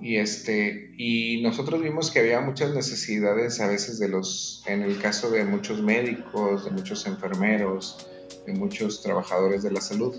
y 0.02 0.18
este, 0.18 0.94
y 0.98 1.42
nosotros 1.42 1.82
vimos 1.82 2.12
que 2.12 2.20
había 2.20 2.42
muchas 2.42 2.74
necesidades 2.74 3.62
a 3.62 3.68
veces 3.68 3.98
de 3.98 4.10
los, 4.10 4.62
en 4.68 4.82
el 4.82 5.00
caso 5.00 5.32
de 5.32 5.46
muchos 5.46 5.82
médicos, 5.82 6.66
de 6.66 6.72
muchos 6.72 7.08
enfermeros, 7.08 8.10
de 8.46 8.56
muchos 8.56 9.02
trabajadores 9.02 9.64
de 9.64 9.72
la 9.72 9.80
salud, 9.80 10.14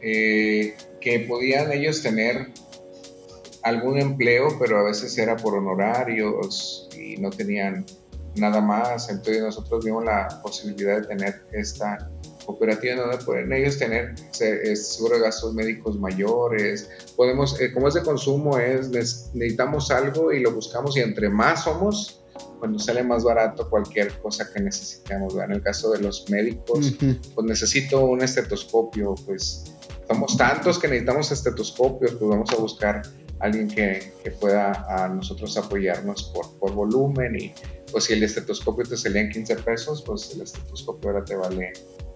eh, 0.00 0.74
que 1.02 1.20
podían 1.20 1.70
ellos 1.70 2.02
tener 2.02 2.50
algún 3.62 4.00
empleo, 4.00 4.56
pero 4.58 4.78
a 4.78 4.84
veces 4.84 5.18
era 5.18 5.36
por 5.36 5.54
honorarios 5.54 6.88
y 6.98 7.18
no 7.18 7.28
tenían 7.28 7.84
nada 8.36 8.60
más. 8.60 9.08
Entonces 9.08 9.42
nosotros 9.42 9.84
vimos 9.84 10.04
la 10.04 10.40
posibilidad 10.42 11.00
de 11.00 11.06
tener 11.06 11.46
esta 11.52 12.10
cooperativa 12.44 12.96
donde 12.96 13.24
pueden 13.24 13.52
ellos 13.52 13.78
tener 13.78 14.14
seguro 14.30 15.16
de 15.16 15.22
gastos 15.22 15.54
médicos 15.54 15.98
mayores. 15.98 16.88
Podemos, 17.16 17.60
eh, 17.60 17.72
como 17.72 17.88
es 17.88 17.94
de 17.94 18.02
consumo, 18.02 18.58
es 18.58 18.90
necesitamos 18.90 19.90
algo 19.90 20.32
y 20.32 20.40
lo 20.40 20.52
buscamos 20.52 20.96
y 20.96 21.00
entre 21.00 21.28
más 21.28 21.64
somos, 21.64 22.20
cuando 22.58 22.78
sale 22.78 23.02
más 23.02 23.24
barato 23.24 23.68
cualquier 23.68 24.18
cosa 24.20 24.50
que 24.52 24.60
necesitemos. 24.60 25.34
En 25.36 25.52
el 25.52 25.62
caso 25.62 25.90
de 25.90 26.00
los 26.00 26.28
médicos, 26.30 26.94
pues 27.34 27.46
necesito 27.46 28.04
un 28.04 28.22
estetoscopio, 28.22 29.14
pues 29.26 29.64
somos 30.08 30.36
tantos 30.36 30.78
que 30.78 30.88
necesitamos 30.88 31.30
estetoscopios, 31.30 32.12
pues 32.12 32.30
vamos 32.30 32.50
a 32.52 32.56
buscar 32.56 33.02
alguien 33.40 33.68
que, 33.68 34.12
que 34.22 34.30
pueda 34.30 34.86
a 34.88 35.08
nosotros 35.08 35.56
apoyarnos 35.56 36.32
por, 36.34 36.58
por 36.58 36.72
volumen 36.72 37.36
y 37.38 37.52
pues 37.90 38.04
si 38.04 38.14
el 38.14 38.22
estetoscopio 38.22 38.84
te 38.84 38.96
salía 38.96 39.22
en 39.22 39.30
15 39.30 39.56
pesos, 39.56 40.02
pues 40.02 40.32
el 40.34 40.42
estetoscopio 40.42 41.10
ahora 41.10 41.24
te 41.24 41.36
vale 41.36 41.72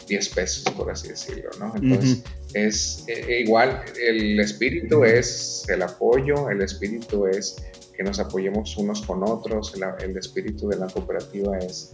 10 0.09 0.29
pesos, 0.31 0.73
por 0.75 0.91
así 0.91 1.09
decirlo, 1.09 1.51
¿no? 1.61 1.73
Entonces, 1.77 2.25
es 2.55 3.05
eh, 3.07 3.25
eh, 3.29 3.41
igual, 3.43 3.85
el 4.01 4.41
espíritu 4.41 5.05
es 5.05 5.67
el 5.69 5.83
apoyo, 5.83 6.49
el 6.51 6.63
espíritu 6.63 7.27
es 7.27 7.57
que 7.97 8.03
nos 8.03 8.19
apoyemos 8.19 8.77
unos 8.77 9.03
con 9.03 9.23
otros, 9.23 9.75
el, 10.01 10.17
espíritu 10.17 10.69
de 10.69 10.77
la 10.79 10.87
cooperativa 10.87 11.59
es 11.59 11.91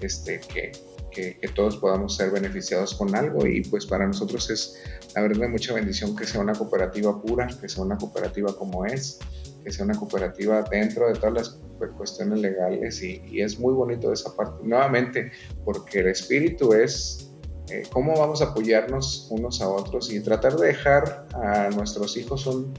este, 0.00 0.40
que, 0.52 0.72
que, 1.10 1.38
todos 1.54 1.76
podamos 1.78 2.16
ser 2.16 2.30
beneficiados 2.30 2.94
con 2.94 3.14
algo 3.14 3.46
y 3.46 3.62
pues 3.62 3.86
para 3.86 4.06
nosotros 4.06 4.48
es 4.50 4.82
la 5.14 5.22
verdad 5.22 5.48
mucha 5.48 5.74
bendición 5.74 6.14
que 6.14 6.26
sea 6.26 6.40
una 6.40 6.52
cooperativa 6.52 7.20
pura, 7.20 7.48
que 7.60 7.68
sea 7.68 7.84
una 7.84 7.96
cooperativa 7.96 8.54
como 8.56 8.84
es, 8.84 9.18
que 9.64 9.72
sea 9.72 9.84
una 9.84 9.96
cooperativa 9.96 10.62
dentro 10.62 11.08
de 11.08 11.14
todas 11.14 11.32
las 11.32 11.58
cuestiones 11.96 12.40
legales 12.40 13.02
y, 13.02 13.22
y 13.26 13.40
es 13.40 13.58
muy 13.58 13.74
bonito 13.74 14.12
esa 14.12 14.34
parte, 14.36 14.64
nuevamente, 14.64 15.32
porque 15.64 16.00
el 16.00 16.08
espíritu 16.08 16.72
es 16.72 17.28
eh, 17.70 17.82
cómo 17.92 18.18
vamos 18.18 18.40
a 18.40 18.46
apoyarnos 18.46 19.26
unos 19.30 19.60
a 19.60 19.68
otros 19.68 20.10
y 20.10 20.20
tratar 20.20 20.56
de 20.56 20.68
dejar 20.68 21.26
a 21.34 21.68
nuestros 21.68 22.16
hijos 22.16 22.46
un, 22.46 22.74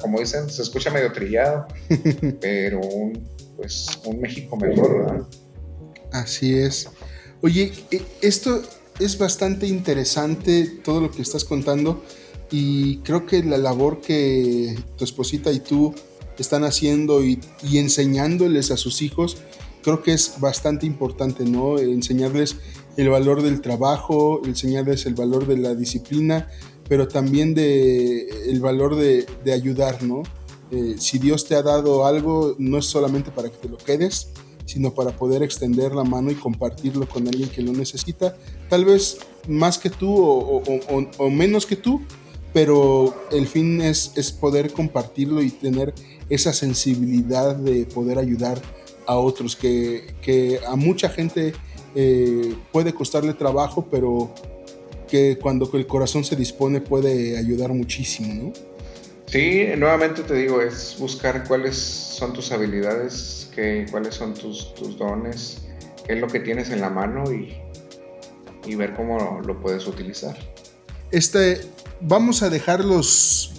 como 0.00 0.20
dicen, 0.20 0.50
se 0.50 0.60
escucha 0.60 0.90
medio 0.90 1.10
trillado, 1.12 1.66
pero 2.40 2.80
un, 2.80 3.26
pues, 3.56 3.98
un 4.04 4.20
México 4.20 4.56
mejor, 4.56 5.06
¿verdad? 5.06 5.26
Así 6.12 6.58
es. 6.58 6.90
Oye, 7.42 7.72
e, 7.90 8.02
esto 8.20 8.62
es 8.98 9.16
bastante 9.18 9.66
interesante, 9.66 10.66
todo 10.84 11.00
lo 11.00 11.10
que 11.10 11.22
estás 11.22 11.44
contando, 11.44 12.02
y 12.50 12.98
creo 12.98 13.26
que 13.26 13.42
la 13.42 13.58
labor 13.58 14.00
que 14.00 14.76
tu 14.96 15.04
esposita 15.04 15.52
y 15.52 15.60
tú 15.60 15.94
están 16.38 16.64
haciendo 16.64 17.22
y, 17.24 17.38
enseñándoles 17.72 18.70
a 18.70 18.76
sus 18.76 19.02
hijos, 19.02 19.38
creo 19.82 20.02
que 20.02 20.12
es 20.12 20.34
bastante 20.40 20.86
importante, 20.86 21.44
¿no? 21.44 21.78
Enseñarles 21.78 22.56
el 22.96 23.08
valor 23.08 23.42
del 23.42 23.60
trabajo, 23.60 24.42
enseñarles 24.44 25.06
el 25.06 25.14
valor 25.14 25.46
de 25.46 25.58
la 25.58 25.74
disciplina, 25.74 26.48
pero 26.88 27.08
también 27.08 27.54
de, 27.54 28.28
el 28.50 28.60
valor 28.60 28.96
de, 28.96 29.26
ayudar, 29.52 30.02
¿no? 30.02 30.22
Eh, 30.70 30.96
si 30.98 31.18
Dios 31.18 31.46
te 31.46 31.54
ha 31.54 31.62
dado 31.62 32.06
algo, 32.06 32.54
no 32.58 32.78
es 32.78 32.86
solamente 32.86 33.30
para 33.30 33.50
que 33.50 33.56
te 33.56 33.68
lo 33.68 33.76
quedes, 33.76 34.28
sino 34.70 34.94
para 34.94 35.10
poder 35.10 35.42
extender 35.42 35.92
la 35.92 36.04
mano 36.04 36.30
y 36.30 36.36
compartirlo 36.36 37.08
con 37.08 37.26
alguien 37.26 37.48
que 37.48 37.60
lo 37.60 37.72
necesita, 37.72 38.36
tal 38.68 38.84
vez 38.84 39.18
más 39.48 39.78
que 39.78 39.90
tú 39.90 40.14
o, 40.16 41.30
menos 41.30 41.66
que 41.66 41.74
tú, 41.74 42.00
pero 42.52 43.12
el 43.32 43.48
fin 43.48 43.80
es, 43.80 44.08
poder 44.40 44.72
compartirlo 44.72 45.42
y 45.42 45.50
tener 45.50 45.92
esa 46.28 46.52
sensibilidad 46.52 47.56
de 47.56 47.84
poder 47.84 48.18
ayudar 48.18 48.62
a 49.06 49.16
otros, 49.16 49.56
que, 49.56 50.14
que 50.22 50.60
a 50.64 50.76
mucha 50.76 51.08
gente 51.08 51.52
eh, 51.96 52.54
puede 52.70 52.94
costarle 52.94 53.34
trabajo, 53.34 53.88
pero 53.90 54.32
que 55.08 55.36
cuando 55.36 55.68
el 55.72 55.88
corazón 55.88 56.22
se 56.22 56.36
dispone 56.36 56.80
puede 56.80 57.36
ayudar 57.36 57.72
muchísimo, 57.72 58.32
¿no? 58.32 58.69
Sí, 59.30 59.64
nuevamente 59.76 60.24
te 60.24 60.34
digo, 60.34 60.60
es 60.60 60.96
buscar 60.98 61.46
cuáles 61.46 61.76
son 61.76 62.32
tus 62.32 62.50
habilidades, 62.50 63.48
qué, 63.54 63.86
cuáles 63.88 64.16
son 64.16 64.34
tus, 64.34 64.74
tus 64.74 64.98
dones, 64.98 65.68
qué 66.04 66.14
es 66.14 66.20
lo 66.20 66.26
que 66.26 66.40
tienes 66.40 66.70
en 66.70 66.80
la 66.80 66.90
mano 66.90 67.22
y, 67.32 67.54
y 68.66 68.74
ver 68.74 68.92
cómo 68.96 69.40
lo, 69.46 69.60
puedes 69.60 69.86
utilizar. 69.86 70.36
Este, 71.12 71.60
vamos 72.00 72.42
a 72.42 72.50
dejar 72.50 72.84
los, 72.84 73.52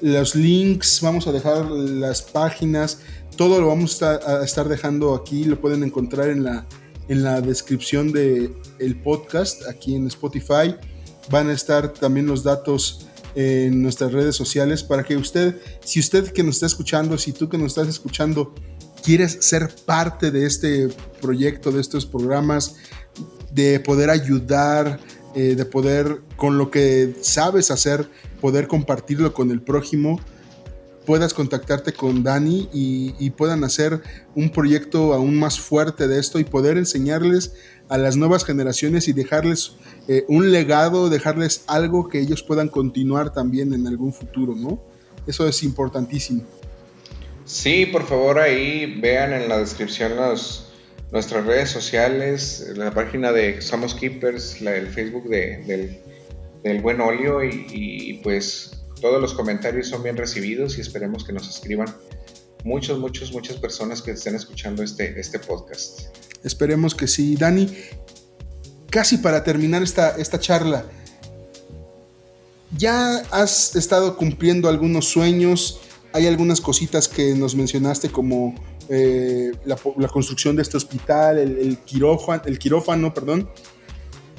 los 0.00 0.34
links, 0.34 1.02
vamos 1.02 1.26
a 1.26 1.32
dejar 1.32 1.66
las 1.66 2.22
páginas, 2.22 3.02
todo 3.36 3.60
lo 3.60 3.66
vamos 3.66 4.02
a, 4.02 4.42
estar 4.42 4.68
dejando 4.68 5.14
aquí, 5.14 5.44
lo 5.44 5.60
pueden 5.60 5.82
encontrar 5.82 6.30
en 6.30 6.44
la, 6.44 6.66
en 7.08 7.22
la 7.24 7.42
descripción 7.42 8.10
del 8.10 8.54
el 8.78 8.96
podcast 8.96 9.68
aquí 9.68 9.96
en 9.96 10.06
Spotify. 10.06 10.76
Van 11.28 11.50
a 11.50 11.52
estar 11.52 11.92
también 11.92 12.26
los 12.26 12.42
datos 12.42 13.09
en 13.34 13.82
nuestras 13.82 14.12
redes 14.12 14.36
sociales 14.36 14.82
para 14.82 15.04
que 15.04 15.16
usted, 15.16 15.56
si 15.84 16.00
usted 16.00 16.32
que 16.32 16.42
nos 16.42 16.56
está 16.56 16.66
escuchando, 16.66 17.18
si 17.18 17.32
tú 17.32 17.48
que 17.48 17.58
nos 17.58 17.68
estás 17.68 17.88
escuchando, 17.88 18.54
quieres 19.02 19.38
ser 19.40 19.74
parte 19.86 20.30
de 20.30 20.46
este 20.46 20.88
proyecto, 21.20 21.70
de 21.70 21.80
estos 21.80 22.06
programas, 22.06 22.76
de 23.52 23.80
poder 23.80 24.10
ayudar, 24.10 25.00
eh, 25.34 25.54
de 25.54 25.64
poder, 25.64 26.22
con 26.36 26.58
lo 26.58 26.70
que 26.70 27.14
sabes 27.20 27.70
hacer, 27.70 28.08
poder 28.40 28.66
compartirlo 28.66 29.32
con 29.32 29.50
el 29.50 29.62
prójimo, 29.62 30.20
puedas 31.06 31.34
contactarte 31.34 31.92
con 31.92 32.22
Dani 32.22 32.68
y, 32.72 33.30
puedan 33.30 33.64
hacer 33.64 34.02
un 34.34 34.50
proyecto 34.50 35.14
aún 35.14 35.38
más 35.38 35.58
fuerte 35.58 36.08
de 36.08 36.18
esto 36.18 36.38
y 36.38 36.44
poder 36.44 36.76
enseñarles 36.76 37.54
a 37.88 37.98
las 37.98 38.16
nuevas 38.16 38.44
generaciones 38.44 39.08
y 39.08 39.12
dejarles 39.12 39.72
eh, 40.08 40.24
un 40.28 40.52
legado, 40.52 41.08
dejarles 41.08 41.64
algo 41.66 42.08
que 42.08 42.20
ellos 42.20 42.42
puedan 42.42 42.68
continuar 42.68 43.32
también 43.32 43.72
en 43.72 43.86
algún 43.86 44.12
futuro, 44.12 44.54
¿no? 44.54 44.82
Eso 45.26 45.48
es 45.48 45.62
importantísimo. 45.62 46.42
Sí, 47.44 47.86
por 47.86 48.06
favor 48.06 48.38
ahí 48.38 49.00
vean 49.00 49.32
en 49.32 49.48
la 49.48 49.58
descripción 49.58 50.12
nuestras 51.10 51.44
redes 51.44 51.70
sociales, 51.70 52.72
la 52.76 52.92
página 52.92 53.32
de 53.32 53.60
Somos 53.60 53.94
Keepers, 53.94 54.60
la, 54.60 54.76
el 54.76 54.86
Facebook 54.86 55.28
de, 55.28 56.00
del, 56.62 56.80
Buen 56.82 57.00
Olio 57.00 57.42
y 57.42 58.20
pues 58.22 58.79
todos 59.00 59.20
los 59.20 59.34
comentarios 59.34 59.88
son 59.88 60.02
bien 60.02 60.16
recibidos 60.16 60.78
y 60.78 60.80
esperemos 60.80 61.24
que 61.24 61.32
nos 61.32 61.48
escriban 61.48 61.94
muchos, 62.64 62.98
muchos, 62.98 63.32
muchas 63.32 63.56
personas 63.56 64.02
que 64.02 64.12
estén 64.12 64.34
escuchando 64.34 64.82
este, 64.82 65.18
este 65.18 65.38
podcast. 65.38 66.00
Esperemos 66.44 66.94
que 66.94 67.06
sí. 67.06 67.36
Dani, 67.36 67.68
casi 68.90 69.18
para 69.18 69.42
terminar 69.42 69.82
esta, 69.82 70.16
esta 70.16 70.38
charla, 70.38 70.84
ya 72.76 73.18
has 73.30 73.74
estado 73.74 74.16
cumpliendo 74.16 74.68
algunos 74.68 75.06
sueños, 75.08 75.80
hay 76.12 76.26
algunas 76.26 76.60
cositas 76.60 77.08
que 77.08 77.34
nos 77.34 77.54
mencionaste 77.54 78.10
como 78.10 78.54
eh, 78.88 79.52
la, 79.64 79.76
construcción 80.08 80.56
de 80.56 80.62
este 80.62 80.76
hospital, 80.76 81.38
el, 81.38 81.78
quirófano, 81.78 82.42
el 82.46 82.58
quirófano, 82.58 83.14
perdón, 83.14 83.48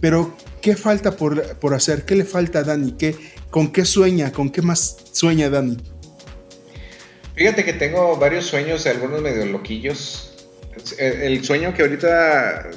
pero 0.02 0.36
¿qué 0.62 0.76
falta 0.76 1.12
por, 1.12 1.56
por 1.58 1.74
hacer? 1.74 2.04
¿Qué 2.04 2.16
le 2.16 2.26
falta 2.26 2.60
a 2.60 2.64
Dani? 2.64 2.93
¿Qué, 2.93 3.16
¿Con 3.49 3.72
qué 3.72 3.86
sueña? 3.86 4.32
¿Con 4.34 4.49
qué 4.49 4.62
más 4.62 4.97
sueña 5.14 5.49
Dani? 5.49 5.78
Fíjate 7.36 7.64
que 7.64 7.74
tengo 7.74 8.18
varios 8.18 8.45
sueños, 8.45 8.86
algunos 8.88 9.22
medio 9.22 9.45
loquillos. 9.45 10.49
El 10.97 11.43
sueño 11.43 11.74
que 11.74 11.84
ahorita 11.84 12.70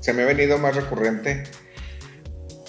se 0.00 0.12
me 0.12 0.22
ha 0.22 0.26
venido 0.26 0.58
más 0.58 0.74
recurrente, 0.74 1.44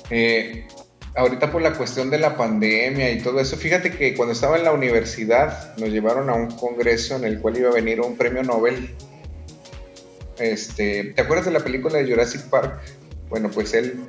eh, 0.09 0.67
ahorita 1.15 1.51
por 1.51 1.61
la 1.61 1.73
cuestión 1.73 2.09
de 2.09 2.19
la 2.19 2.35
pandemia 2.35 3.11
y 3.11 3.21
todo 3.21 3.39
eso, 3.39 3.57
fíjate 3.57 3.91
que 3.91 4.15
cuando 4.15 4.33
estaba 4.33 4.57
en 4.57 4.65
la 4.65 4.73
universidad 4.73 5.75
nos 5.77 5.89
llevaron 5.89 6.29
a 6.29 6.33
un 6.33 6.51
congreso 6.51 7.15
en 7.15 7.25
el 7.25 7.39
cual 7.39 7.57
iba 7.57 7.69
a 7.69 7.73
venir 7.73 8.01
un 8.01 8.17
premio 8.17 8.43
Nobel. 8.43 8.93
Este, 10.37 11.13
¿Te 11.15 11.21
acuerdas 11.21 11.45
de 11.45 11.51
la 11.51 11.59
película 11.59 11.97
de 11.99 12.09
Jurassic 12.09 12.41
Park? 12.43 12.81
Bueno, 13.31 13.49
pues 13.49 13.73
él 13.73 14.03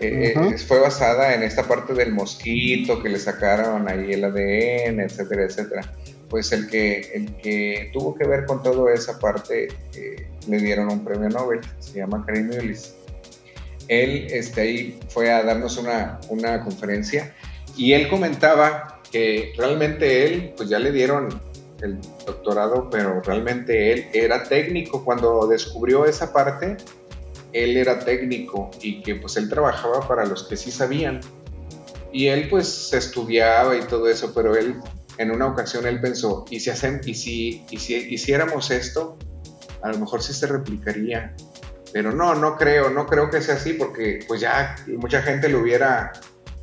eh, 0.00 0.34
fue 0.68 0.78
basada 0.78 1.34
en 1.34 1.42
esta 1.42 1.62
parte 1.62 1.94
del 1.94 2.12
mosquito 2.12 3.02
que 3.02 3.08
le 3.08 3.18
sacaron 3.18 3.88
ahí 3.88 4.12
el 4.12 4.24
ADN, 4.24 5.00
etcétera, 5.00 5.44
etcétera. 5.44 5.94
Pues 6.28 6.52
el 6.52 6.68
que, 6.68 7.00
el 7.14 7.36
que 7.38 7.90
tuvo 7.94 8.14
que 8.14 8.26
ver 8.26 8.44
con 8.44 8.62
toda 8.62 8.92
esa 8.92 9.18
parte 9.18 9.68
eh, 9.94 10.28
le 10.46 10.58
dieron 10.58 10.92
un 10.92 11.02
premio 11.02 11.30
Nobel, 11.30 11.60
se 11.78 11.98
llama 11.98 12.22
Karim 12.26 12.48
Mullis. 12.48 12.94
Él 13.88 14.26
este, 14.30 14.60
ahí 14.60 15.00
fue 15.08 15.32
a 15.32 15.42
darnos 15.42 15.78
una, 15.78 16.20
una 16.28 16.62
conferencia 16.62 17.34
y 17.78 17.94
él 17.94 18.10
comentaba 18.10 19.00
que 19.10 19.54
realmente 19.56 20.26
él, 20.26 20.52
pues 20.54 20.68
ya 20.68 20.78
le 20.78 20.92
dieron 20.92 21.40
el 21.80 21.98
doctorado, 22.26 22.90
pero 22.90 23.22
realmente 23.22 23.92
él 23.92 24.06
era 24.12 24.42
técnico 24.42 25.02
cuando 25.02 25.46
descubrió 25.46 26.04
esa 26.04 26.32
parte 26.32 26.76
él 27.64 27.76
era 27.76 27.98
técnico 27.98 28.70
y 28.80 29.02
que 29.02 29.16
pues 29.16 29.36
él 29.36 29.48
trabajaba 29.48 30.06
para 30.06 30.24
los 30.24 30.44
que 30.44 30.56
sí 30.56 30.70
sabían. 30.70 31.20
Y 32.12 32.28
él 32.28 32.48
pues 32.48 32.92
estudiaba 32.92 33.76
y 33.76 33.80
todo 33.82 34.08
eso, 34.08 34.32
pero 34.34 34.56
él 34.56 34.76
en 35.18 35.30
una 35.30 35.46
ocasión 35.46 35.86
él 35.86 36.00
pensó, 36.00 36.44
¿y 36.50 36.60
si, 36.60 36.70
hacen, 36.70 37.00
y 37.04 37.14
si, 37.14 37.64
y 37.70 37.78
si 37.78 37.94
hiciéramos 37.94 38.70
esto? 38.70 39.16
A 39.82 39.90
lo 39.92 39.98
mejor 39.98 40.22
sí 40.22 40.32
se 40.32 40.46
replicaría. 40.46 41.34
Pero 41.92 42.12
no, 42.12 42.34
no 42.34 42.56
creo, 42.56 42.90
no 42.90 43.06
creo 43.06 43.30
que 43.30 43.40
sea 43.40 43.54
así 43.54 43.72
porque 43.72 44.20
pues 44.28 44.40
ya 44.40 44.76
mucha 44.98 45.22
gente 45.22 45.48
lo 45.48 45.60
hubiera, 45.60 46.12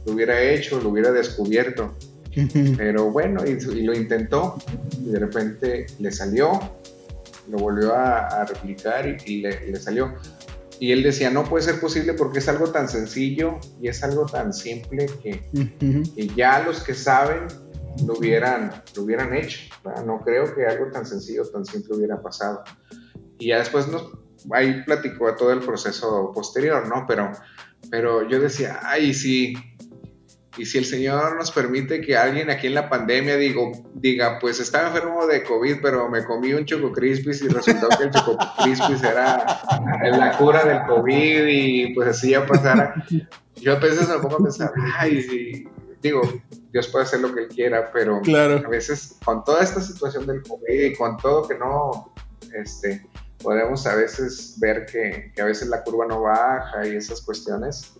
lo 0.05 0.13
hubiera 0.13 0.41
hecho, 0.41 0.79
lo 0.79 0.89
hubiera 0.89 1.11
descubierto. 1.11 1.95
Pero 2.77 3.11
bueno, 3.11 3.43
y, 3.45 3.59
lo 3.83 3.93
intentó 3.93 4.57
y 4.99 5.09
de 5.11 5.19
repente 5.19 5.85
le 5.99 6.11
salió, 6.11 6.59
lo 7.49 7.57
volvió 7.57 7.95
a, 7.95 8.45
replicar 8.45 9.07
y, 9.25 9.41
le, 9.41 9.71
le, 9.71 9.79
salió. 9.79 10.13
Y 10.79 10.91
él 10.91 11.03
decía, 11.03 11.29
no 11.29 11.43
puede 11.43 11.63
ser 11.63 11.79
posible 11.79 12.13
porque 12.13 12.39
es 12.39 12.49
algo 12.49 12.71
tan 12.71 12.89
sencillo 12.89 13.59
y 13.81 13.87
es 13.87 14.03
algo 14.03 14.25
tan 14.25 14.53
simple 14.53 15.07
que, 15.21 15.49
ya 16.35 16.63
los 16.63 16.83
que 16.83 16.93
saben 16.93 17.47
lo 18.05 18.17
hubieran, 18.17 18.83
lo 18.95 19.03
hubieran 19.03 19.33
hecho. 19.35 19.59
No 20.05 20.21
creo 20.21 20.53
que 20.53 20.65
algo 20.65 20.91
tan 20.91 21.05
sencillo, 21.05 21.43
tan 21.45 21.65
simple 21.65 21.95
hubiera 21.95 22.21
pasado. 22.21 22.63
Y 23.37 23.49
ya 23.49 23.59
después 23.59 23.87
nos, 23.87 24.09
ahí 24.51 24.83
platicó 24.83 25.35
todo 25.35 25.51
el 25.51 25.59
proceso 25.59 26.31
posterior, 26.33 26.87
¿no? 26.87 27.05
Pero, 27.07 27.31
pero 27.89 28.27
yo 28.27 28.39
decía, 28.39 28.79
ay, 28.83 29.13
sí, 29.13 29.53
y 30.55 30.65
si 30.65 30.77
el 30.77 30.85
Señor 30.85 31.35
nos 31.35 31.51
permite 31.51 31.99
que 32.01 32.15
alguien 32.15 32.49
aquí 32.49 32.67
en 32.67 32.75
la 32.75 32.87
pandemia 32.87 33.37
digo, 33.37 33.71
diga, 33.95 34.37
pues 34.39 34.59
estaba 34.59 34.87
enfermo 34.87 35.25
de 35.25 35.43
COVID, 35.43 35.77
pero 35.81 36.09
me 36.09 36.23
comí 36.23 36.53
un 36.53 36.65
Choco 36.65 36.91
Crispis 36.91 37.41
y 37.41 37.47
resultó 37.47 37.89
que 37.89 38.03
el 38.03 38.11
Choco 38.11 38.37
Crispis 38.63 39.03
era 39.03 39.61
la 40.11 40.37
cura 40.37 40.63
del 40.63 40.83
COVID 40.83 41.47
y 41.47 41.93
pues 41.95 42.09
así 42.09 42.31
ya 42.31 42.45
pasara. 42.45 42.93
Yo 43.55 43.73
a 43.73 43.79
veces 43.79 44.07
me 44.07 44.19
pongo 44.19 44.35
a 44.35 44.43
pensar, 44.43 44.71
ay, 44.97 45.65
digo, 46.01 46.21
Dios 46.71 46.87
puede 46.89 47.05
hacer 47.05 47.21
lo 47.21 47.33
que 47.33 47.41
Él 47.41 47.47
quiera, 47.47 47.91
pero 47.91 48.21
a 48.23 48.69
veces 48.69 49.17
con 49.25 49.43
toda 49.43 49.63
esta 49.63 49.81
situación 49.81 50.27
del 50.27 50.43
COVID 50.43 50.83
y 50.83 50.95
con 50.95 51.17
todo 51.17 51.47
que 51.47 51.57
no, 51.57 52.13
este, 52.53 53.07
podemos 53.41 53.87
a 53.87 53.95
veces 53.95 54.55
ver 54.59 54.85
que, 54.85 55.31
que 55.35 55.41
a 55.41 55.45
veces 55.45 55.67
la 55.67 55.83
curva 55.83 56.05
no 56.05 56.21
baja 56.21 56.87
y 56.87 56.95
esas 56.95 57.21
cuestiones 57.21 57.95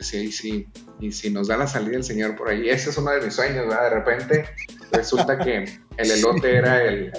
sí, 0.00 0.32
sí, 0.32 0.68
y 1.00 1.12
si 1.12 1.30
nos 1.30 1.48
da 1.48 1.56
la 1.56 1.66
salida 1.66 1.96
el 1.96 2.04
Señor 2.04 2.36
por 2.36 2.48
ahí, 2.48 2.68
ese 2.68 2.90
es 2.90 2.98
uno 2.98 3.10
de 3.10 3.20
mis 3.20 3.34
sueños, 3.34 3.66
¿verdad? 3.66 3.84
De 3.84 3.90
repente 3.90 4.44
resulta 4.92 5.38
que 5.38 5.64
el 5.96 6.10
elote 6.10 6.56
era 6.56 6.82
el, 6.82 7.12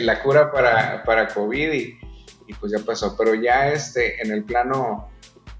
la 0.00 0.22
cura 0.22 0.50
para, 0.50 1.02
para 1.04 1.28
COVID 1.28 1.72
y, 1.72 1.98
y, 2.46 2.54
pues 2.54 2.72
ya 2.72 2.78
pasó, 2.84 3.16
pero 3.16 3.34
ya 3.34 3.72
este, 3.72 4.22
en 4.22 4.30
el 4.32 4.44
plano 4.44 5.10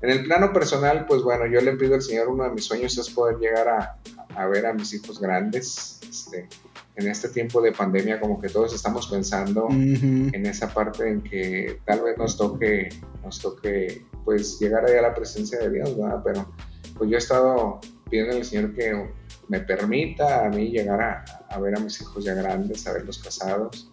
En 0.03 0.11
el 0.11 0.25
plano 0.25 0.53
personal, 0.53 1.07
pues 1.07 1.23
bueno, 1.23 1.47
yo 1.47 1.61
le 1.61 1.73
pido 1.73 1.95
al 1.95 2.03
Señor, 2.03 2.29
uno 2.29 2.45
de 2.45 2.51
mis 2.51 2.65
sueños 2.65 2.97
es 2.99 3.09
poder 3.11 3.39
llegar 3.39 3.69
a, 3.69 3.97
a 4.37 4.47
ver 4.47 4.67
a 4.67 4.73
mis 4.73 4.93
hijos 4.93 5.19
grandes. 5.19 6.01
Este, 6.09 6.49
en 6.97 7.09
este 7.09 7.29
tiempo 7.29 7.61
de 7.61 7.73
pandemia, 7.73 8.19
como 8.21 8.41
que 8.41 8.49
todos 8.49 8.75
estamos 8.75 9.07
pensando 9.07 9.69
en 9.71 10.47
esa 10.47 10.73
parte 10.73 11.09
en 11.09 11.23
que 11.23 11.81
tal 11.85 12.03
vez 12.03 12.17
nos 12.17 12.39
toque, 12.39 12.89
nos 13.23 13.39
toque, 13.39 14.07
pues 14.27 14.59
llegar 14.59 14.85
allá 14.85 14.99
a 14.99 15.03
la 15.03 15.15
presencia 15.15 15.59
de 15.61 15.71
Dios, 15.71 15.97
¿verdad? 15.97 16.21
Pero 16.23 16.53
pues 16.99 17.09
yo 17.09 17.17
he 17.17 17.19
estado 17.19 17.81
pidiendo 18.11 18.37
al 18.37 18.45
Señor 18.45 18.75
que 18.75 19.09
me 19.49 19.61
permita 19.61 20.45
a 20.45 20.51
mí 20.51 20.69
llegar 20.69 21.01
a, 21.01 21.25
a 21.49 21.59
ver 21.61 21.77
a 21.77 21.81
mis 21.81 22.01
hijos 22.03 22.25
ya 22.25 22.35
grandes, 22.35 22.87
a 22.87 22.93
verlos 22.93 23.19
casados, 23.19 23.91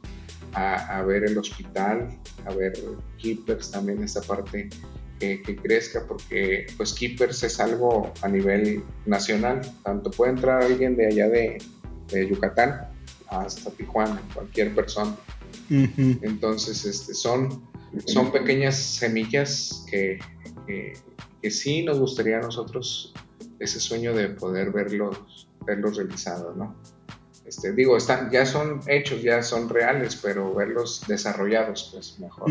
a, 0.53 0.97
a, 0.97 1.03
ver 1.03 1.23
el 1.23 1.37
hospital, 1.37 2.19
a 2.45 2.53
ver 2.53 2.73
Keepers 3.17 3.71
también, 3.71 4.03
esta 4.03 4.21
parte 4.21 4.69
que, 5.19 5.41
que, 5.41 5.55
crezca, 5.55 6.03
porque 6.07 6.65
pues 6.75 6.93
Keepers 6.93 7.43
es 7.43 7.59
algo 7.59 8.11
a 8.21 8.27
nivel 8.27 8.83
nacional, 9.05 9.61
tanto 9.83 10.11
puede 10.11 10.31
entrar 10.31 10.63
alguien 10.63 10.95
de 10.95 11.07
allá 11.07 11.29
de, 11.29 11.61
de 12.09 12.27
Yucatán 12.27 12.87
hasta 13.27 13.69
Tijuana, 13.71 14.21
cualquier 14.33 14.73
persona. 14.73 15.15
Entonces, 15.69 16.85
este, 16.85 17.13
son, 17.13 17.63
son 18.05 18.31
pequeñas 18.31 18.75
semillas 18.75 19.85
que, 19.89 20.19
que, 20.67 21.51
sí 21.51 21.83
nos 21.83 21.99
gustaría 21.99 22.37
a 22.37 22.41
nosotros 22.41 23.13
ese 23.59 23.79
sueño 23.79 24.13
de 24.13 24.29
poder 24.29 24.71
verlos, 24.71 25.47
verlos 25.65 25.97
realizados, 25.97 26.55
¿no? 26.55 26.75
Este, 27.45 27.73
digo, 27.73 27.97
están, 27.97 28.31
ya 28.31 28.45
son 28.45 28.79
hechos, 28.87 29.21
ya 29.21 29.43
son 29.43 29.67
reales, 29.69 30.15
pero 30.15 30.53
verlos 30.53 31.03
desarrollados, 31.07 31.89
pues 31.93 32.17
mejor, 32.19 32.49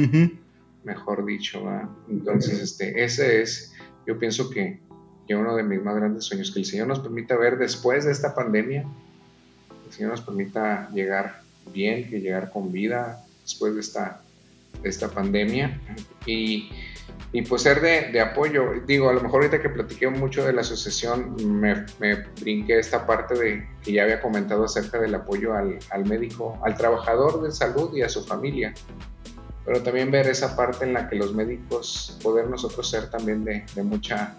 mejor 0.85 1.25
dicho. 1.25 1.63
Entonces, 2.09 2.61
este, 2.61 3.03
ese 3.03 3.41
es, 3.41 3.73
yo 4.07 4.19
pienso 4.19 4.51
que, 4.51 4.81
que 5.27 5.35
uno 5.35 5.57
de 5.57 5.63
mis 5.63 5.83
más 5.83 5.97
grandes 5.97 6.25
sueños, 6.25 6.51
que 6.53 6.61
el 6.61 6.67
Señor 6.67 6.89
nos 6.89 7.01
permita 7.01 7.37
ver 7.37 7.57
después 7.57 8.05
de 8.05 8.13
esta 8.13 8.35
pandemia, 8.35 8.87
Señor 9.93 10.13
nos 10.13 10.23
permita 10.23 10.89
llegar 10.93 11.43
bien, 11.73 12.09
que 12.09 12.21
llegar 12.21 12.51
con 12.51 12.73
vida 12.73 13.25
después 13.43 13.75
de 13.75 13.81
esta, 13.81 14.23
esta 14.83 15.09
pandemia 15.09 15.81
y, 16.27 16.71
y 17.33 17.43
pues 17.43 17.63
ser 17.63 17.81
de, 17.81 18.11
de, 18.13 18.21
apoyo. 18.21 18.73
Digo, 18.87 19.09
a 19.09 19.13
lo 19.13 19.21
mejor 19.21 19.43
ahorita 19.43 19.63
que 19.63 19.69
platiqué 19.69 20.09
mucho 20.09 20.45
de 20.45 20.53
la 20.53 20.63
asociación, 20.63 21.37
me, 21.61 21.87
me, 21.99 22.17
brinqué 22.41 22.79
esta 22.79 23.07
parte 23.07 23.35
de 23.35 23.69
que 23.83 23.93
ya 23.93 24.05
había 24.05 24.21
comentado 24.21 24.65
acerca 24.65 24.99
del 25.01 25.15
apoyo 25.15 25.55
al, 25.55 25.79
al 25.91 26.05
médico, 26.07 26.59
al 26.65 26.77
trabajador 26.77 27.43
de 27.43 27.53
salud 27.53 27.95
y 27.95 28.03
a 28.03 28.09
su 28.09 28.25
familia 28.25 28.75
pero 29.65 29.83
también 29.83 30.11
ver 30.11 30.27
esa 30.27 30.57
parte 30.57 30.85
en 30.85 30.93
la 30.93 31.09
que 31.09 31.17
los 31.17 31.35
médicos, 31.35 32.17
poder 32.23 32.49
nosotros 32.49 32.89
ser 32.89 33.11
también 33.11 33.45
de, 33.45 33.65
de 33.75 33.83
mucha, 33.83 34.35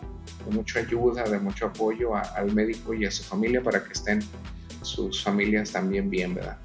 de 0.45 0.55
mucha 0.55 0.79
ayuda, 0.79 1.23
de 1.23 1.39
mucho 1.39 1.67
apoyo 1.67 2.15
a, 2.15 2.21
al 2.21 2.53
médico 2.53 2.93
y 2.93 3.05
a 3.05 3.11
su 3.11 3.23
familia 3.23 3.61
para 3.63 3.83
que 3.83 3.93
estén 3.93 4.21
sus 4.81 5.23
familias 5.23 5.71
también 5.71 6.09
bien, 6.09 6.35
¿verdad? 6.35 6.57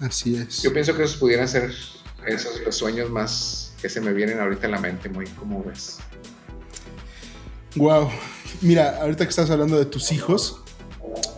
Así 0.00 0.36
es. 0.36 0.62
Yo 0.62 0.72
pienso 0.72 0.96
que 0.96 1.02
esos 1.04 1.18
pudieran 1.18 1.46
ser 1.46 1.70
esos 2.26 2.60
los 2.64 2.76
sueños 2.76 3.10
más 3.10 3.72
que 3.80 3.88
se 3.88 4.00
me 4.00 4.12
vienen 4.12 4.40
ahorita 4.40 4.66
en 4.66 4.72
la 4.72 4.80
mente, 4.80 5.08
muy 5.08 5.26
como 5.26 5.62
ves. 5.64 5.98
Wow. 7.74 8.10
Mira, 8.60 8.98
ahorita 9.00 9.24
que 9.24 9.30
estás 9.30 9.50
hablando 9.50 9.78
de 9.78 9.86
tus 9.86 10.12
hijos, 10.12 10.62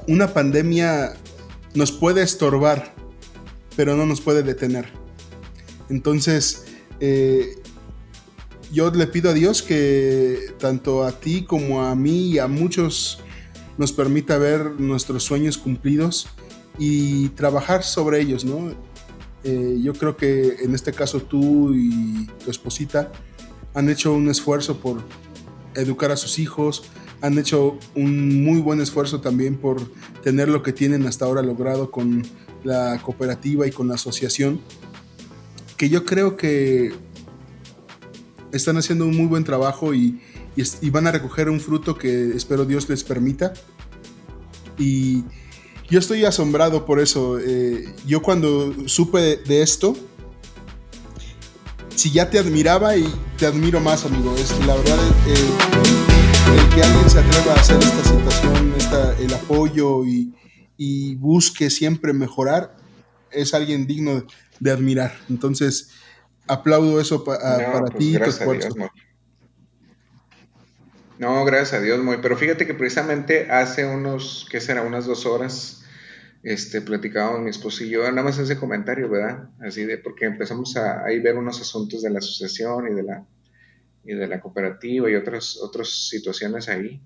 una 0.06 0.32
pandemia 0.34 1.14
nos 1.74 1.92
puede 1.92 2.22
estorbar, 2.22 2.94
pero 3.76 3.96
no 3.96 4.04
nos 4.04 4.20
puede 4.20 4.42
detener. 4.42 4.88
Entonces, 5.88 6.64
eh, 7.00 7.56
yo 8.72 8.90
le 8.90 9.06
pido 9.06 9.30
a 9.30 9.32
Dios 9.32 9.62
que 9.62 10.54
tanto 10.58 11.04
a 11.04 11.12
ti 11.12 11.44
como 11.44 11.82
a 11.82 11.94
mí 11.94 12.32
y 12.32 12.38
a 12.38 12.46
muchos 12.48 13.20
nos 13.78 13.92
permita 13.92 14.38
ver 14.38 14.72
nuestros 14.78 15.24
sueños 15.24 15.58
cumplidos 15.58 16.28
y 16.78 17.28
trabajar 17.30 17.84
sobre 17.84 18.20
ellos, 18.20 18.44
¿no? 18.44 18.74
Eh, 19.44 19.78
yo 19.82 19.92
creo 19.92 20.16
que 20.16 20.56
en 20.62 20.74
este 20.74 20.92
caso 20.92 21.20
tú 21.20 21.74
y 21.74 22.26
tu 22.42 22.50
esposita 22.50 23.12
han 23.74 23.90
hecho 23.90 24.14
un 24.14 24.30
esfuerzo 24.30 24.78
por 24.78 25.02
educar 25.74 26.10
a 26.10 26.16
sus 26.16 26.38
hijos, 26.38 26.84
han 27.20 27.38
hecho 27.38 27.78
un 27.94 28.42
muy 28.42 28.60
buen 28.60 28.80
esfuerzo 28.80 29.20
también 29.20 29.56
por 29.56 29.82
tener 30.22 30.48
lo 30.48 30.62
que 30.62 30.72
tienen 30.72 31.06
hasta 31.06 31.26
ahora 31.26 31.42
logrado 31.42 31.90
con 31.90 32.22
la 32.62 32.98
cooperativa 33.02 33.66
y 33.66 33.70
con 33.70 33.88
la 33.88 33.94
asociación, 33.94 34.60
que 35.76 35.88
yo 35.88 36.04
creo 36.04 36.36
que 36.36 36.94
están 38.52 38.76
haciendo 38.76 39.04
un 39.04 39.16
muy 39.16 39.26
buen 39.26 39.44
trabajo 39.44 39.94
y, 39.94 40.20
y, 40.56 40.90
van 40.90 41.06
a 41.06 41.12
recoger 41.12 41.50
un 41.50 41.60
fruto 41.60 41.98
que 41.98 42.30
espero 42.36 42.64
Dios 42.64 42.88
les 42.88 43.02
permita. 43.04 43.52
Y 44.78 45.24
yo 45.88 45.98
estoy 45.98 46.24
asombrado 46.24 46.84
por 46.84 47.00
eso. 47.00 47.38
Eh, 47.38 47.94
yo 48.06 48.22
cuando 48.22 48.74
supe 48.88 49.36
de, 49.36 49.62
esto, 49.62 49.96
si 51.94 52.10
ya 52.10 52.30
te 52.30 52.38
admiraba 52.38 52.96
y 52.96 53.06
te 53.38 53.46
admiro 53.46 53.80
más, 53.80 54.04
amigo. 54.04 54.34
Es 54.36 54.50
la 54.66 54.74
verdad, 54.74 54.98
eh, 55.26 56.60
el 56.60 56.74
que 56.74 56.82
alguien 56.82 57.10
se 57.10 57.18
atreva 57.18 57.52
a 57.52 57.60
hacer 57.60 57.78
esta 57.78 58.04
situación, 58.04 58.74
el 59.20 59.34
apoyo 59.34 60.04
y, 60.04 60.34
y, 60.76 61.14
busque 61.16 61.70
siempre 61.70 62.12
mejorar, 62.12 62.76
es 63.30 63.54
alguien 63.54 63.86
digno 63.86 64.24
de 64.60 64.70
admirar. 64.70 65.18
Entonces, 65.28 65.90
aplaudo 66.46 67.00
eso 67.00 67.24
para 67.24 67.80
pues 67.80 67.94
ti 67.98 68.16
y 68.16 68.18
tu 68.18 68.30
esfuerzo. 68.30 68.68
No, 71.18 71.44
gracias 71.44 71.74
a 71.74 71.80
Dios, 71.80 72.02
muy. 72.02 72.18
Pero 72.20 72.36
fíjate 72.36 72.66
que 72.66 72.74
precisamente 72.74 73.50
hace 73.50 73.86
unos, 73.86 74.46
¿qué 74.50 74.60
será? 74.60 74.82
Unas 74.82 75.06
dos 75.06 75.26
horas, 75.26 75.84
este, 76.42 76.80
platicábamos 76.80 77.40
mi 77.40 77.50
esposo 77.50 77.84
y 77.84 77.90
yo, 77.90 78.02
nada 78.10 78.24
más 78.24 78.38
ese 78.38 78.58
comentario, 78.58 79.08
¿verdad? 79.08 79.48
Así 79.60 79.84
de, 79.84 79.98
porque 79.98 80.24
empezamos 80.26 80.76
a, 80.76 81.04
ahí 81.04 81.20
ver 81.20 81.36
unos 81.36 81.60
asuntos 81.60 82.02
de 82.02 82.10
la 82.10 82.18
asociación 82.18 82.88
y 82.90 82.94
de 82.94 83.02
la, 83.04 83.26
y 84.04 84.14
de 84.14 84.26
la 84.26 84.40
cooperativa 84.40 85.08
y 85.08 85.14
otras, 85.14 85.56
otras 85.62 85.88
situaciones 86.08 86.68
ahí. 86.68 87.00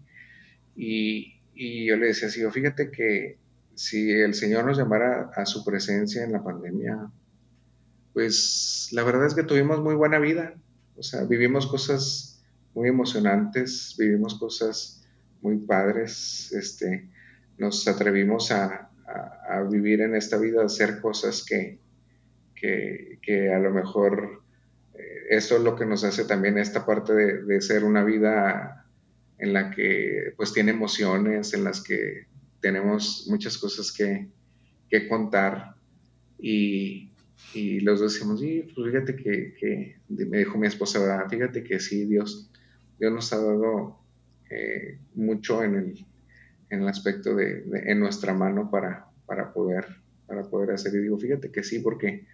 Y, 0.75 1.41
y 1.55 1.87
yo 1.87 1.97
le 1.97 2.07
decía 2.07 2.29
así, 2.29 2.43
fíjate 2.51 2.91
que 2.91 3.39
si 3.75 4.11
el 4.11 4.35
Señor 4.35 4.65
nos 4.65 4.79
llamara 4.79 5.31
a 5.35 5.45
su 5.45 5.65
presencia 5.65 6.25
en 6.25 6.33
la 6.33 6.43
pandemia, 6.43 7.11
pues 8.15 8.89
la 8.93 9.03
verdad 9.03 9.27
es 9.27 9.35
que 9.35 9.43
tuvimos 9.43 9.81
muy 9.81 9.95
buena 9.95 10.19
vida. 10.19 10.55
O 10.97 11.03
sea, 11.03 11.25
vivimos 11.25 11.67
cosas 11.67 12.28
muy 12.75 12.89
emocionantes, 12.89 13.95
vivimos 13.99 14.39
cosas 14.39 15.05
muy 15.41 15.59
padres, 15.59 16.53
este, 16.53 17.09
nos 17.59 17.87
atrevimos 17.89 18.51
a, 18.51 18.91
a, 19.49 19.63
vivir 19.63 20.01
en 20.01 20.15
esta 20.15 20.39
vida, 20.39 20.63
a 20.63 20.67
hacer 20.67 21.01
cosas 21.01 21.45
que, 21.45 21.79
que, 22.55 23.19
que 23.23 23.53
a 23.53 23.59
lo 23.59 23.71
mejor 23.71 24.43
eh, 24.95 25.27
eso 25.31 25.57
es 25.57 25.63
lo 25.63 25.77
que 25.77 25.87
nos 25.87 26.05
hace 26.05 26.25
también 26.25 26.59
esta 26.59 26.85
parte 26.85 27.15
de, 27.15 27.43
de, 27.45 27.61
ser 27.61 27.85
una 27.85 28.05
vida 28.05 28.87
en 29.39 29.53
la 29.53 29.71
que 29.71 30.33
pues 30.37 30.53
tiene 30.53 30.73
emociones, 30.73 31.55
en 31.55 31.65
las 31.65 31.83
que 31.83 32.27
tenemos 32.61 33.27
muchas 33.29 33.57
cosas 33.59 33.93
que, 33.93 34.29
que 34.89 35.09
contar. 35.09 35.75
Y, 36.39 37.11
y 37.55 37.81
los 37.81 38.01
decimos, 38.01 38.43
y 38.43 38.63
pues 38.75 38.91
fíjate 38.91 39.17
que, 39.17 39.55
que, 39.59 39.97
me 40.09 40.39
dijo 40.39 40.59
mi 40.59 40.67
esposa, 40.67 41.27
fíjate 41.29 41.63
que 41.65 41.81
sí, 41.81 42.05
Dios 42.05 42.51
Dios 42.99 43.13
nos 43.13 43.33
ha 43.33 43.37
dado 43.39 43.99
eh, 44.51 44.99
mucho 45.15 45.63
en 45.63 45.75
el, 45.75 46.07
en 46.71 46.83
el 46.83 46.89
aspecto 46.89 47.35
de, 47.35 47.65
en 47.87 48.01
nuestra 48.01 48.35
mano 48.35 48.71
para, 48.71 49.07
para, 49.27 49.53
poder, 49.53 49.87
para 50.27 50.43
poder 50.43 50.73
hacer. 50.73 50.95
Y 50.95 50.99
digo, 50.99 51.19
fíjate 51.19 51.51
que 51.51 51.63
sí, 51.63 51.81
porque 51.81 52.27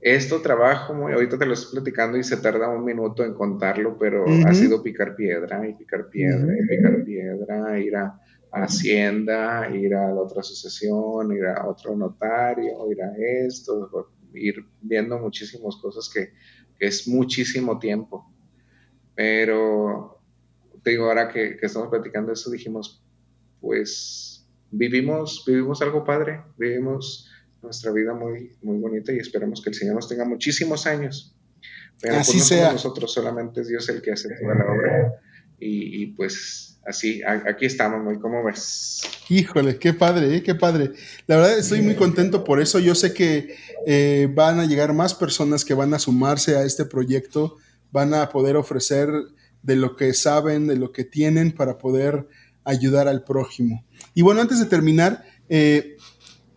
esto 0.00 0.42
trabajo, 0.42 0.94
muy, 0.94 1.12
ahorita 1.12 1.38
te 1.38 1.46
lo 1.46 1.52
estoy 1.52 1.80
platicando 1.80 2.18
y 2.18 2.24
se 2.24 2.36
tarda 2.38 2.68
un 2.68 2.84
minuto 2.84 3.24
en 3.24 3.34
contarlo, 3.34 3.96
pero 3.96 4.24
ha 4.46 4.52
sido 4.52 4.82
picar 4.82 5.14
piedra 5.14 5.66
y 5.68 5.74
picar 5.74 6.08
piedra 6.08 6.52
y 6.58 6.66
picar 6.66 7.04
piedra, 7.04 7.78
ir 7.78 7.96
a, 7.96 8.18
Hacienda, 8.54 9.70
ir 9.74 9.94
a 9.94 10.08
la 10.08 10.20
otra 10.20 10.40
asociación, 10.40 11.32
ir 11.32 11.46
a 11.46 11.66
otro 11.66 11.96
notario, 11.96 12.90
ir 12.90 13.02
a 13.02 13.14
esto, 13.46 14.12
ir 14.34 14.62
viendo 14.82 15.18
muchísimas 15.18 15.76
cosas 15.76 16.10
que, 16.12 16.34
que 16.78 16.86
es 16.86 17.08
muchísimo 17.08 17.78
tiempo. 17.78 18.30
Pero, 19.14 20.20
te 20.82 20.90
digo, 20.90 21.06
ahora 21.06 21.28
que, 21.28 21.58
estamos 21.60 21.88
platicando 21.88 22.32
eso, 22.32 22.50
dijimos, 22.50 23.02
pues 23.60 24.46
vivimos, 24.70 25.44
vivimos 25.46 25.82
algo 25.82 26.04
padre, 26.04 26.42
vivimos 26.56 27.28
nuestra 27.62 27.92
vida 27.92 28.14
muy, 28.14 28.56
muy 28.62 28.78
bonita 28.78 29.12
y 29.12 29.18
esperamos 29.18 29.62
que 29.62 29.70
el 29.70 29.74
Señor 29.74 29.94
nos 29.94 30.08
tenga 30.08 30.24
muchísimos 30.24 30.86
años. 30.86 31.36
Pero 32.00 32.16
así 32.16 32.38
pues, 32.38 32.50
no 32.50 32.56
sea. 32.56 32.72
nosotros, 32.72 33.12
solamente 33.12 33.60
es 33.60 33.68
Dios 33.68 33.88
el 33.88 34.02
que 34.02 34.12
hace 34.12 34.28
toda 34.40 34.54
la 34.54 34.64
obra. 34.64 35.12
Y, 35.64 36.06
pues 36.14 36.80
así, 36.84 37.22
aquí 37.24 37.66
estamos, 37.66 38.02
muy 38.02 38.18
¿Cómo 38.18 38.42
ves? 38.42 39.02
Híjole, 39.28 39.78
qué 39.78 39.94
padre, 39.94 40.34
¿eh? 40.34 40.42
qué 40.42 40.56
padre. 40.56 40.90
La 41.28 41.36
verdad 41.36 41.56
estoy 41.56 41.82
muy 41.82 41.94
contento 41.94 42.42
por 42.42 42.60
eso. 42.60 42.80
Yo 42.80 42.96
sé 42.96 43.14
que 43.14 43.54
eh, 43.86 44.28
van 44.34 44.58
a 44.58 44.66
llegar 44.66 44.92
más 44.92 45.14
personas 45.14 45.64
que 45.64 45.74
van 45.74 45.94
a 45.94 46.00
sumarse 46.00 46.56
a 46.56 46.64
este 46.64 46.84
proyecto 46.84 47.58
van 47.92 48.14
a 48.14 48.28
poder 48.30 48.56
ofrecer 48.56 49.08
de 49.62 49.76
lo 49.76 49.94
que 49.96 50.12
saben, 50.14 50.66
de 50.66 50.76
lo 50.76 50.90
que 50.92 51.04
tienen 51.04 51.52
para 51.52 51.78
poder 51.78 52.26
ayudar 52.64 53.06
al 53.06 53.22
prójimo. 53.22 53.84
Y 54.14 54.22
bueno, 54.22 54.40
antes 54.40 54.58
de 54.58 54.66
terminar, 54.66 55.24
eh, 55.48 55.96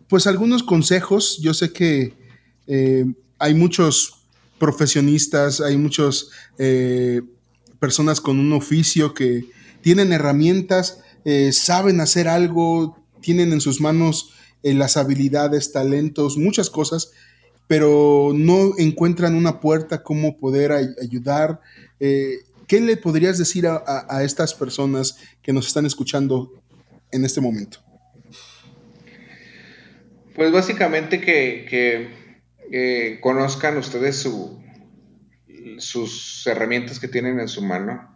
pues 0.08 0.26
algunos 0.26 0.62
consejos. 0.62 1.38
Yo 1.40 1.54
sé 1.54 1.72
que 1.72 2.14
eh, 2.66 3.04
hay 3.38 3.54
muchos 3.54 4.26
profesionistas, 4.58 5.60
hay 5.60 5.76
muchas 5.76 6.30
eh, 6.58 7.22
personas 7.78 8.20
con 8.20 8.38
un 8.38 8.52
oficio 8.52 9.14
que 9.14 9.44
tienen 9.82 10.12
herramientas, 10.12 11.00
saben 11.50 12.00
hacer 12.00 12.28
algo, 12.28 12.96
tienen 13.20 13.52
en 13.52 13.60
sus 13.60 13.80
manos 13.80 14.32
las 14.62 14.96
habilidades, 14.96 15.72
talentos, 15.72 16.36
muchas 16.36 16.70
cosas, 16.70 17.10
pero 17.66 18.32
no 18.34 18.72
encuentran 18.78 19.34
una 19.34 19.60
puerta 19.60 20.02
cómo 20.02 20.38
poder 20.38 20.72
ayudar. 20.72 21.60
¿Qué 22.66 22.80
le 22.80 22.96
podrías 22.96 23.38
decir 23.38 23.66
a, 23.66 24.22
estas 24.24 24.52
personas 24.54 25.18
que 25.40 25.52
nos 25.52 25.68
están 25.68 25.86
escuchando 25.86 26.52
en 27.12 27.24
este 27.24 27.40
momento? 27.40 27.78
Pues 30.34 30.50
básicamente 30.52 31.20
que, 31.20 32.08
eh, 32.72 33.20
conozcan 33.20 33.76
ustedes 33.78 34.16
su, 34.16 34.60
sus 35.78 36.44
herramientas 36.46 36.98
que 36.98 37.08
tienen 37.08 37.38
en 37.38 37.48
su 37.48 37.62
mano. 37.62 38.12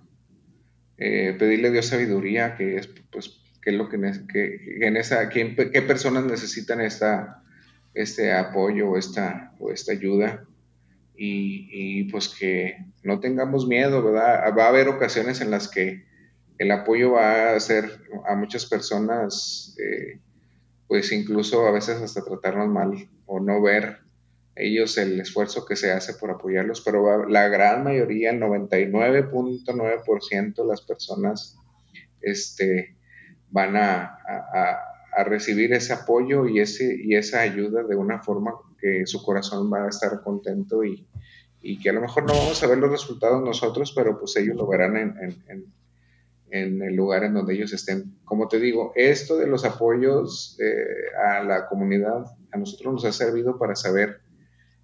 Eh, 0.98 1.34
pedirle 1.38 1.70
Dios 1.70 1.86
sabiduría, 1.86 2.56
que 2.56 2.76
es 2.76 2.88
pues 3.10 3.40
qué 3.62 3.70
es 3.70 3.76
lo 3.76 3.88
que, 3.88 3.96
en 3.96 4.96
esa, 4.96 5.28
qué 5.28 5.82
personas 5.86 6.24
necesitan 6.24 6.80
esta, 6.80 7.39
este 7.94 8.32
apoyo 8.32 8.90
o 8.90 8.96
esta, 8.96 9.52
o 9.58 9.70
esta 9.70 9.92
ayuda 9.92 10.46
y, 11.22 12.04
pues 12.04 12.28
que 12.28 12.78
no 13.02 13.20
tengamos 13.20 13.66
miedo, 13.66 14.02
¿verdad? 14.02 14.56
Va 14.56 14.64
a 14.64 14.68
haber 14.68 14.88
ocasiones 14.88 15.42
en 15.42 15.50
las 15.50 15.68
que 15.68 16.06
el 16.56 16.70
apoyo 16.70 17.10
va 17.12 17.50
a 17.50 17.56
hacer 17.56 18.00
a 18.26 18.34
muchas 18.36 18.64
personas, 18.64 19.76
eh, 19.78 20.18
pues 20.88 21.12
incluso 21.12 21.66
a 21.66 21.72
veces 21.72 22.00
hasta 22.00 22.24
tratarnos 22.24 22.68
mal 22.68 23.10
o 23.26 23.38
no 23.38 23.60
ver 23.60 23.98
ellos 24.56 24.96
el 24.98 25.20
esfuerzo 25.20 25.66
que 25.66 25.76
se 25.76 25.92
hace 25.92 26.14
por 26.14 26.30
apoyarlos, 26.30 26.80
pero 26.80 27.28
la 27.28 27.48
gran 27.48 27.84
mayoría, 27.84 28.30
el 28.30 28.40
99.9% 28.40 30.54
de 30.54 30.66
las 30.66 30.80
personas 30.82 31.58
este, 32.20 32.96
van 33.50 33.76
a, 33.76 34.18
a, 34.26 34.89
recibir 35.24 35.72
ese 35.72 35.92
apoyo 35.92 36.46
y, 36.46 36.60
ese, 36.60 36.96
y 37.02 37.14
esa 37.14 37.40
ayuda 37.40 37.82
de 37.82 37.96
una 37.96 38.22
forma 38.22 38.54
que 38.78 39.06
su 39.06 39.22
corazón 39.22 39.72
va 39.72 39.84
a 39.84 39.88
estar 39.88 40.22
contento 40.22 40.84
y, 40.84 41.06
y 41.62 41.78
que 41.78 41.90
a 41.90 41.92
lo 41.92 42.00
mejor 42.00 42.24
no 42.24 42.32
vamos 42.32 42.62
a 42.62 42.66
ver 42.66 42.78
los 42.78 42.90
resultados 42.90 43.42
nosotros, 43.42 43.92
pero 43.94 44.18
pues 44.18 44.36
ellos 44.36 44.56
lo 44.56 44.66
verán 44.66 44.96
en, 44.96 45.42
en, 45.48 45.64
en, 46.50 46.82
el 46.82 46.94
lugar 46.94 47.24
en 47.24 47.34
donde 47.34 47.54
ellos 47.54 47.72
estén. 47.72 48.16
Como 48.24 48.48
te 48.48 48.58
digo, 48.58 48.92
esto 48.94 49.36
de 49.36 49.46
los 49.46 49.64
apoyos 49.64 50.58
eh, 50.60 51.16
a 51.22 51.42
la 51.42 51.66
comunidad 51.66 52.24
a 52.52 52.58
nosotros 52.58 52.94
nos 52.94 53.04
ha 53.04 53.12
servido 53.12 53.58
para 53.58 53.76
saber 53.76 54.20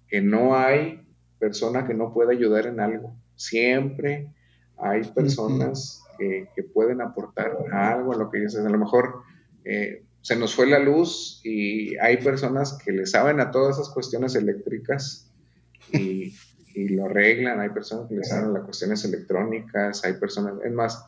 que 0.07 0.21
no 0.21 0.55
hay 0.55 1.05
persona 1.39 1.85
que 1.85 1.93
no 1.93 2.13
pueda 2.13 2.31
ayudar 2.31 2.67
en 2.67 2.79
algo. 2.79 3.15
Siempre 3.35 4.33
hay 4.77 5.03
personas 5.03 6.03
que, 6.17 6.47
que, 6.55 6.63
pueden 6.63 7.01
aportar 7.01 7.57
algo 7.71 8.13
a 8.13 8.17
lo 8.17 8.29
que 8.29 8.39
ellos 8.39 8.55
hacen. 8.55 8.67
A 8.67 8.71
lo 8.71 8.77
mejor 8.77 9.21
eh, 9.65 10.03
se 10.21 10.35
nos 10.35 10.53
fue 10.53 10.67
la 10.67 10.79
luz 10.79 11.41
y 11.43 11.97
hay 11.97 12.17
personas 12.17 12.77
que 12.83 12.91
le 12.91 13.05
saben 13.05 13.39
a 13.39 13.51
todas 13.51 13.77
esas 13.77 13.93
cuestiones 13.93 14.35
eléctricas 14.35 15.31
y, 15.91 16.33
lo 16.89 17.05
arreglan, 17.05 17.59
hay 17.59 17.69
personas 17.69 18.07
que 18.07 18.15
le 18.17 18.23
saben 18.23 18.53
las 18.53 18.63
cuestiones 18.63 19.03
electrónicas, 19.03 20.05
hay 20.05 20.13
personas, 20.13 20.63
es 20.63 20.71
más, 20.71 21.07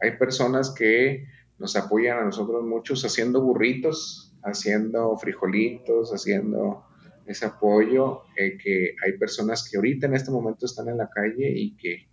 hay 0.00 0.12
personas 0.16 0.70
que 0.70 1.26
nos 1.58 1.74
apoyan 1.74 2.18
a 2.18 2.24
nosotros 2.24 2.64
muchos 2.64 3.04
haciendo 3.04 3.42
burritos, 3.42 4.32
haciendo 4.44 5.16
frijolitos, 5.16 6.12
haciendo 6.12 6.84
ese 7.26 7.46
apoyo, 7.46 8.22
eh, 8.36 8.56
que 8.62 8.94
hay 9.04 9.18
personas 9.18 9.68
que 9.68 9.76
ahorita 9.76 10.06
en 10.06 10.14
este 10.14 10.30
momento 10.30 10.66
están 10.66 10.88
en 10.88 10.98
la 10.98 11.10
calle 11.10 11.50
y 11.50 11.76
que, 11.76 12.08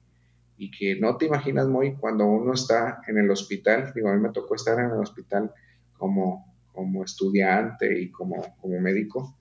y 0.57 0.71
que 0.71 0.99
no 0.99 1.15
te 1.17 1.25
imaginas 1.25 1.67
muy 1.67 1.95
cuando 1.95 2.25
uno 2.25 2.53
está 2.53 3.01
en 3.07 3.19
el 3.19 3.29
hospital, 3.29 3.91
digo, 3.93 4.09
a 4.09 4.15
mí 4.15 4.19
me 4.21 4.31
tocó 4.31 4.55
estar 4.55 4.79
en 4.79 4.91
el 4.91 4.99
hospital 4.99 5.53
como, 5.97 6.53
como 6.73 7.03
estudiante 7.03 7.99
y 7.99 8.11
como, 8.11 8.55
como 8.61 8.79
médico, 8.79 9.35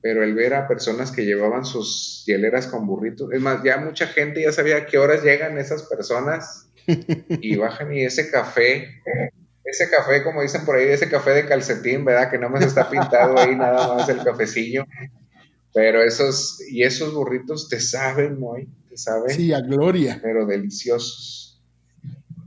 pero 0.00 0.22
el 0.22 0.34
ver 0.34 0.54
a 0.54 0.68
personas 0.68 1.10
que 1.10 1.24
llevaban 1.24 1.64
sus 1.64 2.24
hieleras 2.26 2.66
con 2.66 2.86
burritos, 2.86 3.32
es 3.32 3.40
más, 3.40 3.62
ya 3.62 3.78
mucha 3.78 4.06
gente 4.06 4.42
ya 4.42 4.52
sabía 4.52 4.76
a 4.76 4.86
qué 4.86 4.98
horas 4.98 5.22
llegan 5.22 5.58
esas 5.58 5.82
personas 5.84 6.70
y 7.28 7.56
bajan 7.56 7.92
y 7.92 8.04
ese 8.04 8.30
café, 8.30 8.88
ese 9.64 9.90
café, 9.90 10.22
como 10.22 10.42
dicen 10.42 10.64
por 10.64 10.76
ahí, 10.76 10.88
ese 10.88 11.08
café 11.08 11.30
de 11.30 11.46
calcetín, 11.46 12.04
¿verdad? 12.04 12.30
Que 12.30 12.38
no 12.38 12.48
me 12.48 12.58
está 12.60 12.88
pintado 12.88 13.38
ahí 13.38 13.54
nada 13.54 13.94
más 13.94 14.08
el 14.08 14.22
cafecillo. 14.22 14.84
Pero 15.74 16.02
esos, 16.02 16.62
y 16.70 16.82
esos 16.82 17.12
burritos 17.12 17.68
te 17.68 17.78
saben, 17.78 18.38
muy, 18.38 18.68
te 18.88 18.96
saben. 18.96 19.30
Sí, 19.30 19.52
a 19.52 19.60
gloria. 19.60 20.18
Pero 20.22 20.46
deliciosos. 20.46 21.62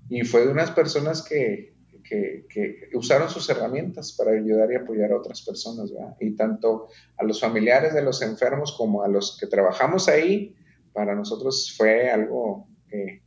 Y 0.10 0.24
fue 0.24 0.42
de 0.42 0.52
unas 0.52 0.72
personas 0.72 1.22
que, 1.22 1.71
que, 2.12 2.90
usaron 2.94 3.30
sus 3.30 3.50
herramientas 3.50 4.12
para 4.14 4.32
ayudar 4.32 4.72
y 4.72 4.76
apoyar 4.76 5.12
a 5.12 5.18
otras 5.18 5.42
personas, 5.42 5.92
¿verdad? 5.92 6.16
Y 6.20 6.36
tanto 6.36 6.90
a 7.18 7.24
los 7.24 7.40
familiares 7.40 7.94
de 7.94 8.02
los 8.02 8.22
enfermos 8.22 8.74
como 8.78 9.04
a 9.04 9.08
los 9.08 9.38
que 9.40 9.48
trabajamos 9.48 10.08
ahí, 10.08 10.56
para 10.94 11.16
nosotros 11.16 11.74
fue 11.78 12.12
algo 12.12 12.68
que, 12.88 13.22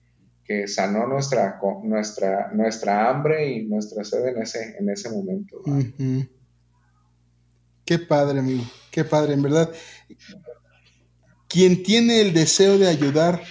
sanó 0.66 1.07
nuestra, 1.07 1.59
nuestra, 1.82 2.53
nuestra 2.53 3.09
hambre 3.09 3.51
y 3.51 3.66
nuestra 3.66 4.05
sed 4.05 4.26
en 4.26 4.43
ese, 4.43 4.76
en 4.78 4.91
ese 4.91 5.11
momento. 5.11 5.62
Qué 7.87 7.99
padre, 7.99 8.41
amigo, 8.41 8.62
qué 8.91 9.05
padre, 9.05 9.32
en 9.32 9.43
verdad. 9.43 9.72
Quien 11.49 11.82
tiene 11.82 12.20
el 12.20 12.35
deseo 12.35 12.76
de 12.76 12.89
ayudar, 12.89 13.43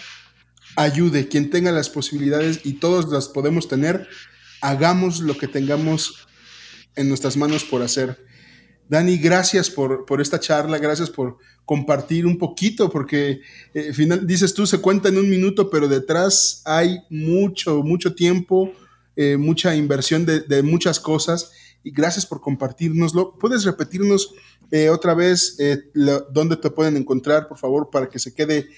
ayude. 0.75 1.27
Quien 1.27 1.49
tenga 1.49 1.71
las 1.71 1.89
posibilidades 1.89 2.61
y 2.63 2.73
todos 2.73 3.11
las 3.11 3.27
podemos 3.27 3.67
tener, 3.67 4.07
hagamos 4.63 5.19
lo 5.19 5.37
que 5.37 5.49
tengamos 5.49 6.25
en 6.95 7.09
nuestras 7.09 7.35
manos 7.35 7.65
por 7.65 7.81
hacer. 7.81 8.25
Dani, 8.87 9.17
gracias 9.17 9.69
por, 9.69 10.05
esta 10.21 10.39
charla, 10.39 10.77
gracias 10.77 11.09
por 11.09 11.37
compartir 11.65 12.25
un 12.25 12.37
poquito, 12.37 12.89
porque 12.89 13.41
eh, 13.73 13.93
final, 13.93 14.25
dices 14.25 14.53
tú, 14.53 14.65
se 14.65 14.79
cuenta 14.79 15.09
en 15.09 15.17
un 15.17 15.29
minuto, 15.29 15.69
pero 15.69 15.87
detrás 15.87 16.61
hay 16.65 16.99
mucho, 17.09 17.83
mucho 17.83 18.15
tiempo, 18.15 18.73
eh, 19.17 19.35
mucha 19.35 19.75
inversión 19.75 20.25
de, 20.25 20.63
muchas 20.63 20.99
cosas, 20.99 21.51
y 21.83 21.91
gracias 21.91 22.25
por 22.25 22.39
compartirnoslo. 22.39 23.37
¿Puedes 23.37 23.65
repetirnos 23.65 24.33
eh, 24.71 24.89
otra 24.89 25.13
vez 25.13 25.57
dónde 26.31 26.55
te 26.55 26.69
pueden 26.69 26.95
encontrar, 26.95 27.49
por 27.49 27.57
favor, 27.57 27.89
para 27.91 28.07
que 28.07 28.19
se 28.19 28.33
quede 28.33 28.69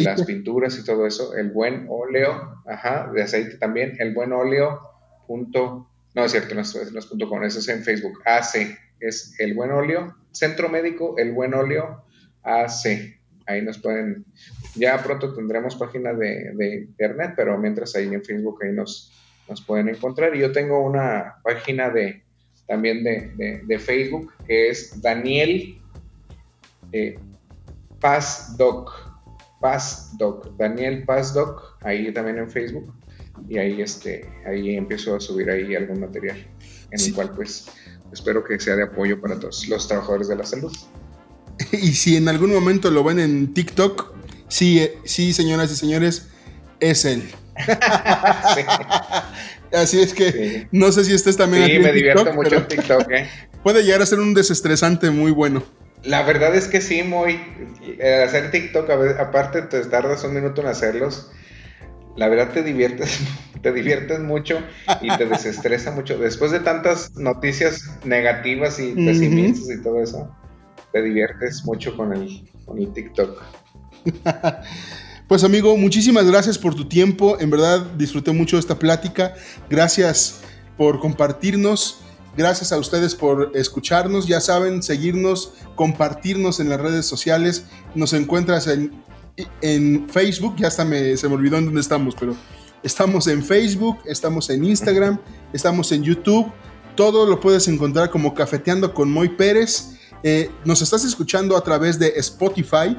las 0.01 0.23
pinturas 0.23 0.77
y 0.79 0.83
todo 0.83 1.05
eso, 1.05 1.35
El 1.35 1.51
Buen 1.51 1.85
Óleo, 1.89 2.63
ajá, 2.65 3.11
de 3.13 3.21
aceite 3.21 3.57
también, 3.57 3.95
El 3.99 4.13
Buen 4.13 4.33
Óleo. 4.33 4.81
Punto, 5.27 5.87
no 6.15 6.25
es 6.25 6.31
cierto, 6.31 6.55
no 6.55 6.61
es, 6.61 6.91
no 6.91 6.97
es 6.97 7.05
punto 7.05 7.29
com, 7.29 7.43
eso 7.43 7.59
es 7.59 7.67
en 7.67 7.83
Facebook, 7.83 8.19
AC, 8.25 8.75
es 8.99 9.35
El 9.39 9.53
Buen 9.53 9.71
Óleo, 9.71 10.15
Centro 10.31 10.69
Médico 10.69 11.15
El 11.17 11.33
Buen 11.33 11.53
Óleo 11.53 12.03
AC. 12.41 13.19
Ahí 13.45 13.61
nos 13.61 13.79
pueden, 13.79 14.25
ya 14.75 15.01
pronto 15.03 15.33
tendremos 15.35 15.75
página 15.75 16.13
de, 16.13 16.51
de 16.53 16.75
internet, 16.75 17.33
pero 17.35 17.57
mientras 17.57 17.95
ahí 17.95 18.07
en 18.07 18.23
Facebook 18.23 18.59
ahí 18.63 18.71
nos, 18.71 19.11
nos 19.47 19.61
pueden 19.61 19.89
encontrar. 19.89 20.35
Y 20.35 20.39
yo 20.39 20.51
tengo 20.51 20.83
una 20.83 21.35
página 21.43 21.89
de, 21.89 22.23
también 22.69 23.03
de, 23.03 23.79
Facebook, 23.79 24.31
que 24.47 24.69
es 24.69 25.01
Daniel 25.01 25.77
eh, 26.93 27.19
Pazdoc. 27.99 29.09
Pazdoc, 29.59 30.55
Daniel 30.55 31.03
Pazdoc, 31.03 31.77
ahí 31.81 32.13
también 32.13 32.37
en 32.37 32.49
Facebook. 32.49 32.93
y 33.49 33.57
ahí, 33.57 33.81
este, 33.81 34.29
ahí 34.45 34.75
empiezo 34.75 35.15
a 35.15 35.19
subir 35.19 35.49
ahí 35.49 35.75
algún 35.75 35.99
material 35.99 36.37
en 36.91 37.01
el 37.01 37.13
cual 37.13 37.31
pues 37.35 37.67
espero 38.11 38.43
que 38.43 38.59
sea 38.59 38.75
de 38.75 38.83
apoyo 38.83 39.19
para 39.19 39.39
todos 39.39 39.67
los 39.67 39.87
trabajadores 39.87 40.27
de 40.29 40.35
la 40.37 40.45
salud. 40.45 40.71
Y 41.73 41.91
si 41.91 42.15
en 42.15 42.29
algún 42.29 42.53
momento 42.53 42.89
lo 42.89 43.03
ven 43.03 43.19
en 43.19 43.53
TikTok, 43.53 44.13
sí, 44.47 44.79
eh, 44.79 44.97
sí, 45.03 45.33
señoras 45.33 45.69
y 45.71 45.75
señores, 45.75 46.29
es 46.79 47.03
él. 47.03 47.23
Así 49.73 50.01
es 50.01 50.13
que 50.13 50.67
no 50.71 50.91
sé 50.91 51.05
si 51.05 51.13
estés 51.13 51.37
también. 51.37 51.65
Sí, 51.65 51.79
me 51.79 51.91
divierto 51.91 52.33
mucho 52.33 52.55
en 52.55 52.67
TikTok. 52.67 53.11
¿eh? 53.11 53.29
Puede 53.63 53.83
llegar 53.83 54.01
a 54.01 54.05
ser 54.05 54.19
un 54.19 54.33
desestresante 54.33 55.11
muy 55.11 55.31
bueno. 55.31 55.63
La 56.03 56.23
verdad 56.23 56.55
es 56.55 56.67
que 56.67 56.81
sí, 56.81 57.03
muy. 57.03 57.39
Eh, 57.99 58.23
hacer 58.25 58.51
TikTok, 58.51 58.89
aparte 59.19 59.63
te 59.63 59.81
tardas 59.81 60.23
un 60.23 60.33
minuto 60.33 60.61
en 60.61 60.67
hacerlos. 60.67 61.31
La 62.15 62.27
verdad 62.27 62.51
te 62.51 62.63
diviertes, 62.63 63.19
te 63.61 63.71
diviertes 63.71 64.19
mucho 64.19 64.59
y 65.01 65.15
te 65.17 65.25
desestresa 65.25 65.91
mucho. 65.91 66.17
Después 66.17 66.51
de 66.51 66.61
tantas 66.61 67.15
noticias 67.15 67.83
negativas 68.05 68.79
y 68.79 68.93
pesimistas 68.93 69.69
y 69.69 69.83
todo 69.83 70.01
eso, 70.01 70.35
te 70.91 71.01
diviertes 71.01 71.63
mucho 71.65 71.95
con 71.95 72.13
el, 72.13 72.49
con 72.65 72.79
el 72.79 72.91
TikTok. 72.93 73.41
Pues 75.29 75.43
amigo, 75.43 75.77
muchísimas 75.77 76.25
gracias 76.25 76.57
por 76.57 76.73
tu 76.73 76.85
tiempo. 76.85 77.39
En 77.39 77.51
verdad 77.51 77.81
disfruté 77.99 78.31
mucho 78.31 78.57
esta 78.57 78.79
plática. 78.79 79.35
Gracias 79.69 80.39
por 80.75 80.99
compartirnos. 80.99 81.99
Gracias 82.35 82.71
a 82.71 82.79
ustedes 82.79 83.13
por 83.13 83.51
escucharnos. 83.53 84.25
Ya 84.25 84.41
saben, 84.41 84.81
seguirnos, 84.81 85.53
compartirnos 85.75 86.59
en 86.59 86.69
las 86.69 86.81
redes 86.81 87.05
sociales. 87.05 87.65
Nos 87.93 88.13
encuentras 88.13 88.65
en, 88.65 89.03
en 89.61 90.09
Facebook. 90.09 90.55
Ya 90.57 90.67
hasta 90.69 90.83
me, 90.83 91.15
se 91.15 91.29
me 91.29 91.35
olvidó 91.35 91.59
en 91.59 91.65
dónde 91.65 91.81
estamos, 91.81 92.15
pero 92.19 92.35
estamos 92.81 93.27
en 93.27 93.43
Facebook, 93.43 93.99
estamos 94.05 94.49
en 94.49 94.65
Instagram, 94.65 95.19
estamos 95.53 95.91
en 95.91 96.01
YouTube. 96.01 96.51
Todo 96.95 97.27
lo 97.27 97.39
puedes 97.39 97.67
encontrar 97.67 98.09
como 98.09 98.33
Cafeteando 98.33 98.95
con 98.95 99.11
Moy 99.11 99.29
Pérez. 99.29 99.91
Eh, 100.23 100.49
nos 100.65 100.81
estás 100.81 101.05
escuchando 101.05 101.55
a 101.55 101.63
través 101.63 101.99
de 101.99 102.13
Spotify. 102.15 102.97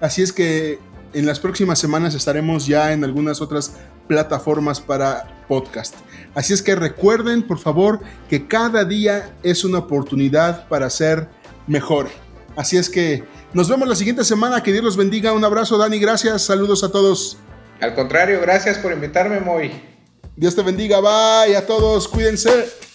Así 0.00 0.22
es 0.22 0.32
que 0.32 0.78
en 1.14 1.26
las 1.26 1.40
próximas 1.40 1.78
semanas 1.78 2.14
estaremos 2.14 2.66
ya 2.66 2.92
en 2.92 3.04
algunas 3.04 3.40
otras 3.40 3.74
plataformas 4.08 4.80
para 4.80 5.44
podcast. 5.48 5.94
Así 6.34 6.52
es 6.52 6.62
que 6.62 6.74
recuerden, 6.74 7.42
por 7.42 7.58
favor, 7.58 8.00
que 8.28 8.46
cada 8.46 8.84
día 8.84 9.34
es 9.42 9.64
una 9.64 9.78
oportunidad 9.78 10.68
para 10.68 10.88
ser 10.90 11.28
mejor. 11.66 12.08
Así 12.56 12.76
es 12.76 12.88
que 12.88 13.24
nos 13.52 13.68
vemos 13.68 13.88
la 13.88 13.94
siguiente 13.94 14.24
semana. 14.24 14.62
Que 14.62 14.72
Dios 14.72 14.84
los 14.84 14.96
bendiga. 14.96 15.32
Un 15.32 15.44
abrazo, 15.44 15.78
Dani. 15.78 15.98
Gracias. 15.98 16.42
Saludos 16.42 16.84
a 16.84 16.90
todos. 16.90 17.38
Al 17.80 17.94
contrario, 17.94 18.40
gracias 18.40 18.78
por 18.78 18.92
invitarme, 18.92 19.40
Moy. 19.40 19.72
Dios 20.36 20.54
te 20.54 20.62
bendiga. 20.62 21.00
Bye 21.00 21.56
a 21.56 21.66
todos. 21.66 22.08
Cuídense. 22.08 22.91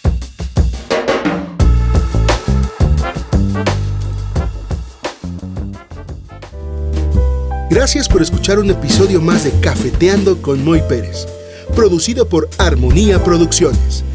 Gracias 7.69 8.07
por 8.07 8.21
escuchar 8.21 8.59
un 8.59 8.69
episodio 8.69 9.19
más 9.19 9.43
de 9.43 9.51
Cafeteando 9.59 10.41
con 10.41 10.63
Moy 10.63 10.81
Pérez, 10.87 11.27
producido 11.75 12.29
por 12.29 12.49
Armonía 12.57 13.21
Producciones. 13.21 14.05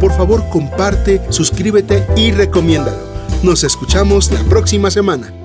Por 0.00 0.10
favor, 0.12 0.42
comparte, 0.50 1.20
suscríbete 1.30 2.04
y 2.16 2.32
recomiéndalo. 2.32 2.98
Nos 3.44 3.62
escuchamos 3.62 4.32
la 4.32 4.42
próxima 4.44 4.90
semana. 4.90 5.35